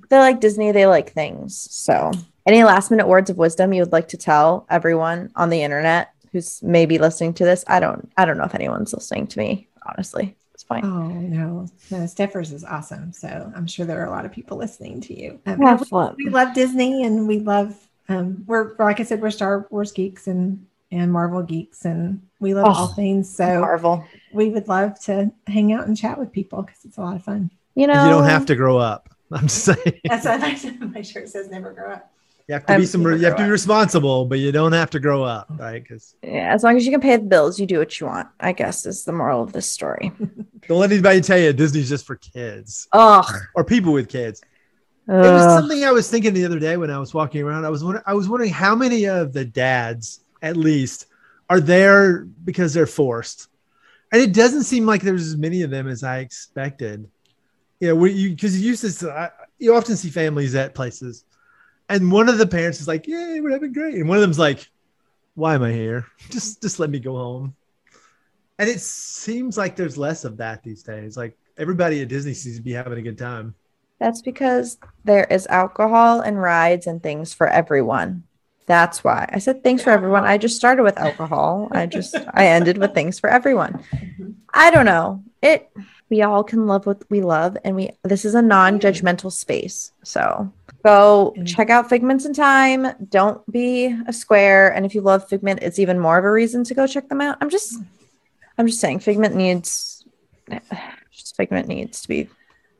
They 0.09 0.19
like 0.19 0.41
Disney. 0.41 0.73
They 0.73 0.87
like 0.87 1.13
things. 1.13 1.57
So, 1.71 2.11
any 2.47 2.65
last 2.65 2.91
minute 2.91 3.07
words 3.07 3.31
of 3.31 3.39
wisdom 3.39 3.73
you 3.73 3.83
would 3.83 3.93
like 3.93 4.09
to 4.09 4.17
tell 4.17 4.67
everyone 4.69 5.31
on 5.37 5.51
the 5.51 5.63
internet 5.63 6.11
who's 6.33 6.63
maybe 6.63 6.99
listening 6.99 7.33
to 7.35 7.45
this? 7.45 7.65
I 7.67 7.81
don't. 7.81 8.11
I 8.17 8.25
don't 8.25 8.37
know 8.37 8.45
if 8.45 8.55
anyone's 8.55 8.93
listening 8.93 9.27
to 9.29 9.39
me. 9.39 9.69
Honestly, 9.87 10.37
it's 10.53 10.65
fine. 10.65 10.85
oh 10.85 11.09
no, 11.09 11.69
no, 11.91 12.07
Steffers 12.07 12.53
is 12.53 12.65
awesome. 12.65 13.13
So 13.13 13.53
I'm 13.55 13.67
sure 13.67 13.87
there 13.87 14.03
are 14.03 14.07
a 14.07 14.11
lot 14.11 14.25
of 14.25 14.33
people 14.33 14.57
listening 14.59 15.01
to 15.03 15.19
you. 15.19 15.41
Um, 15.47 15.61
Have 15.61 15.91
we 16.17 16.29
love 16.29 16.55
Disney 16.55 17.05
and 17.05 17.27
we 17.27 17.39
love 17.39 17.77
um 18.09 18.45
we're 18.47 18.75
like 18.79 19.01
I 19.01 19.05
said, 19.05 19.23
we're 19.23 19.31
Star 19.31 19.67
Wars 19.71 19.93
geeks 19.93 20.27
and 20.27 20.67
and 20.91 21.13
Marvel 21.13 21.43
geeks 21.43 21.85
and 21.85 22.23
we 22.41 22.55
love 22.55 22.65
Oh, 22.67 22.73
all 22.73 22.87
things. 22.89 23.35
So 23.35 23.61
Marvel. 23.61 24.05
we 24.33 24.51
would 24.51 24.69
love 24.69 24.99
to 25.05 25.33
hang 25.47 25.73
out 25.73 25.87
and 25.87 25.97
chat 25.97 26.19
with 26.19 26.33
people 26.33 26.63
because 26.63 26.85
it's 26.85 26.97
a 26.97 27.01
lot 27.01 27.17
of 27.17 27.25
fun. 27.25 27.51
You 27.75 27.87
know, 27.87 28.05
You 28.05 28.11
don't 28.11 28.25
have 28.25 28.47
to 28.47 28.57
grow 28.57 28.79
up. 28.79 29.09
I'm 29.33 29.43
just 29.49 29.65
saying. 29.65 30.01
That's 30.05 30.25
what 30.25 30.41
I 30.41 30.55
said. 30.55 30.81
My 30.95 31.03
shirt 31.03 31.29
says 31.29 31.51
never 31.51 31.73
grow 31.73 31.93
up. 31.93 32.13
You 32.49 32.53
have 32.55 32.65
to 32.67 32.75
I'm 32.75 32.81
be 32.81 32.85
um, 32.85 32.87
some. 32.87 33.03
gonna 33.03 33.17
You 33.17 33.25
have 33.25 33.37
to 33.37 33.45
be 33.45 33.51
responsible, 33.51 34.25
but 34.27 34.39
you 34.39 34.53
don't 34.53 34.73
have 34.73 34.91
to 34.91 35.01
grow 35.01 35.25
up, 35.25 35.49
right? 35.59 35.83
Because 35.83 36.15
Yeah, 36.23 36.55
as 36.55 36.63
long 36.63 36.77
as 36.77 36.87
you 36.87 36.93
can 36.93 37.01
pay 37.01 37.17
the 37.17 37.25
bills, 37.25 37.59
you 37.59 37.67
do 37.67 37.79
what 37.81 37.99
you 37.99 38.07
want. 38.07 38.29
I 38.39 38.53
guess 38.53 38.87
is 38.87 39.05
the 39.05 39.11
moral 39.13 39.43
of 39.43 39.53
this 39.53 39.69
story. 39.69 40.13
don't 40.69 40.79
let 40.79 40.93
anybody 40.93 41.21
tell 41.21 41.39
you 41.39 41.53
Disney's 41.53 41.89
just 41.89 42.07
for 42.07 42.15
kids 42.17 42.87
Ugh. 42.93 43.27
or 43.57 43.65
people 43.65 43.93
with 43.93 44.09
kids. 44.09 44.43
It 45.09 45.33
was 45.33 45.43
something 45.55 45.85
I 45.85 45.93
was 45.93 46.09
thinking 46.11 46.35
the 46.35 46.45
other 46.45 46.59
day 46.59 46.77
when 46.77 46.91
I 46.91 46.99
was 46.99 47.15
walking 47.15 47.43
around. 47.43 47.65
I 47.65 47.69
was 47.71 47.83
wondering, 47.83 48.05
I 48.07 48.15
was 48.15 48.29
wondering 48.29 48.53
how 48.53 48.75
many 48.75 49.07
of 49.07 49.33
the 49.33 49.45
dads, 49.45 50.21
at 50.47 50.57
least, 50.57 51.07
are 51.49 51.61
there 51.61 52.25
because 52.25 52.75
they're 52.75 52.87
forced, 52.87 53.49
and 54.13 54.21
it 54.23 54.33
doesn't 54.33 54.65
seem 54.65 54.87
like 54.87 55.03
there's 55.03 55.27
as 55.27 55.37
many 55.37 55.63
of 55.63 55.71
them 55.71 55.89
as 55.89 56.03
I 56.03 56.19
expected. 56.19 57.09
You 57.81 57.95
know, 57.95 58.05
because 58.05 58.61
you 58.61 58.69
used 58.71 58.81
to, 58.83 58.89
s- 58.89 59.05
I- 59.05 59.31
you 59.59 59.75
often 59.75 59.97
see 59.97 60.09
families 60.11 60.55
at 60.55 60.75
places, 60.75 61.25
and 61.89 62.11
one 62.11 62.29
of 62.29 62.39
the 62.39 62.47
parents 62.47 62.81
is 62.81 62.89
like, 62.89 63.07
"Yay, 63.07 63.41
we're 63.41 63.51
having 63.53 63.73
great," 63.73 63.95
and 63.97 64.09
one 64.09 64.17
of 64.19 64.23
them's 64.23 64.39
like, 64.39 64.67
"Why 65.35 65.55
am 65.55 65.63
I 65.63 65.73
here? 65.73 66.07
Just, 66.31 66.63
just 66.63 66.79
let 66.81 66.91
me 66.91 66.99
go 66.99 67.17
home." 67.17 67.55
And 68.59 68.71
it 68.71 68.81
seems 68.81 69.59
like 69.59 69.77
there's 69.77 69.99
less 69.99 70.25
of 70.25 70.39
that 70.39 70.63
these 70.63 70.83
days. 70.83 71.17
Like 71.17 71.37
everybody 71.59 72.01
at 72.01 72.09
Disney 72.09 72.33
seems 72.33 72.57
to 72.57 72.63
be 72.63 72.73
having 72.73 72.99
a 72.99 73.03
good 73.03 73.19
time. 73.19 73.55
That's 73.99 74.23
because 74.23 74.79
there 75.05 75.25
is 75.25 75.47
alcohol 75.47 76.21
and 76.21 76.41
rides 76.41 76.87
and 76.87 77.03
things 77.03 77.33
for 77.35 77.49
everyone. 77.49 78.25
That's 78.67 79.05
why 79.05 79.29
I 79.33 79.39
said 79.39 79.63
thanks 79.63 79.83
for 79.83 79.91
everyone. 79.91 80.25
I 80.25 80.39
just 80.39 80.57
started 80.57 80.83
with 80.83 80.99
alcohol. 80.99 81.69
I 81.71 81.87
just 81.87 82.15
I 82.35 82.49
ended 82.49 82.79
with 82.79 82.95
things 82.95 83.19
for 83.19 83.31
everyone. 83.31 83.85
Mm-hmm. 83.95 84.31
I 84.53 84.71
don't 84.71 84.87
know. 84.87 85.23
It 85.41 85.71
we 86.11 86.23
all 86.23 86.45
can 86.45 86.67
love 86.67 86.87
what 86.87 87.03
we 87.11 87.21
love 87.21 87.57
and 87.65 87.75
we 87.77 87.91
this 88.03 88.25
is 88.25 88.35
a 88.35 88.43
non-judgmental 88.43 89.33
space. 89.33 89.93
So 90.03 90.53
go 90.85 91.35
check 91.45 91.71
out 91.71 91.89
Figments 91.89 92.25
in 92.25 92.35
Time. 92.35 92.87
Don't 93.09 93.41
be 93.51 93.97
a 94.07 94.13
square. 94.13 94.75
And 94.75 94.85
if 94.85 94.95
you 94.95 95.01
love 95.01 95.29
Figment, 95.29 95.61
it's 95.63 95.79
even 95.79 95.99
more 95.99 96.19
of 96.19 96.25
a 96.25 96.31
reason 96.31 96.65
to 96.65 96.75
go 96.75 96.87
check 96.87 97.09
them 97.09 97.21
out. 97.21 97.39
I'm 97.41 97.51
just 97.51 97.81
mm. 97.81 97.87
I'm 98.59 98.67
just 98.67 98.81
saying 98.81 99.01
Figment 99.01 99.37
needs 99.37 100.05
just 101.13 101.37
Figment 101.37 101.69
needs 101.69 102.03
to 102.03 102.09
be 102.09 102.29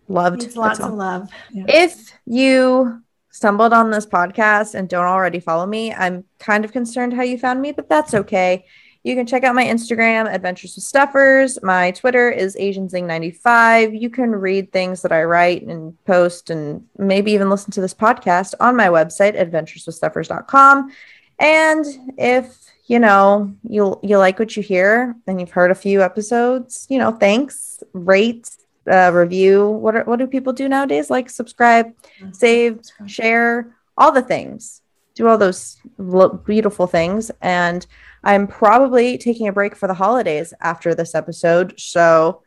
loved. 0.09 0.43
Needs 0.43 0.57
lots 0.57 0.81
all. 0.81 0.89
of 0.89 0.95
love. 0.95 1.31
If 1.53 2.13
you 2.25 3.03
stumbled 3.37 3.75
on 3.75 3.91
this 3.91 4.07
podcast 4.07 4.75
and 4.75 4.89
don't 4.89 5.05
already 5.05 5.41
follow 5.41 5.67
me, 5.67 5.93
I'm 5.93 6.25
kind 6.39 6.65
of 6.65 6.73
concerned 6.73 7.13
how 7.13 7.23
you 7.23 7.37
found 7.39 7.61
me, 7.61 7.71
but 7.71 7.89
that's 7.89 8.15
okay. 8.15 8.65
You 9.05 9.15
can 9.15 9.27
check 9.27 9.45
out 9.45 9.55
my 9.55 9.65
Instagram, 9.65 10.33
Adventures 10.33 10.75
with 10.75 10.85
Steffers. 10.85 11.63
My 11.63 11.91
Twitter 11.91 12.31
is 12.31 12.57
AsianZing95. 12.57 14.01
You 14.01 14.09
can 14.09 14.33
read 14.33 14.73
things 14.73 15.03
that 15.03 15.13
I 15.13 15.23
write 15.25 15.63
and 15.63 16.03
post 16.07 16.49
and 16.49 16.85
maybe 16.97 17.33
even 17.33 17.51
listen 17.51 17.71
to 17.73 17.81
this 17.83 17.95
podcast 17.95 18.55
on 18.59 18.75
my 18.75 18.89
website, 18.89 19.39
adventureswithsteffers.com. 19.39 20.91
And 21.39 21.85
if 22.17 22.57
you 22.87 22.99
know 22.99 23.53
you 23.69 23.99
you 24.03 24.17
like 24.17 24.39
what 24.39 24.57
you 24.57 24.63
hear 24.63 25.15
and 25.27 25.41
you've 25.41 25.51
heard 25.51 25.71
a 25.71 25.75
few 25.75 26.03
episodes, 26.03 26.87
you 26.89 26.99
know, 26.99 27.13
thanks, 27.13 27.83
rate, 27.93 28.49
uh, 28.91 29.11
review. 29.13 29.69
What 29.69 29.97
are, 29.97 30.05
what 30.05 30.19
do 30.19 30.27
people 30.27 30.53
do 30.53 30.69
nowadays? 30.69 31.11
Like 31.11 31.31
subscribe, 31.31 31.93
save, 32.33 32.81
share, 33.07 33.77
all 33.97 34.13
the 34.13 34.23
things. 34.23 34.83
Do 35.15 35.29
all 35.29 35.39
those 35.39 35.79
lo- 35.97 36.41
beautiful 36.45 36.87
things. 36.87 37.31
And 37.41 37.87
I'm 38.23 38.47
probably 38.47 39.17
taking 39.17 39.49
a 39.49 39.53
break 39.53 39.75
for 39.75 39.87
the 39.87 39.95
holidays 39.95 40.53
after 40.61 40.95
this 40.95 41.15
episode. 41.15 41.79
So 41.79 42.43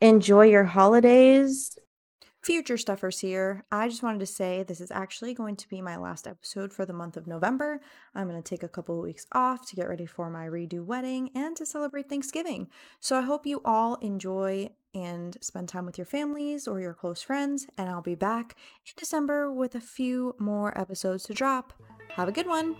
enjoy 0.00 0.46
your 0.46 0.64
holidays. 0.64 1.78
Future 2.42 2.78
Steffers 2.78 3.20
here. 3.20 3.64
I 3.70 3.88
just 3.88 4.02
wanted 4.02 4.20
to 4.20 4.26
say 4.26 4.62
this 4.62 4.80
is 4.80 4.90
actually 4.90 5.34
going 5.34 5.56
to 5.56 5.68
be 5.68 5.82
my 5.82 5.96
last 5.98 6.26
episode 6.26 6.72
for 6.72 6.86
the 6.86 6.94
month 6.94 7.18
of 7.18 7.26
November. 7.26 7.80
I'm 8.14 8.28
going 8.28 8.42
to 8.42 8.48
take 8.48 8.62
a 8.62 8.68
couple 8.68 8.96
of 8.96 9.04
weeks 9.04 9.26
off 9.32 9.68
to 9.68 9.76
get 9.76 9.88
ready 9.88 10.06
for 10.06 10.30
my 10.30 10.46
redo 10.46 10.82
wedding 10.82 11.30
and 11.34 11.54
to 11.56 11.66
celebrate 11.66 12.08
Thanksgiving. 12.08 12.68
So 12.98 13.18
I 13.18 13.22
hope 13.22 13.44
you 13.44 13.60
all 13.62 13.96
enjoy 13.96 14.70
and 14.94 15.36
spend 15.40 15.68
time 15.68 15.86
with 15.86 15.98
your 15.98 16.04
families 16.04 16.66
or 16.66 16.80
your 16.80 16.94
close 16.94 17.22
friends. 17.22 17.66
And 17.78 17.88
I'll 17.88 18.02
be 18.02 18.14
back 18.14 18.56
in 18.86 18.92
December 18.96 19.52
with 19.52 19.74
a 19.74 19.80
few 19.80 20.34
more 20.38 20.76
episodes 20.78 21.24
to 21.24 21.34
drop. 21.34 21.72
Have 22.16 22.28
a 22.28 22.32
good 22.32 22.46
one. 22.46 22.76